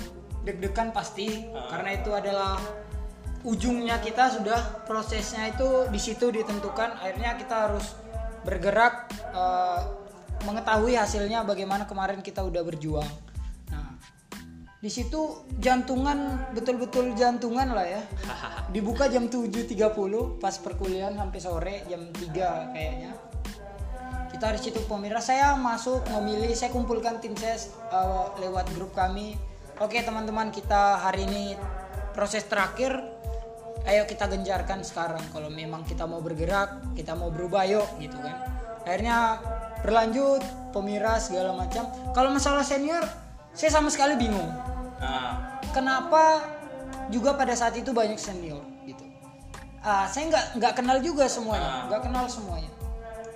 deg-degan 0.45 0.89
pasti 0.93 1.45
Ah. 1.53 1.69
karena 1.73 1.89
itu 1.97 2.09
adalah 2.13 2.57
ujungnya 3.45 4.01
kita 4.01 4.41
sudah 4.41 4.85
prosesnya 4.89 5.53
itu 5.53 5.85
di 5.93 6.01
situ 6.01 6.33
ditentukan 6.33 6.97
akhirnya 6.97 7.37
kita 7.37 7.69
harus 7.69 7.93
bergerak 8.41 9.09
eh, 9.33 9.81
mengetahui 10.45 10.97
hasilnya 10.97 11.45
bagaimana 11.45 11.85
kemarin 11.85 12.21
kita 12.21 12.41
udah 12.45 12.61
berjuang 12.65 13.09
di 14.83 14.91
situ 14.91 15.47
jantungan 15.57 16.51
betul-betul 16.51 17.15
jantungan 17.15 17.71
lah 17.71 17.87
ya. 17.87 18.01
Dibuka 18.75 19.07
jam 19.07 19.31
7.30 19.31 19.71
pas 20.37 20.55
perkuliahan 20.59 21.15
sampai 21.15 21.39
sore 21.39 21.75
jam 21.87 22.05
3 22.11 22.75
kayaknya. 22.75 23.11
Kita 24.29 24.51
di 24.51 24.59
situ 24.59 24.83
pemirsa 24.83 25.31
saya 25.31 25.55
masuk 25.55 26.03
memilih 26.11 26.51
saya 26.51 26.67
kumpulkan 26.75 27.23
tim 27.23 27.39
ses 27.39 27.71
uh, 27.87 28.35
lewat 28.35 28.67
grup 28.75 28.91
kami. 28.91 29.39
Oke 29.79 30.03
teman-teman 30.03 30.51
kita 30.51 30.99
hari 30.99 31.23
ini 31.23 31.55
proses 32.11 32.43
terakhir. 32.43 32.99
Ayo 33.87 34.03
kita 34.03 34.27
genjarkan 34.27 34.83
sekarang. 34.83 35.23
Kalau 35.31 35.47
memang 35.47 35.87
kita 35.87 36.03
mau 36.03 36.19
bergerak 36.19 36.93
kita 36.99 37.15
mau 37.15 37.31
berubah 37.31 37.63
yuk 37.63 37.87
gitu 38.03 38.19
kan. 38.19 38.43
Akhirnya 38.83 39.39
berlanjut 39.81 40.43
pemirsa 40.75 41.31
segala 41.31 41.55
macam. 41.55 41.87
Kalau 42.11 42.29
masalah 42.35 42.61
senior 42.61 43.24
saya 43.55 43.71
sama 43.71 43.87
sekali 43.87 44.19
bingung. 44.19 44.51
Nah, 44.99 45.63
kenapa 45.71 46.43
juga 47.07 47.39
pada 47.39 47.55
saat 47.55 47.79
itu 47.79 47.95
banyak 47.95 48.19
senior 48.19 48.61
gitu. 48.83 49.07
Ah, 49.79 50.05
saya 50.11 50.27
nggak 50.27 50.45
nggak 50.59 50.73
kenal 50.75 50.97
juga 50.99 51.25
semuanya 51.31 51.87
nggak 51.87 52.01
kenal 52.03 52.25
semuanya. 52.27 52.71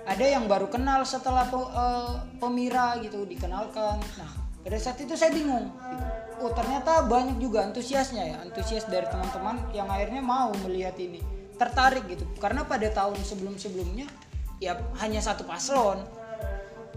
Ada 0.04 0.26
yang 0.26 0.44
baru 0.50 0.66
kenal 0.68 1.06
setelah 1.08 1.46
pe- 1.48 1.72
eh, 1.72 2.12
pemira 2.36 3.00
gitu 3.00 3.24
dikenalkan. 3.24 3.96
Nah 4.20 4.30
pada 4.60 4.76
saat 4.76 5.00
itu 5.00 5.16
saya 5.16 5.32
bingung 5.32 5.72
gitu. 5.72 6.04
oh 6.44 6.52
ternyata 6.52 7.08
banyak 7.08 7.40
juga 7.40 7.64
antusiasnya 7.64 8.24
ya 8.28 8.36
antusias 8.44 8.84
dari 8.92 9.08
teman-teman 9.08 9.56
yang 9.72 9.88
akhirnya 9.88 10.20
mau 10.20 10.52
melihat 10.66 10.98
ini. 11.00 11.24
Tertarik 11.56 12.04
gitu. 12.12 12.28
Karena 12.36 12.66
pada 12.68 12.88
tahun 12.92 13.16
sebelum-sebelumnya 13.24 14.04
ya 14.60 14.76
hanya 15.00 15.24
satu 15.24 15.48
paslon 15.48 16.04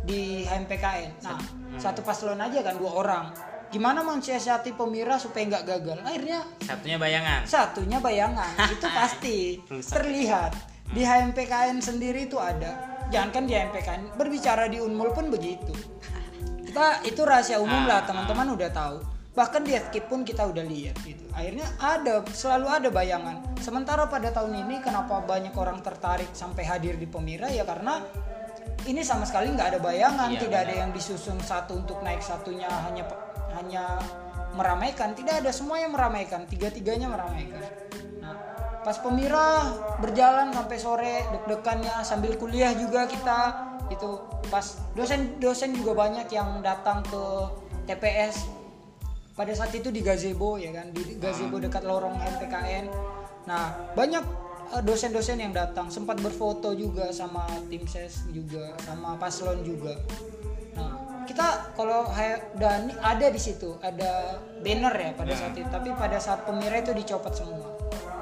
di 0.04 0.44
HMPKN. 0.44 1.24
Nah, 1.24 1.40
satu 1.80 2.04
paslon 2.04 2.40
aja 2.40 2.60
kan 2.62 2.76
dua 2.76 2.92
orang. 2.94 3.26
Gimana 3.74 4.06
mensiasati 4.06 4.78
pemira 4.78 5.18
supaya 5.18 5.50
nggak 5.50 5.66
gagal? 5.66 5.98
Akhirnya 6.06 6.46
satunya 6.62 6.98
bayangan. 7.02 7.42
satunya 7.50 7.98
bayangan 7.98 8.54
itu 8.78 8.88
pasti 8.94 9.38
terlihat 9.66 10.54
di 10.94 11.02
HMPKN 11.02 11.82
sendiri 11.82 12.30
itu 12.30 12.38
ada. 12.38 12.94
Jangankan 13.10 13.44
di 13.50 13.54
HMPKN, 13.58 14.04
berbicara 14.14 14.70
di 14.70 14.78
Unmul 14.78 15.10
pun 15.14 15.34
begitu. 15.34 15.74
Kita 16.70 17.02
itu 17.06 17.22
rahasia 17.22 17.62
umum 17.62 17.86
lah, 17.86 18.06
teman-teman 18.06 18.54
udah 18.58 18.70
tahu. 18.74 18.98
Bahkan 19.34 19.62
di 19.66 19.74
FKIP 19.74 20.06
pun 20.10 20.22
kita 20.22 20.46
udah 20.46 20.62
lihat 20.62 21.02
gitu. 21.02 21.26
Akhirnya 21.34 21.66
ada, 21.82 22.22
selalu 22.30 22.70
ada 22.70 22.90
bayangan. 22.94 23.42
Sementara 23.58 24.06
pada 24.06 24.30
tahun 24.30 24.62
ini 24.62 24.78
kenapa 24.86 25.26
banyak 25.26 25.58
orang 25.58 25.82
tertarik 25.82 26.30
sampai 26.38 26.62
hadir 26.62 27.02
di 27.02 27.10
Pemira 27.10 27.50
ya 27.50 27.66
karena 27.66 28.06
ini 28.84 29.02
sama 29.04 29.24
sekali 29.24 29.52
nggak 29.54 29.76
ada 29.76 29.80
bayangan, 29.80 30.30
Iya, 30.36 30.40
tidak 30.44 30.60
ada 30.68 30.74
yang 30.86 30.90
disusun 30.92 31.40
satu 31.40 31.80
untuk 31.80 32.04
naik 32.04 32.20
satunya 32.20 32.68
hanya 32.68 33.08
hanya 33.56 33.86
meramaikan, 34.54 35.16
tidak 35.16 35.42
ada 35.42 35.52
semua 35.56 35.80
yang 35.82 35.96
meramaikan, 35.96 36.46
tiga-tiganya 36.46 37.10
meramaikan. 37.10 37.64
Nah, 38.20 38.36
pas 38.84 39.00
Pemira 39.00 39.72
berjalan 40.04 40.52
sampai 40.52 40.78
sore 40.78 41.16
deg-degannya 41.32 42.04
sambil 42.04 42.36
kuliah 42.36 42.76
juga 42.76 43.08
kita 43.08 43.72
itu 43.88 44.10
pas 44.52 44.64
dosen-dosen 44.94 45.74
juga 45.76 45.96
banyak 45.96 46.28
yang 46.30 46.60
datang 46.60 47.02
ke 47.08 47.24
TPS 47.88 48.48
pada 49.34 49.50
saat 49.58 49.74
itu 49.74 49.90
di 49.90 50.06
gazebo 50.06 50.62
ya 50.62 50.70
kan 50.70 50.94
di 50.94 51.18
gazebo 51.18 51.58
dekat 51.58 51.82
lorong 51.84 52.16
MPKN 52.22 52.86
nah 53.50 53.74
banyak 53.98 54.22
dosen-dosen 54.82 55.38
yang 55.38 55.54
datang. 55.54 55.92
Sempat 55.94 56.18
berfoto 56.24 56.74
juga 56.74 57.14
sama 57.14 57.46
tim 57.70 57.86
ses 57.86 58.26
juga 58.34 58.74
sama 58.82 59.20
paslon 59.22 59.62
juga. 59.62 59.94
Nah 60.74 61.24
kita 61.30 61.76
kalau 61.78 62.10
dan 62.58 62.90
ada 63.04 63.28
di 63.30 63.38
situ 63.38 63.78
ada 63.84 64.42
banner 64.66 64.96
ya 64.96 65.12
pada 65.14 65.34
saat 65.38 65.54
itu. 65.54 65.70
Tapi 65.70 65.94
pada 65.94 66.18
saat 66.18 66.48
pemira 66.48 66.82
itu 66.82 66.96
dicopot 66.96 67.34
semua. 67.36 67.70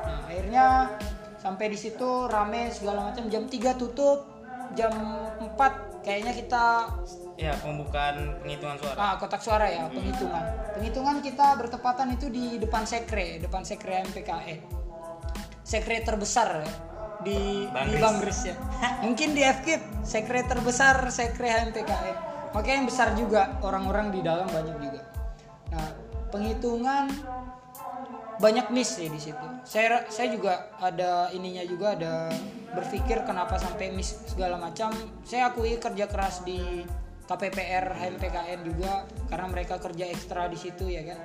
Nah 0.03 0.27
akhirnya 0.27 0.91
sampai 1.39 1.71
di 1.71 1.77
situ 1.79 2.27
rame 2.27 2.67
segala 2.73 3.13
macam. 3.13 3.31
Jam 3.31 3.47
3 3.47 3.79
tutup 3.79 4.27
jam 4.75 4.91
4 5.39 6.03
kayaknya 6.03 6.33
kita 6.35 6.89
Ya, 7.41 7.57
pembukaan 7.57 8.37
penghitungan 8.45 8.77
suara. 8.77 8.97
Ah, 9.01 9.13
kotak 9.17 9.41
suara 9.41 9.65
ya, 9.65 9.89
penghitungan. 9.89 10.45
Penghitungan 10.77 11.25
kita 11.25 11.57
bertepatan 11.57 12.13
itu 12.13 12.29
di 12.29 12.61
depan 12.61 12.85
sekre, 12.85 13.41
depan 13.41 13.65
sekre 13.65 14.05
MPKN. 14.05 14.80
Sekre 15.61 16.01
terbesar 16.01 16.65
ya, 16.65 16.71
di 17.21 17.65
di 17.65 17.69
Bangris. 17.69 18.01
Bangris 18.01 18.39
ya. 18.49 18.55
Mungkin 19.05 19.29
di 19.37 19.41
FKIP 19.45 19.81
sekre 20.01 20.41
terbesar 20.45 20.97
sekre 21.13 21.49
MPKN. 21.71 22.17
Makanya 22.51 22.75
yang 22.83 22.87
besar 22.89 23.07
juga 23.15 23.61
orang-orang 23.63 24.11
di 24.11 24.19
dalam 24.19 24.49
banyak 24.49 24.77
juga. 24.81 25.01
Nah, 25.71 25.89
penghitungan 26.33 27.07
banyak 28.41 28.73
miss 28.73 28.97
sih 28.97 29.07
di 29.07 29.21
situ. 29.21 29.45
Saya 29.63 30.03
saya 30.09 30.33
juga 30.33 30.73
ada 30.81 31.29
ininya 31.31 31.61
juga 31.63 31.93
ada 31.93 32.33
berpikir 32.73 33.21
kenapa 33.23 33.61
sampai 33.61 33.93
miss 33.93 34.17
segala 34.27 34.57
macam. 34.57 34.91
Saya 35.23 35.53
akui 35.53 35.77
kerja 35.77 36.09
keras 36.09 36.41
di 36.43 36.83
KPPR 37.29 37.95
HMPKN 37.95 38.59
juga 38.67 39.07
karena 39.31 39.47
mereka 39.47 39.79
kerja 39.79 40.09
ekstra 40.09 40.51
di 40.51 40.57
situ 40.59 40.89
ya 40.91 41.05
kan. 41.07 41.19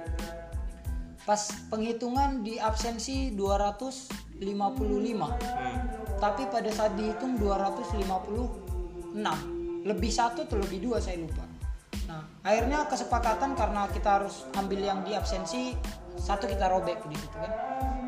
Pas 1.26 1.42
penghitungan 1.72 2.46
di 2.46 2.60
absensi 2.62 3.34
255. 3.34 4.25
Hmm. 5.32 5.76
Tapi 6.20 6.48
pada 6.48 6.68
saat 6.72 6.96
dihitung 6.96 7.40
256. 7.40 9.16
Lebih 9.86 10.10
satu 10.10 10.44
atau 10.44 10.58
lebih 10.58 10.82
dua 10.82 10.98
saya 10.98 11.22
lupa. 11.22 11.46
Nah, 12.06 12.22
akhirnya 12.42 12.86
kesepakatan 12.86 13.54
karena 13.58 13.86
kita 13.90 14.22
harus 14.22 14.46
ambil 14.58 14.82
yang 14.82 15.02
di 15.02 15.14
absensi, 15.14 15.74
satu 16.18 16.46
kita 16.46 16.70
robek 16.70 17.02
di 17.06 17.16
situ 17.18 17.36
kan. 17.38 17.52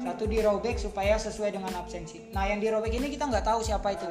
Satu 0.03 0.24
dirobek 0.26 0.79
supaya 0.79 1.18
sesuai 1.18 1.55
dengan 1.55 1.74
absensi. 1.79 2.31
Nah, 2.35 2.47
yang 2.47 2.59
dirobek 2.62 2.95
ini 2.95 3.11
kita 3.11 3.26
nggak 3.26 3.47
tahu 3.47 3.61
siapa 3.62 3.95
itu. 3.95 4.07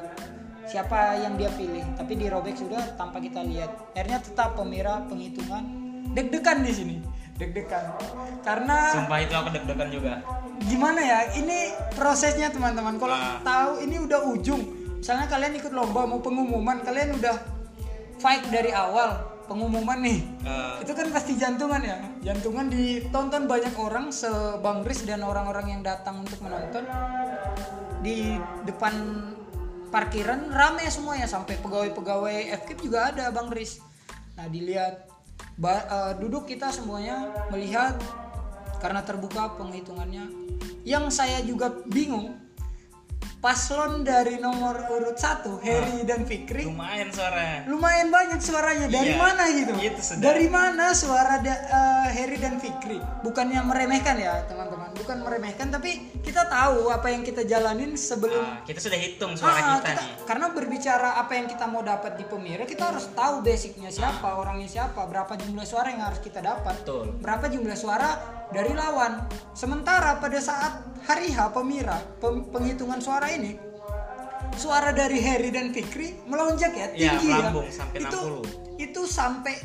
Siapa 0.68 1.24
yang 1.24 1.40
dia 1.40 1.48
pilih, 1.56 1.84
tapi 1.96 2.20
dirobek 2.20 2.60
sudah 2.60 3.00
tanpa 3.00 3.24
kita 3.24 3.40
lihat. 3.44 3.72
Akhirnya 3.96 4.20
tetap 4.20 4.60
pemira 4.60 5.00
penghitungan 5.08 5.64
deg-degan 6.12 6.60
di 6.64 6.74
sini. 6.76 6.96
Deg-degan. 7.38 7.86
Karena 8.42 8.78
sumpah 8.94 9.18
itu 9.22 9.34
aku 9.34 9.50
deg-degan 9.54 9.90
juga. 9.94 10.14
Gimana 10.66 11.00
ya 11.00 11.20
ini 11.38 11.72
prosesnya 11.94 12.50
teman-teman. 12.50 12.98
Kalau 12.98 13.14
Ah. 13.14 13.40
tahu 13.46 13.86
ini 13.86 14.02
udah 14.02 14.20
ujung. 14.34 14.62
Misalnya 14.98 15.30
kalian 15.30 15.54
ikut 15.56 15.72
lomba 15.72 16.10
mau 16.10 16.20
pengumuman 16.20 16.82
kalian 16.82 17.16
udah 17.22 17.38
fight 18.18 18.42
dari 18.50 18.74
awal 18.74 19.22
pengumuman 19.46 20.02
nih. 20.02 20.20
Eh, 20.44 20.84
itu 20.84 20.92
kan 20.92 21.08
pasti 21.14 21.38
jantungan 21.38 21.80
ya. 21.80 22.02
Jantungan 22.26 22.68
ditonton 22.68 23.48
banyak 23.48 23.78
orang 23.80 24.12
sebangris 24.12 25.06
dan 25.06 25.24
orang-orang 25.24 25.78
yang 25.78 25.82
datang 25.86 26.26
untuk 26.26 26.42
menonton. 26.42 26.84
Di 28.02 28.36
depan 28.66 28.94
parkiran 29.88 30.52
rame 30.52 30.84
semuanya. 30.90 31.30
Sampai 31.30 31.56
pegawai-pegawai 31.62 32.58
FKIP 32.66 32.90
juga 32.92 33.14
ada 33.14 33.30
bang 33.32 33.48
Riz 33.54 33.80
nah 34.38 34.46
dilihat 34.46 35.10
ba- 35.58 35.86
eh, 35.90 36.14
duduk 36.22 36.46
kita 36.46 36.70
semuanya 36.70 37.34
melihat 37.50 37.98
karena 38.78 39.02
terbuka 39.02 39.58
penghitungannya. 39.58 40.30
Yang 40.86 41.06
saya 41.12 41.42
juga 41.44 41.74
bingung 41.90 42.47
paslon 43.38 44.02
dari 44.02 44.42
nomor 44.42 44.90
urut 44.90 45.14
satu 45.16 45.56
Heri 45.58 46.02
dan 46.04 46.26
Fikri. 46.26 46.66
Lumayan 46.66 47.14
suara. 47.14 47.62
Lumayan 47.64 48.10
banyak 48.10 48.40
suaranya. 48.40 48.88
Dari 48.88 49.14
Iya, 49.14 49.22
mana 49.22 49.44
gitu? 49.48 49.74
itu 49.78 50.02
sudah. 50.04 50.22
dari 50.24 50.48
mana 50.48 50.90
suara 50.92 51.38
da- 51.38 51.64
eh, 51.64 52.08
Heri 52.14 52.38
dan 52.38 52.58
Fikri? 52.58 52.98
Bukannya 53.22 53.62
meremehkan 53.62 54.18
ya 54.18 54.42
teman-teman. 54.44 54.90
Bukan 54.92 55.18
meremehkan 55.22 55.70
tapi 55.70 55.92
kita 56.20 56.44
tahu 56.46 56.90
apa 56.90 57.08
yang 57.08 57.22
kita 57.22 57.46
jalanin 57.46 57.94
sebelum 57.94 58.42
Ah, 58.42 58.60
kita 58.64 58.82
sudah 58.82 58.98
hitung 58.98 59.32
suara 59.34 59.54
Ah, 59.54 59.66
kita, 59.78 59.86
kita- 59.88 60.02
nih. 60.02 60.14
karena 60.26 60.48
berbicara 60.50 61.10
apa 61.16 61.32
yang 61.34 61.46
kita 61.46 61.66
mau 61.66 61.82
dapat 61.82 62.18
di 62.18 62.26
pemira 62.26 62.66
kita 62.66 62.90
harus 62.90 63.08
tahu 63.14 63.40
basicnya 63.42 63.88
siapa 63.90 64.34
orangnya 64.34 64.68
siapa 64.68 64.98
berapa 65.04 65.38
jumlah 65.38 65.64
suara 65.64 65.88
yang 65.88 66.04
harus 66.04 66.20
kita 66.20 66.42
dapat 66.42 66.74
betul. 66.82 67.14
berapa 67.18 67.46
jumlah 67.48 67.78
suara 67.78 68.18
dari 68.48 68.74
lawan. 68.74 69.22
Sementara 69.54 70.18
pada 70.18 70.40
saat 70.40 70.74
hari 71.08 71.32
H 71.32 71.40
pemira 71.50 71.98
pem- 72.20 72.46
penghitungan 72.46 73.00
suara 73.00 73.28
ini 73.30 73.56
suara 74.54 74.92
dari 74.92 75.20
Harry 75.20 75.50
dan 75.50 75.70
Fikri 75.70 76.20
melonjak 76.26 76.72
ya 76.72 76.88
Iya, 76.90 77.12
tinggi 77.14 77.28
ya. 77.28 77.36
melambung 77.40 77.68
sampai 77.70 77.98
itu 78.00 78.20
60. 78.20 78.78
itu 78.78 79.02
sampai 79.06 79.56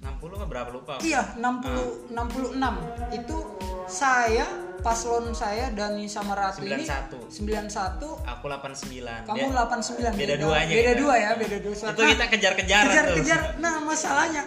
60 0.00 0.34
apa 0.34 0.46
berapa 0.46 0.70
lupa? 0.70 0.92
Iya 1.00 1.34
60 1.36 2.10
66 2.10 2.54
itu 3.12 3.36
saya 3.84 4.46
paslon 4.78 5.30
saya 5.32 5.70
Dani 5.70 6.06
sama 6.06 6.34
Ratu 6.34 6.60
ini 6.60 6.82
91. 6.82 7.30
91 7.30 8.02
aku 8.24 8.44
89 8.46 9.24
kamu 9.24 9.36
Dia- 9.36 9.50
89 9.54 10.10
beda 10.12 10.34
dua 10.36 10.54
aja 10.56 10.72
beda 10.72 10.92
dua 10.96 11.14
ya 11.16 11.30
beda 11.34 11.58
dua 11.58 11.74
suara. 11.74 11.92
itu 11.92 12.02
kita 12.08 12.24
kejar-kejaran 12.28 12.82
tuh. 12.82 12.90
kejar-kejar 12.90 13.40
nah 13.58 13.74
masalahnya 13.80 14.42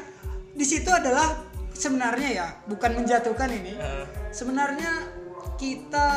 di 0.51 0.63
situ 0.63 0.87
adalah 0.87 1.39
sebenarnya 1.73 2.29
ya 2.31 2.47
bukan 2.65 2.91
menjatuhkan 2.95 3.49
ini. 3.49 3.75
Eh, 3.75 4.03
sebenarnya 4.29 4.91
kita 5.55 6.07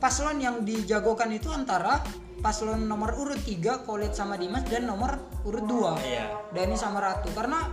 paslon 0.00 0.40
yang 0.40 0.64
dijagokan 0.64 1.30
itu 1.30 1.52
antara 1.52 2.00
paslon 2.40 2.88
nomor 2.88 3.12
urut 3.20 3.38
3 3.44 3.84
Kolit 3.84 4.16
sama 4.16 4.40
Dimas 4.40 4.64
dan 4.64 4.88
nomor 4.88 5.20
urut 5.44 5.64
2 5.68 6.00
iya. 6.08 6.32
Dani 6.50 6.74
sama 6.74 7.04
Ratu. 7.04 7.28
Karena 7.36 7.68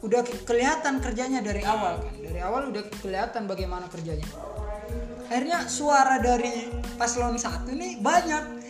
udah 0.00 0.22
ke- 0.22 0.46
kelihatan 0.46 1.02
kerjanya 1.02 1.42
dari 1.42 1.66
awal 1.66 1.98
kan. 1.98 2.14
Dari 2.14 2.40
awal 2.40 2.70
udah 2.70 2.82
kelihatan 3.02 3.50
bagaimana 3.50 3.90
kerjanya. 3.90 4.24
Akhirnya 5.26 5.66
suara 5.66 6.22
dari 6.22 6.70
paslon 6.94 7.34
satu 7.34 7.74
nih 7.74 7.98
banyak. 7.98 8.62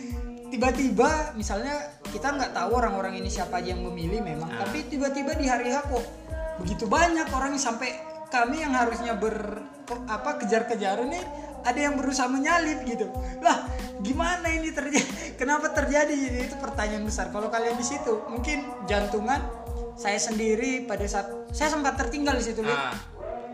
Tiba-tiba 0.48 1.36
misalnya 1.36 1.76
kita 2.08 2.30
nggak 2.30 2.54
tahu 2.54 2.78
orang-orang 2.78 3.18
ini 3.18 3.28
siapa 3.28 3.58
aja 3.58 3.74
yang 3.74 3.84
memilih 3.84 4.22
memang. 4.22 4.48
Ah. 4.48 4.64
tapi 4.64 4.86
tiba-tiba 4.86 5.34
di 5.34 5.50
hari 5.50 5.74
kok 5.74 6.04
begitu 6.62 6.86
banyak 6.86 7.26
orang 7.34 7.58
yang 7.58 7.64
sampai 7.74 8.13
kami 8.34 8.66
yang 8.66 8.74
harusnya 8.74 9.14
ber 9.14 9.62
apa 10.10 10.42
kejar-kejaran 10.42 11.06
nih 11.06 11.22
ada 11.62 11.78
yang 11.78 11.94
berusaha 11.94 12.26
menyalip 12.26 12.82
gitu. 12.82 13.06
Lah 13.38 13.70
gimana 14.02 14.50
ini 14.50 14.74
terjadi 14.74 15.06
kenapa 15.40 15.70
terjadi? 15.70 16.10
Ini 16.10 16.50
itu 16.50 16.56
pertanyaan 16.58 17.06
besar. 17.06 17.30
Kalau 17.30 17.46
kalian 17.46 17.78
di 17.78 17.86
situ 17.86 18.26
mungkin 18.26 18.66
jantungan 18.90 19.38
saya 19.94 20.18
sendiri 20.18 20.82
pada 20.82 21.06
saat 21.06 21.30
saya 21.54 21.70
sempat 21.70 21.94
tertinggal 21.94 22.34
di 22.34 22.44
situ. 22.44 22.60
Ah, 22.66 22.90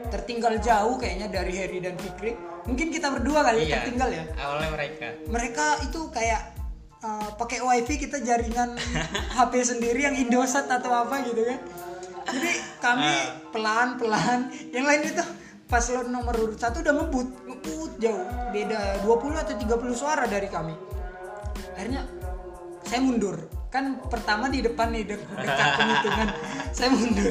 tertinggal 0.09 0.57
jauh 0.65 0.97
kayaknya 0.97 1.29
dari 1.29 1.53
Harry 1.61 1.79
dan 1.85 1.95
Fikri 2.01 2.33
mungkin 2.65 2.93
kita 2.93 3.09
berdua 3.09 3.41
kali 3.47 3.69
iya 3.69 3.81
tertinggal 3.81 4.09
ya? 4.11 4.25
awalnya 4.41 4.71
mereka. 4.73 5.07
Mereka 5.29 5.67
itu 5.89 6.01
kayak 6.13 6.43
uh, 7.05 7.29
pakai 7.37 7.59
wifi 7.65 7.95
kita 8.01 8.21
jaringan 8.21 8.77
HP 9.37 9.53
sendiri 9.65 10.09
yang 10.09 10.17
Indosat 10.17 10.69
atau 10.69 10.93
apa 10.93 11.25
gitu 11.25 11.45
kan 11.45 11.61
jadi 12.29 12.53
kami 12.81 13.13
pelan-pelan. 13.55 14.53
Yang 14.73 14.85
lain 14.85 15.03
itu 15.07 15.25
paslon 15.71 16.11
nomor 16.11 16.35
urut 16.35 16.59
satu 16.59 16.83
udah 16.83 16.95
ngebut 16.99 17.29
ngebut 17.47 17.93
jauh. 18.03 18.27
Beda 18.51 18.99
20 19.07 19.43
atau 19.43 19.55
30 19.55 19.95
suara 19.95 20.25
dari 20.27 20.49
kami. 20.51 20.75
Akhirnya 21.79 22.05
saya 22.85 23.01
mundur. 23.01 23.37
Kan 23.71 24.03
pertama 24.11 24.51
di 24.51 24.67
depan 24.67 24.91
nih 24.91 25.07
dek- 25.07 25.31
dekat 25.31 25.69
penghitungan. 25.79 26.29
Saya 26.75 26.91
mundur. 26.91 27.31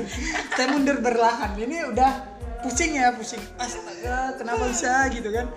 Saya 0.56 0.68
mundur 0.72 0.98
berlahan. 1.04 1.52
Ini 1.60 1.92
udah 1.92 2.12
pusing 2.64 2.96
ya 2.96 3.12
pusing. 3.12 3.44
Astaga 3.60 4.40
kenapa 4.40 4.72
bisa 4.72 5.12
gitu 5.12 5.30
kan? 5.36 5.52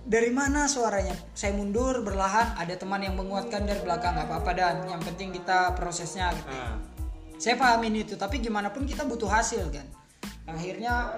Dari 0.00 0.28
mana 0.28 0.68
suaranya? 0.68 1.16
Saya 1.32 1.56
mundur 1.56 2.04
berlahan. 2.04 2.52
Ada 2.60 2.76
teman 2.76 3.00
yang 3.00 3.16
menguatkan 3.16 3.64
dari 3.64 3.80
belakang. 3.80 4.12
Nggak 4.20 4.28
apa-apa 4.28 4.50
dan. 4.52 4.76
Yang 4.92 5.02
penting 5.08 5.28
kita 5.32 5.72
prosesnya 5.72 6.36
gitu. 6.36 6.52
Ah, 6.52 6.76
saya 7.40 7.56
pahamin 7.56 8.04
itu 8.04 8.20
tapi 8.20 8.36
gimana 8.44 8.68
pun 8.68 8.84
kita 8.84 9.08
butuh 9.08 9.32
hasil 9.32 9.72
kan. 9.72 9.88
Akhirnya 10.44 11.16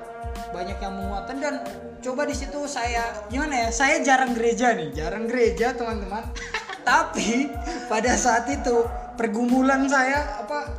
banyak 0.55 0.79
yang 0.79 0.95
menguatkan 0.95 1.37
dan 1.43 1.55
coba 1.99 2.23
di 2.31 2.37
situ 2.39 2.63
saya 2.71 3.27
gimana 3.27 3.67
ya 3.67 3.69
saya 3.75 3.99
jarang 4.07 4.31
gereja 4.31 4.71
nih 4.71 4.95
jarang 4.95 5.27
gereja 5.27 5.75
teman-teman. 5.75 6.23
Tapi 6.87 7.51
pada 7.91 8.15
saat 8.15 8.47
itu 8.55 8.87
pergumulan 9.19 9.91
saya 9.91 10.47
apa 10.47 10.79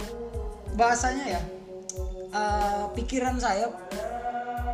bahasanya 0.79 1.25
ya 1.27 1.41
eh, 2.31 2.83
pikiran 2.95 3.35
saya 3.35 3.67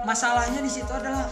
masalahnya 0.06 0.62
di 0.62 0.70
situ 0.70 0.90
adalah 0.94 1.26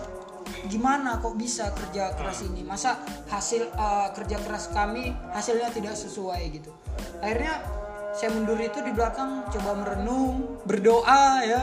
gimana 0.66 1.22
kok 1.22 1.38
bisa 1.38 1.70
kerja 1.78 2.10
keras 2.18 2.42
ini? 2.42 2.66
Masa 2.66 2.98
hasil 3.30 3.70
eh, 3.70 4.08
kerja 4.18 4.42
keras 4.42 4.74
kami 4.74 5.14
hasilnya 5.30 5.70
tidak 5.70 5.94
sesuai 5.94 6.42
gitu. 6.58 6.74
Akhirnya 7.22 7.86
saya 8.18 8.34
mundur 8.34 8.58
itu 8.58 8.82
di 8.82 8.90
belakang 8.98 9.46
coba 9.54 9.78
merenung 9.78 10.58
berdoa 10.66 11.46
ya. 11.46 11.62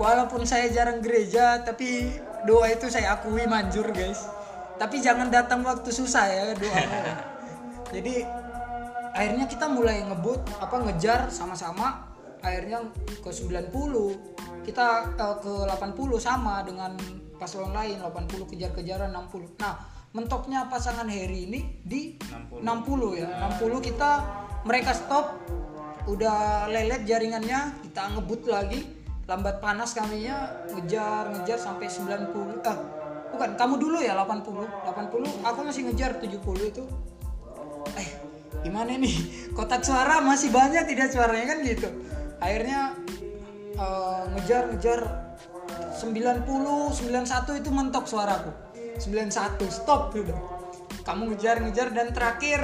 Walaupun 0.00 0.48
saya 0.48 0.72
jarang 0.72 1.04
gereja 1.04 1.60
tapi 1.60 2.08
doa 2.48 2.72
itu 2.72 2.88
saya 2.88 3.20
akui 3.20 3.44
manjur 3.44 3.92
guys. 3.92 4.24
Tapi 4.80 5.04
jangan 5.04 5.28
datang 5.28 5.60
waktu 5.60 5.92
susah 5.92 6.24
ya 6.24 6.44
doa. 6.56 6.84
Jadi 7.94 8.24
akhirnya 9.12 9.44
kita 9.44 9.68
mulai 9.68 10.00
ngebut 10.08 10.40
apa 10.56 10.76
ngejar 10.88 11.28
sama-sama. 11.28 12.08
Akhirnya 12.40 12.80
ke 13.20 13.28
90 13.28 13.68
kita 14.64 14.86
eh, 15.20 15.36
ke 15.44 15.52
80 15.68 16.16
sama 16.16 16.64
dengan 16.64 16.96
paslon 17.36 17.76
lain 17.76 18.00
80 18.00 18.48
kejar-kejaran 18.52 19.12
60 19.12 19.56
nah 19.60 19.80
mentoknya 20.12 20.68
pasangan 20.68 21.08
Harry 21.08 21.48
ini 21.48 21.80
di 21.84 22.16
60. 22.16 22.64
60 22.64 23.20
ya. 23.20 23.28
60 23.60 23.88
kita 23.92 24.10
mereka 24.64 24.96
stop 24.96 25.36
udah 26.10 26.66
lelet 26.66 27.06
jaringannya 27.06 27.78
kita 27.86 28.02
ngebut 28.18 28.42
lagi. 28.50 28.80
Lambat 29.30 29.62
panas 29.62 29.94
kaminya 29.94 30.66
ngejar 30.74 31.30
ngejar 31.30 31.54
sampai 31.54 31.86
90 31.86 32.66
ah 32.66 32.78
bukan 33.30 33.54
kamu 33.54 33.78
dulu 33.78 34.02
ya 34.02 34.18
80 34.18 34.90
80 34.90 35.46
aku 35.46 35.58
masih 35.62 35.86
ngejar 35.86 36.18
70 36.18 36.42
itu. 36.66 36.82
Eh 37.94 38.08
gimana 38.66 38.98
nih 38.98 39.14
kotak 39.56 39.86
suara 39.86 40.18
masih 40.18 40.50
banyak 40.50 40.82
tidak 40.90 41.14
suaranya 41.14 41.46
kan 41.54 41.58
gitu. 41.62 41.88
Akhirnya 42.42 42.98
eh, 43.78 44.22
ngejar 44.34 44.74
ngejar. 44.74 45.00
90 46.00 46.48
91 46.48 47.60
itu 47.60 47.70
mentok 47.70 48.08
suaraku. 48.08 48.50
91 48.98 49.68
stop 49.68 50.10
udah 50.16 50.40
kamu 51.06 51.32
ngejar 51.32 51.60
ngejar 51.62 51.88
dan 51.94 52.10
terakhir 52.10 52.60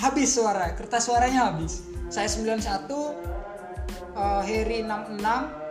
habis 0.00 0.32
suara. 0.32 0.72
Kertas 0.72 1.04
suaranya 1.10 1.52
habis 1.52 1.95
saya 2.06 2.28
91 2.28 2.62
eh, 4.14 4.42
Harry 4.42 4.78
66 4.82 5.66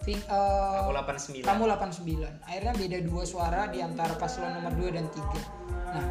Fi- 0.00 0.16
eh, 0.18 0.76
aku 0.80 0.90
89 0.96 1.44
kamu 1.44 1.62
89 1.68 2.26
akhirnya 2.42 2.72
beda 2.74 2.98
dua 3.02 3.22
suara 3.22 3.68
di 3.68 3.78
antara 3.78 4.14
paslon 4.14 4.54
nomor 4.54 4.72
2 4.74 4.90
dan 4.90 5.06
3 5.06 5.20
nah 5.90 6.04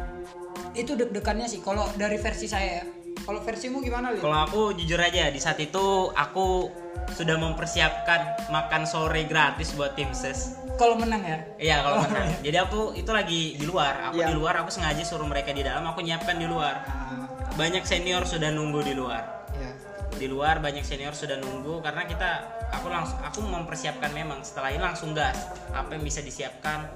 itu 0.72 0.94
deg-degannya 0.94 1.44
sih 1.44 1.58
kalau 1.58 1.82
dari 1.94 2.16
versi 2.16 2.46
saya 2.46 2.70
ya 2.76 2.84
kalau 3.20 3.36
versimu 3.38 3.84
gimana 3.84 4.10
Lil? 4.10 4.22
Kalau 4.22 4.38
aku 4.40 4.62
jujur 4.72 4.96
aja 4.96 5.28
di 5.28 5.36
saat 5.36 5.60
itu 5.60 6.08
aku 6.08 6.72
sudah 7.12 7.36
mempersiapkan 7.36 8.48
makan 8.48 8.88
sore 8.88 9.28
gratis 9.28 9.76
buat 9.76 9.92
tim 9.92 10.08
ses. 10.10 10.56
kalau 10.74 10.96
menang 10.96 11.20
ya 11.20 11.38
Iya 11.60 11.76
kalau 11.84 11.96
menang. 12.00 12.32
Jadi 12.40 12.56
aku 12.56 12.80
itu 12.96 13.10
lagi 13.12 13.60
di 13.60 13.66
luar. 13.68 14.08
Aku 14.08 14.16
Iya. 14.16 14.32
di 14.32 14.34
luar. 14.34 14.64
Aku 14.64 14.72
sengaja 14.72 15.04
suruh 15.04 15.28
mereka 15.28 15.52
di 15.52 15.60
dalam. 15.60 15.84
Aku 15.84 16.00
nyiapkan 16.00 16.40
di 16.40 16.48
luar. 16.48 16.80
Ah, 16.80 17.28
Banyak 17.52 17.84
senior 17.84 18.24
sudah 18.24 18.48
nunggu 18.48 18.80
di 18.80 18.96
luar. 18.96 19.39
Ya 19.60 19.90
di 20.16 20.26
luar 20.26 20.58
banyak 20.58 20.82
senior 20.82 21.14
sudah 21.14 21.38
nunggu 21.38 21.84
karena 21.84 22.02
kita 22.08 22.30
aku 22.74 22.90
langsung 22.90 23.18
aku 23.22 23.38
mempersiapkan 23.44 24.10
memang. 24.10 24.42
Setelah 24.42 24.74
ini 24.74 24.82
langsung 24.82 25.14
gas 25.14 25.48
apa 25.70 25.94
yang 25.94 26.02
bisa 26.02 26.24
disiapkan 26.24 26.90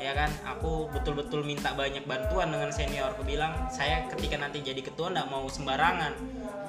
ya 0.00 0.16
kan? 0.16 0.30
Aku 0.58 0.90
betul-betul 0.90 1.46
minta 1.46 1.70
banyak 1.76 2.02
bantuan 2.08 2.50
dengan 2.50 2.74
senior. 2.74 3.14
Aku 3.14 3.22
bilang 3.22 3.70
saya 3.70 4.10
ketika 4.10 4.40
nanti 4.40 4.64
jadi 4.64 4.80
ketua 4.82 5.14
nggak 5.14 5.28
mau 5.30 5.46
sembarangan 5.46 6.12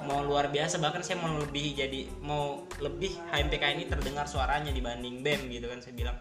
mau 0.06 0.22
luar 0.22 0.54
biasa. 0.54 0.78
Bahkan 0.78 1.02
saya 1.02 1.18
mau 1.18 1.34
lebih 1.42 1.74
jadi 1.74 2.06
mau 2.22 2.68
lebih 2.78 3.18
HMPK 3.34 3.64
ini 3.80 3.84
terdengar 3.90 4.30
suaranya 4.30 4.70
dibanding 4.70 5.26
BEM 5.26 5.50
gitu 5.50 5.66
kan 5.72 5.82
saya 5.82 5.96
bilang. 5.98 6.18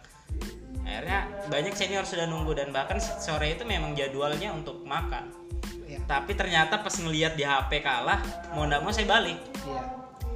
Akhirnya 0.82 1.30
banyak 1.46 1.78
senior 1.78 2.02
sudah 2.02 2.26
nunggu 2.26 2.58
dan 2.58 2.74
bahkan 2.74 2.98
sore 2.98 3.54
itu 3.54 3.62
memang 3.62 3.94
jadwalnya 3.94 4.50
untuk 4.50 4.82
makan 4.82 5.41
tapi 6.12 6.36
ternyata 6.36 6.84
pas 6.84 6.92
ngelihat 6.92 7.32
di 7.40 7.44
HP 7.48 7.80
kalah 7.80 8.20
mau 8.52 8.68
nggak 8.68 8.84
mau 8.84 8.92
saya 8.92 9.08
balik. 9.08 9.40
Iya. 9.64 9.82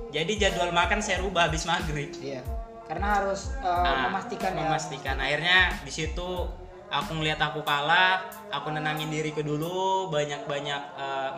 Jadi 0.08 0.32
jadwal 0.40 0.72
makan 0.72 1.04
saya 1.04 1.20
rubah 1.20 1.52
habis 1.52 1.68
maghrib. 1.68 2.08
Iya. 2.16 2.40
Karena 2.88 3.20
harus 3.20 3.52
uh, 3.60 3.84
Nah, 3.84 4.08
memastikan 4.08 4.56
ya. 4.56 4.64
memastikan. 4.64 5.16
Akhirnya 5.20 5.76
di 5.84 5.92
situ 5.92 6.48
aku 6.88 7.10
ngelihat 7.18 7.42
aku 7.42 7.60
kalah 7.66 8.24
aku 8.48 8.72
nenangin 8.72 9.10
diriku 9.12 9.42
dulu 9.42 10.06
banyak 10.08 10.46
banyak 10.46 10.80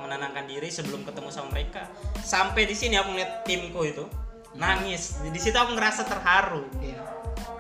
menenangkan 0.04 0.44
diri 0.46 0.70
sebelum 0.70 1.02
ketemu 1.02 1.34
sama 1.34 1.50
mereka. 1.50 1.90
Sampai 2.22 2.70
di 2.70 2.78
sini 2.78 2.94
aku 2.94 3.10
ngeliat 3.18 3.42
timku 3.42 3.82
itu 3.82 4.06
nangis. 4.54 5.18
Di 5.26 5.40
situ 5.42 5.58
aku 5.58 5.74
ngerasa 5.74 6.06
terharu. 6.06 6.62
Iya. 6.78 7.02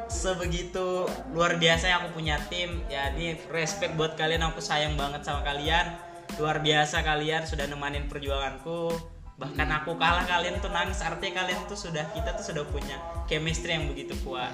Sebegitu 0.06 1.10
luar 1.34 1.58
biasa 1.58 1.90
yang 1.90 2.06
aku 2.06 2.22
punya 2.22 2.38
tim. 2.46 2.86
Ya 2.86 3.10
ini 3.18 3.34
respect 3.50 3.98
buat 3.98 4.14
kalian 4.14 4.46
aku 4.46 4.62
sayang 4.62 4.94
banget 4.94 5.26
sama 5.26 5.42
kalian 5.42 6.06
luar 6.36 6.60
biasa 6.60 7.00
kalian 7.00 7.48
sudah 7.48 7.64
nemanin 7.64 8.04
perjuanganku. 8.06 8.92
Bahkan 9.38 9.68
aku 9.82 9.96
kalah 9.96 10.28
kalian 10.28 10.60
tuh 10.60 10.68
nangis. 10.68 11.00
Artinya 11.00 11.46
kalian 11.46 11.64
tuh 11.64 11.78
sudah 11.78 12.04
kita 12.12 12.36
tuh 12.36 12.44
sudah 12.52 12.64
punya 12.68 12.98
chemistry 13.24 13.72
yang 13.72 13.88
begitu 13.88 14.12
kuat. 14.26 14.52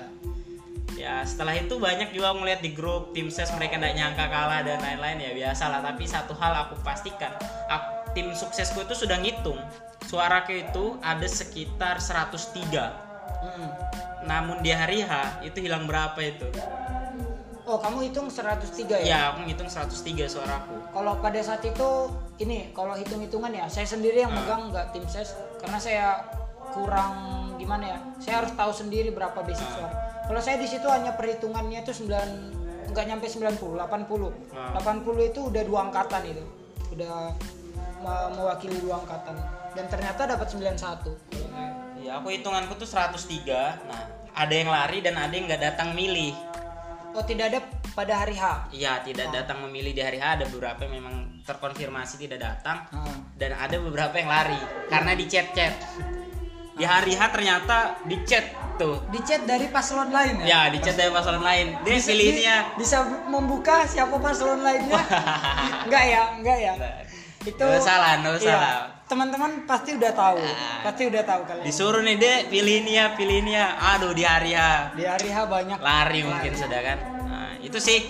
Ya 0.94 1.26
setelah 1.26 1.58
itu 1.58 1.74
banyak 1.80 2.14
juga 2.14 2.30
ngeliat 2.36 2.62
di 2.62 2.70
grup 2.70 3.10
tim 3.10 3.26
ses 3.26 3.50
mereka 3.58 3.82
tidak 3.82 3.98
nyangka 3.98 4.30
kalah 4.30 4.62
dan 4.62 4.78
lain-lain. 4.78 5.18
Ya 5.18 5.32
biasa 5.34 5.66
lah 5.66 5.80
tapi 5.82 6.06
satu 6.06 6.36
hal 6.38 6.68
aku 6.68 6.78
pastikan 6.86 7.34
aku- 7.66 8.14
tim 8.14 8.30
suksesku 8.30 8.86
itu 8.86 8.94
sudah 8.94 9.18
ngitung. 9.18 9.58
Suaraku 10.06 10.62
itu 10.68 11.00
ada 11.02 11.26
sekitar 11.26 11.98
103 11.98 12.94
Mm. 13.44 13.68
namun 14.24 14.56
di 14.64 14.72
hari 14.72 15.04
H 15.04 15.44
itu 15.44 15.60
hilang 15.60 15.84
berapa 15.84 16.16
itu? 16.22 16.48
Oh 17.64 17.78
kamu 17.78 17.98
hitung 18.04 18.28
103 18.28 18.60
ya 18.92 18.98
Ya, 19.02 19.20
aku 19.30 19.44
ngitung 19.44 19.66
103 19.66 19.88
suaraku. 20.26 20.76
kalau 20.90 21.16
pada 21.18 21.40
saat 21.40 21.62
itu 21.62 21.88
ini 22.36 22.70
kalau 22.70 22.92
hitung 22.92 23.18
hitungan 23.18 23.50
ya 23.50 23.64
saya 23.66 23.84
sendiri 23.84 24.20
yang 24.20 24.30
Ah. 24.30 24.36
megang 24.36 24.62
nggak 24.68 24.86
tim 24.90 25.04
ses 25.04 25.32
karena 25.56 25.78
saya 25.78 26.06
kurang 26.70 27.12
gimana 27.56 27.84
ya 27.86 27.98
saya 28.18 28.34
harus 28.42 28.52
tahu 28.52 28.68
sendiri 28.70 29.08
berapa 29.10 29.40
basic 29.40 29.64
Ah. 29.64 29.72
suara 29.74 29.94
kalau 30.24 30.40
saya 30.40 30.56
di 30.56 30.66
situ 30.66 30.84
hanya 30.86 31.12
perhitungannya 31.12 31.80
itu 31.80 31.92
9 31.94 32.52
nggak 32.86 33.04
nyampe 33.06 33.26
90 33.26 33.74
80 33.74 34.32
Ah. 34.52 34.76
80 34.76 35.00
itu 35.24 35.40
udah 35.44 35.62
dua 35.62 35.78
angkatan 35.82 36.22
itu 36.26 36.44
udah 36.90 37.32
me- 37.98 38.30
mewakili 38.34 38.76
dua 38.78 38.98
angkatan 38.98 39.34
dan 39.72 39.84
ternyata 39.88 40.26
dapat 40.26 40.46
91 40.46 41.16
Ya, 41.96 42.20
aku 42.20 42.28
hitunganku 42.28 42.76
tuh 42.76 42.84
103. 42.84 43.80
Nah, 43.82 44.04
ada 44.30 44.52
yang 44.52 44.68
lari 44.68 45.00
dan 45.00 45.16
ada 45.16 45.32
yang 45.32 45.48
nggak 45.48 45.64
datang 45.64 45.96
milih. 45.96 46.36
Oh 47.14 47.22
tidak 47.22 47.46
ada 47.48 47.60
pada 47.90 48.14
hari 48.16 48.34
H 48.34 48.68
Iya, 48.70 49.00
tidak 49.00 49.30
datang 49.30 49.62
memilih 49.62 49.90
di 49.90 50.00
hari 50.00 50.18
H. 50.18 50.24
Ada 50.34 50.46
beberapa 50.46 50.82
yang 50.82 50.98
memang 50.98 51.14
terkonfirmasi 51.40 52.18
tidak 52.18 52.40
datang 52.40 52.82
Ah. 52.90 53.06
dan 53.34 53.54
ada 53.54 53.76
beberapa 53.78 54.14
yang 54.14 54.26
lari 54.26 54.58
karena 54.86 55.12
di 55.12 55.24
chat-chat. 55.24 55.74
Di 56.74 56.82
hari 56.82 57.14
H 57.14 57.30
ternyata 57.30 58.02
di 58.02 58.18
chat 58.20 58.50
tuh. 58.74 58.98
di 59.06 59.22
chat 59.22 59.46
dari 59.46 59.70
paslon 59.70 60.10
lain 60.10 60.42
ya 60.42 60.44
Ya, 60.44 60.60
di 60.68 60.82
chat 60.82 60.94
dari 60.94 61.06
paslon 61.08 61.38
lain. 61.40 61.78
Dia 61.80 61.94
Bisa- 61.94 62.10
pilihnya 62.10 62.56
bi- 62.66 62.82
bisa 62.82 62.98
membuka 63.24 63.86
siapa 63.86 64.18
paslon 64.18 64.58
lainnya 64.58 64.98
enggak 65.86 66.04
ya 66.04 66.22
enggak 66.34 66.58
ya 66.60 66.74
itu 67.44 67.60
Nggak 67.60 67.84
salah, 67.84 68.18
nggak 68.24 68.40
iya, 68.40 68.56
salah. 68.56 68.74
teman-teman 69.04 69.50
pasti 69.68 69.92
udah 69.94 70.12
tahu. 70.16 70.40
Ah. 70.40 70.80
pasti 70.80 71.02
udah 71.04 71.22
tahu 71.22 71.40
kalian. 71.44 71.64
Disuruh 71.68 72.00
nih, 72.00 72.16
Dek, 72.16 72.40
pilih 72.48 72.74
ini 72.80 72.92
ya, 72.96 73.06
pilih 73.12 73.36
ini 73.44 73.52
ya. 73.52 73.76
Aduh, 73.96 74.16
di 74.16 74.24
hari 74.24 74.56
H. 74.56 74.96
di 74.96 75.04
hari 75.04 75.28
H 75.28 75.44
banyak. 75.44 75.78
Lari 75.78 76.20
mungkin 76.24 76.52
sudah 76.56 76.80
kan. 76.80 76.98
Nah, 77.28 77.50
itu 77.60 77.76
sih. 77.76 78.00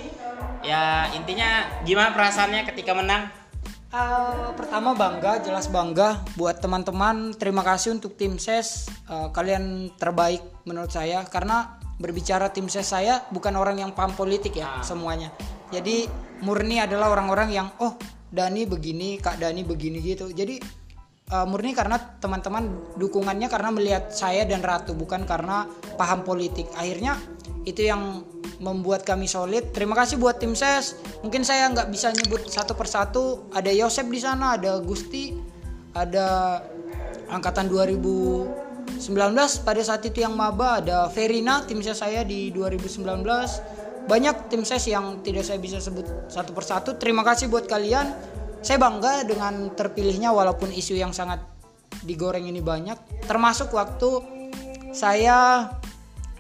Ya 0.64 1.12
intinya 1.12 1.68
gimana 1.85 2.16
perasaannya 2.16 2.64
ketika 2.72 2.97
menang? 2.97 3.28
Eh, 3.95 4.49
pertama 4.57 4.97
bangga 4.97 5.45
jelas 5.45 5.68
bangga. 5.68 6.24
Buat 6.35 6.59
teman-teman 6.64 7.37
terima 7.37 7.61
kasih 7.62 7.95
untuk 7.95 8.16
tim 8.16 8.41
ses. 8.41 8.89
Eh, 9.11 9.28
kalian 9.30 9.93
terbaik 10.01 10.41
menurut 10.64 10.89
saya. 10.89 11.22
Karena 11.28 11.76
berbicara 12.01 12.51
tim 12.51 12.66
ses 12.66 12.91
saya 12.91 13.22
bukan 13.30 13.55
orang 13.55 13.78
yang 13.78 13.93
paham 13.95 14.16
politik 14.16 14.57
ya 14.57 14.82
semuanya. 14.82 15.30
Jadi 15.70 16.09
murni 16.43 16.82
adalah 16.82 17.12
orang-orang 17.12 17.55
yang 17.55 17.68
oh 17.78 17.95
Dani 18.35 18.66
begini 18.66 19.22
Kak 19.22 19.39
Dani 19.39 19.62
begini 19.62 20.03
gitu 20.03 20.28
jadi 20.35 20.59
eh, 21.30 21.47
murni 21.47 21.72
karena 21.72 21.97
teman-teman 22.18 22.95
dukungannya 22.99 23.47
karena 23.47 23.70
melihat 23.70 24.11
saya 24.11 24.43
dan 24.45 24.61
Ratu 24.61 24.93
bukan 24.93 25.22
karena 25.24 25.70
paham 25.95 26.26
politik 26.26 26.66
akhirnya 26.74 27.16
itu 27.64 27.89
yang 27.89 28.22
membuat 28.61 29.03
kami 29.03 29.26
solid. 29.26 29.72
Terima 29.74 29.97
kasih 29.97 30.20
buat 30.20 30.39
tim 30.39 30.55
ses. 30.55 30.95
Mungkin 31.24 31.43
saya 31.43 31.68
nggak 31.72 31.89
bisa 31.91 32.12
nyebut 32.12 32.47
satu 32.47 32.76
persatu. 32.76 33.49
Ada 33.51 33.72
Yosep 33.72 34.07
di 34.12 34.20
sana, 34.20 34.55
ada 34.61 34.78
Gusti, 34.78 35.35
ada 35.97 36.61
angkatan 37.32 37.66
2019 37.66 39.11
pada 39.64 39.82
saat 39.82 40.03
itu 40.07 40.22
yang 40.22 40.37
maba, 40.37 40.85
ada 40.85 41.09
Verina 41.11 41.64
tim 41.64 41.80
saya 41.82 42.22
di 42.22 42.53
2019. 42.53 43.84
Banyak 44.05 44.52
tim 44.52 44.62
ses 44.68 44.84
yang 44.88 45.24
tidak 45.24 45.48
saya 45.48 45.57
bisa 45.57 45.80
sebut 45.80 46.05
satu 46.28 46.52
persatu. 46.52 46.96
Terima 47.00 47.24
kasih 47.24 47.48
buat 47.48 47.64
kalian. 47.64 48.12
Saya 48.64 48.80
bangga 48.80 49.24
dengan 49.28 49.72
terpilihnya 49.76 50.32
walaupun 50.32 50.72
isu 50.72 50.96
yang 50.96 51.12
sangat 51.12 51.40
digoreng 52.05 52.48
ini 52.48 52.61
banyak. 52.61 53.24
Termasuk 53.24 53.72
waktu 53.72 54.20
saya 54.92 55.68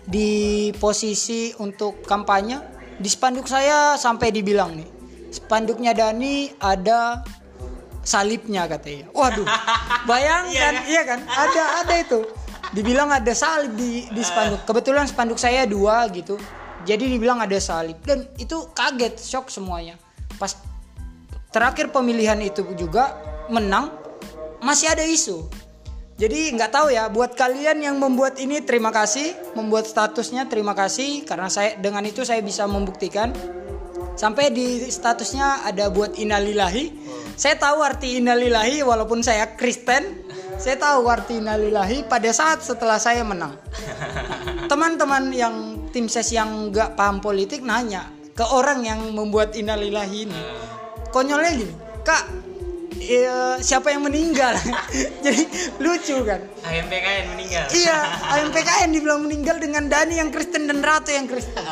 di 0.04 0.70
posisi 0.76 1.56
untuk 1.58 2.04
kampanye 2.04 2.60
di 3.00 3.08
spanduk 3.08 3.48
saya 3.48 3.96
sampai 3.96 4.28
dibilang 4.30 4.76
nih 4.76 4.88
spanduknya 5.34 5.96
Dani 5.96 6.54
ada 6.62 7.24
salibnya 8.06 8.70
katanya. 8.70 9.10
Waduh 9.10 9.48
bayangkan 10.10 10.74
iya 10.86 11.02
kan? 11.02 11.20
ada 11.26 11.82
ada 11.82 11.94
itu. 11.98 12.20
Dibilang 12.70 13.10
ada 13.10 13.32
salib 13.34 13.74
di 13.74 14.06
di 14.12 14.22
spanduk. 14.22 14.62
Kebetulan 14.62 15.10
spanduk 15.10 15.38
saya 15.40 15.66
dua 15.66 16.06
gitu 16.14 16.38
jadi 16.84 17.04
dibilang 17.08 17.40
ada 17.40 17.56
salib. 17.58 17.98
Dan 18.04 18.28
itu 18.36 18.68
kaget 18.76 19.16
shock 19.18 19.48
semuanya. 19.48 19.96
Pas 20.36 20.54
terakhir 21.50 21.90
pemilihan 21.90 22.38
itu 22.44 22.62
juga 22.76 23.16
menang 23.48 23.90
masih 24.60 24.92
ada 24.92 25.04
isu. 25.04 25.64
Jadi 26.14 26.54
nggak 26.54 26.70
tahu 26.70 26.94
ya 26.94 27.10
buat 27.10 27.34
kalian 27.34 27.82
yang 27.82 27.96
membuat 27.98 28.38
ini 28.38 28.62
terima 28.62 28.94
kasih, 28.94 29.34
membuat 29.58 29.90
statusnya 29.90 30.46
terima 30.46 30.70
kasih. 30.70 31.26
Karena 31.26 31.50
saya 31.50 31.74
dengan 31.74 32.06
itu 32.06 32.22
saya 32.22 32.38
bisa 32.38 32.68
membuktikan. 32.70 33.34
Sampai 34.14 34.54
di 34.54 34.78
statusnya 34.86 35.66
ada 35.66 35.90
buat 35.90 36.14
innalillahi. 36.14 37.02
Saya 37.34 37.58
tahu 37.58 37.82
arti 37.82 38.22
innalillahi 38.22 38.86
walaupun 38.86 39.26
saya 39.26 39.58
Kristen, 39.58 40.22
saya 40.54 40.78
tahu 40.78 41.10
arti 41.10 41.42
innalillahi 41.42 42.06
pada 42.06 42.30
saat 42.30 42.62
setelah 42.62 43.02
saya 43.02 43.26
menang. 43.26 43.58
Teman-teman 44.70 45.34
yang 45.34 45.73
tim 45.94 46.10
ses 46.10 46.34
yang 46.34 46.74
nggak 46.74 46.98
paham 46.98 47.22
politik 47.22 47.62
nanya 47.62 48.10
ke 48.34 48.42
orang 48.42 48.82
yang 48.82 48.98
membuat 49.14 49.54
innalillahi 49.54 50.26
ini. 50.26 50.40
Konyolnya 51.14 51.50
gini, 51.54 51.74
Kak, 52.02 52.22
eh, 52.98 53.54
siapa 53.62 53.94
yang 53.94 54.02
meninggal? 54.02 54.58
Jadi 55.24 55.46
lucu 55.78 56.18
kan? 56.26 56.42
AMPKN 56.66 57.24
meninggal 57.38 57.70
Iya, 57.70 57.98
AMPKN 58.34 58.90
dibilang 58.90 59.22
meninggal 59.22 59.62
dengan 59.62 59.86
Dani 59.86 60.18
yang 60.18 60.34
Kristen 60.34 60.66
dan 60.66 60.82
Ratu 60.82 61.14
yang 61.14 61.30
Kristen. 61.30 61.62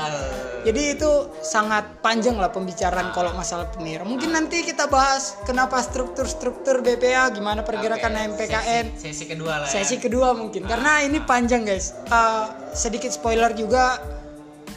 Jadi 0.63 0.95
itu 0.95 1.11
sangat 1.43 1.99
panjang 1.99 2.39
lah 2.39 2.55
pembicaraan 2.55 3.11
kalau 3.11 3.35
masalah 3.35 3.67
pemir. 3.75 4.07
Mungkin 4.07 4.31
nanti 4.31 4.63
kita 4.63 4.87
bahas 4.87 5.35
kenapa 5.43 5.83
struktur-struktur 5.83 6.87
BPA, 6.87 7.35
gimana 7.35 7.67
pergerakan 7.67 8.15
AMPKN. 8.15 8.95
sesi, 8.95 9.11
sesi 9.11 9.25
kedua 9.27 9.63
lah 9.63 9.67
ya. 9.67 9.83
Sesi 9.83 9.99
kedua 9.99 10.39
mungkin 10.39 10.63
karena 10.71 11.03
ini 11.03 11.19
panjang 11.27 11.67
guys. 11.67 11.99
Eh, 12.07 12.45
sedikit 12.79 13.11
spoiler 13.11 13.51
juga, 13.59 13.99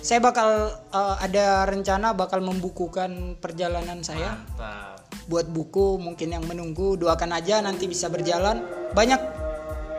saya 0.02 0.18
bakal 0.18 0.74
eh, 0.74 1.16
ada 1.22 1.70
rencana 1.70 2.18
bakal 2.18 2.42
membukukan 2.42 3.38
perjalanan 3.38 4.02
saya 4.02 4.42
mantap 4.58 4.96
buat 5.26 5.50
buku 5.50 5.98
mungkin 5.98 6.38
yang 6.38 6.46
menunggu 6.46 7.02
doakan 7.02 7.34
aja 7.34 7.58
nanti 7.62 7.90
bisa 7.90 8.10
berjalan 8.14 8.62
banyak 8.94 9.22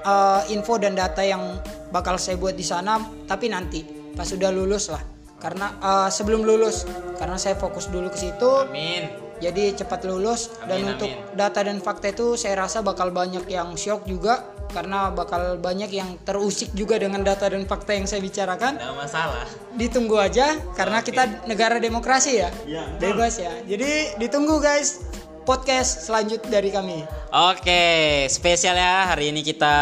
eh, 0.07 0.43
info 0.55 0.79
dan 0.79 0.95
data 0.95 1.23
yang 1.27 1.59
bakal 1.91 2.15
saya 2.19 2.39
buat 2.39 2.55
di 2.55 2.63
sana 2.63 3.03
tapi 3.27 3.51
nanti 3.51 3.83
pas 4.15 4.27
sudah 4.27 4.55
lulus 4.55 4.89
lah 4.95 5.16
karena 5.37 5.67
eh, 5.79 6.09
sebelum 6.09 6.43
lulus 6.43 6.85
karena 7.17 7.37
saya 7.37 7.55
fokus 7.55 7.89
dulu 7.89 8.09
ke 8.09 8.19
situ 8.19 8.51
amin 8.65 9.09
jadi 9.37 9.77
cepat 9.77 10.09
lulus 10.09 10.49
dan 10.65 10.81
Amin, 10.81 10.97
untuk 10.97 11.13
amin. 11.13 11.37
data 11.37 11.61
dan 11.61 11.77
fakta 11.85 12.09
itu 12.09 12.41
saya 12.41 12.57
rasa 12.57 12.81
bakal 12.81 13.13
banyak 13.13 13.45
yang 13.45 13.77
shock 13.77 14.09
juga 14.09 14.49
karena 14.73 15.13
bakal 15.13 15.61
banyak 15.61 15.93
yang 15.93 16.17
terusik 16.25 16.73
juga 16.73 16.97
dengan 16.97 17.21
data 17.21 17.45
dan 17.53 17.69
fakta 17.69 17.93
yang 17.93 18.09
saya 18.09 18.25
bicarakan 18.25 18.81
Nggak 18.81 18.97
masalah. 18.97 19.45
ditunggu 19.77 20.17
aja 20.17 20.57
karena 20.73 21.05
Oke. 21.05 21.13
kita 21.13 21.45
negara 21.45 21.77
demokrasi 21.77 22.41
ya 22.41 22.49
betul. 22.49 22.97
bebas 22.97 23.37
ya 23.37 23.53
jadi 23.69 24.17
ditunggu 24.17 24.57
guys 24.57 25.05
podcast 25.45 26.09
selanjut 26.09 26.41
dari 26.49 26.73
kami 26.73 27.05
Oke, 27.29 27.85
spesial 28.33 28.73
ya 28.73 29.13
hari 29.13 29.29
ini 29.29 29.45
kita 29.45 29.77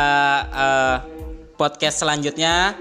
eh, 0.51 0.97
podcast 1.55 2.03
selanjutnya. 2.03 2.75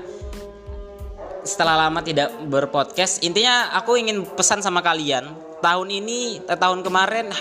Setelah 1.43 1.87
lama 1.87 1.99
tidak 1.99 2.31
berpodcast, 2.47 3.19
intinya 3.19 3.75
aku 3.75 3.99
ingin 3.99 4.23
pesan 4.23 4.63
sama 4.63 4.79
kalian. 4.79 5.27
Tahun 5.63 5.87
ini, 5.87 6.43
eh, 6.43 6.59
tahun 6.59 6.83
kemarin, 6.83 7.31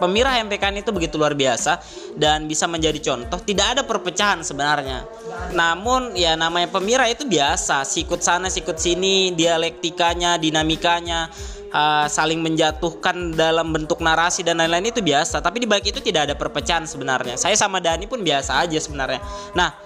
pemirah 0.00 0.40
MPKN 0.44 0.80
itu 0.80 0.92
begitu 0.96 1.20
luar 1.20 1.36
biasa 1.36 1.76
dan 2.16 2.48
bisa 2.48 2.64
menjadi 2.64 2.96
contoh. 3.00 3.36
Tidak 3.36 3.76
ada 3.76 3.82
perpecahan 3.84 4.40
sebenarnya. 4.40 5.04
Namun 5.52 6.16
ya 6.16 6.36
namanya 6.40 6.72
pemirah 6.72 7.04
itu 7.08 7.28
biasa, 7.28 7.84
sikut 7.84 8.24
sana, 8.24 8.48
sikut 8.48 8.80
sini, 8.80 9.36
dialektikanya, 9.36 10.40
dinamikanya, 10.40 11.28
uh, 11.72 12.06
saling 12.08 12.40
menjatuhkan 12.40 13.36
dalam 13.36 13.72
bentuk 13.76 14.00
narasi 14.00 14.40
dan 14.40 14.56
lain-lain 14.56 14.88
itu 14.88 15.04
biasa. 15.04 15.44
Tapi 15.44 15.60
di 15.60 15.68
balik 15.68 15.92
itu 15.92 16.00
tidak 16.00 16.32
ada 16.32 16.34
perpecahan 16.36 16.88
sebenarnya. 16.88 17.36
Saya 17.36 17.56
sama 17.60 17.80
Dani 17.84 18.08
pun 18.08 18.24
biasa 18.24 18.64
aja 18.64 18.78
sebenarnya. 18.80 19.20
Nah, 19.52 19.76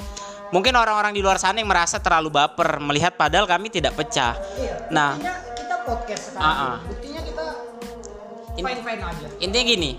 mungkin 0.51 0.75
orang-orang 0.75 1.15
di 1.15 1.23
luar 1.23 1.39
sana 1.39 1.59
yang 1.59 1.67
merasa 1.67 1.99
terlalu 1.99 2.31
baper 2.33 2.79
melihat 2.79 3.15
padahal 3.15 3.47
kami 3.47 3.69
tidak 3.69 3.95
pecah. 3.95 4.35
iya 4.57 4.87
Nah. 4.89 5.15
kita 5.17 5.77
podcast 5.83 6.23
sekarang 6.31 6.45
Ah, 6.45 6.63
ah. 6.67 6.77
buktinya 6.83 7.21
kita 7.21 7.45
In- 8.59 8.67
fine 8.67 8.83
fine 8.83 9.01
aja 9.01 9.27
Intinya 9.39 9.65
gini, 9.65 9.91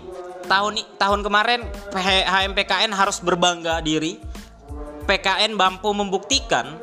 tahun 0.46 0.74
tahun 0.96 1.20
kemarin 1.22 1.60
HMPKN 2.26 2.92
harus 2.92 3.18
berbangga 3.18 3.80
diri. 3.80 4.20
PKN 5.02 5.52
mampu 5.52 5.90
membuktikan 5.92 6.78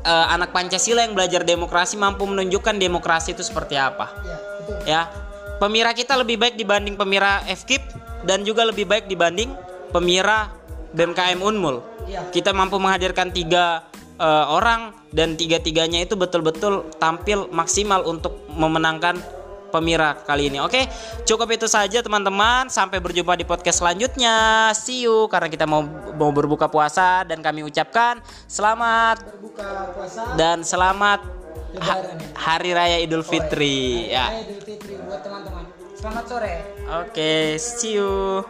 eh, 0.00 0.26
anak 0.28 0.52
Pancasila 0.52 1.00
yang 1.00 1.16
belajar 1.16 1.40
demokrasi 1.42 1.96
mampu 1.96 2.28
menunjukkan 2.28 2.76
demokrasi 2.76 3.32
itu 3.32 3.40
seperti 3.40 3.74
apa. 3.74 4.12
ya 4.20 4.36
betul 4.36 4.76
Ya, 4.84 5.02
pemira 5.56 5.90
kita 5.92 6.12
lebih 6.14 6.36
baik 6.36 6.54
dibanding 6.54 6.92
pemira 6.94 7.40
FKIP 7.46 7.80
dan 8.24 8.44
juga 8.44 8.68
lebih 8.68 8.84
baik 8.84 9.08
dibanding 9.08 9.48
pemira 9.90 10.52
BMKM 10.94 11.42
Unmul. 11.42 11.82
Iya. 12.06 12.30
Kita 12.30 12.54
mampu 12.54 12.78
menghadirkan 12.78 13.34
tiga 13.34 13.84
eh, 14.16 14.46
orang 14.46 14.94
dan 15.10 15.34
tiga-tiganya 15.34 16.02
itu 16.06 16.14
betul-betul 16.14 16.88
tampil 16.96 17.50
maksimal 17.50 18.06
untuk 18.06 18.46
memenangkan 18.54 19.18
pemira 19.74 20.14
kali 20.22 20.54
ini. 20.54 20.62
Oke, 20.62 20.86
cukup 21.26 21.50
itu 21.50 21.66
saja 21.66 21.98
teman-teman. 21.98 22.70
Sampai 22.70 23.02
berjumpa 23.02 23.34
di 23.34 23.42
podcast 23.42 23.82
selanjutnya. 23.82 24.70
See 24.78 25.02
you 25.02 25.26
karena 25.26 25.50
kita 25.50 25.66
mau 25.66 25.82
mau 26.14 26.30
berbuka 26.30 26.70
puasa 26.70 27.26
dan 27.26 27.42
kami 27.42 27.66
ucapkan 27.66 28.22
selamat 28.46 29.26
berbuka 29.26 29.90
puasa 29.98 30.22
dan 30.38 30.62
selamat 30.62 31.26
ha- 31.82 31.98
ya? 31.98 32.14
Hari 32.38 32.70
Raya 32.70 32.98
Idul 33.02 33.26
Fitri 33.26 34.14
ya. 34.14 34.30
Idul 34.46 34.62
Fitri 34.62 34.94
buat 35.02 35.26
teman-teman 35.26 35.66
selamat 35.98 36.24
sore 36.30 36.54
Oke, 37.02 37.58
see 37.58 37.98
you. 37.98 38.46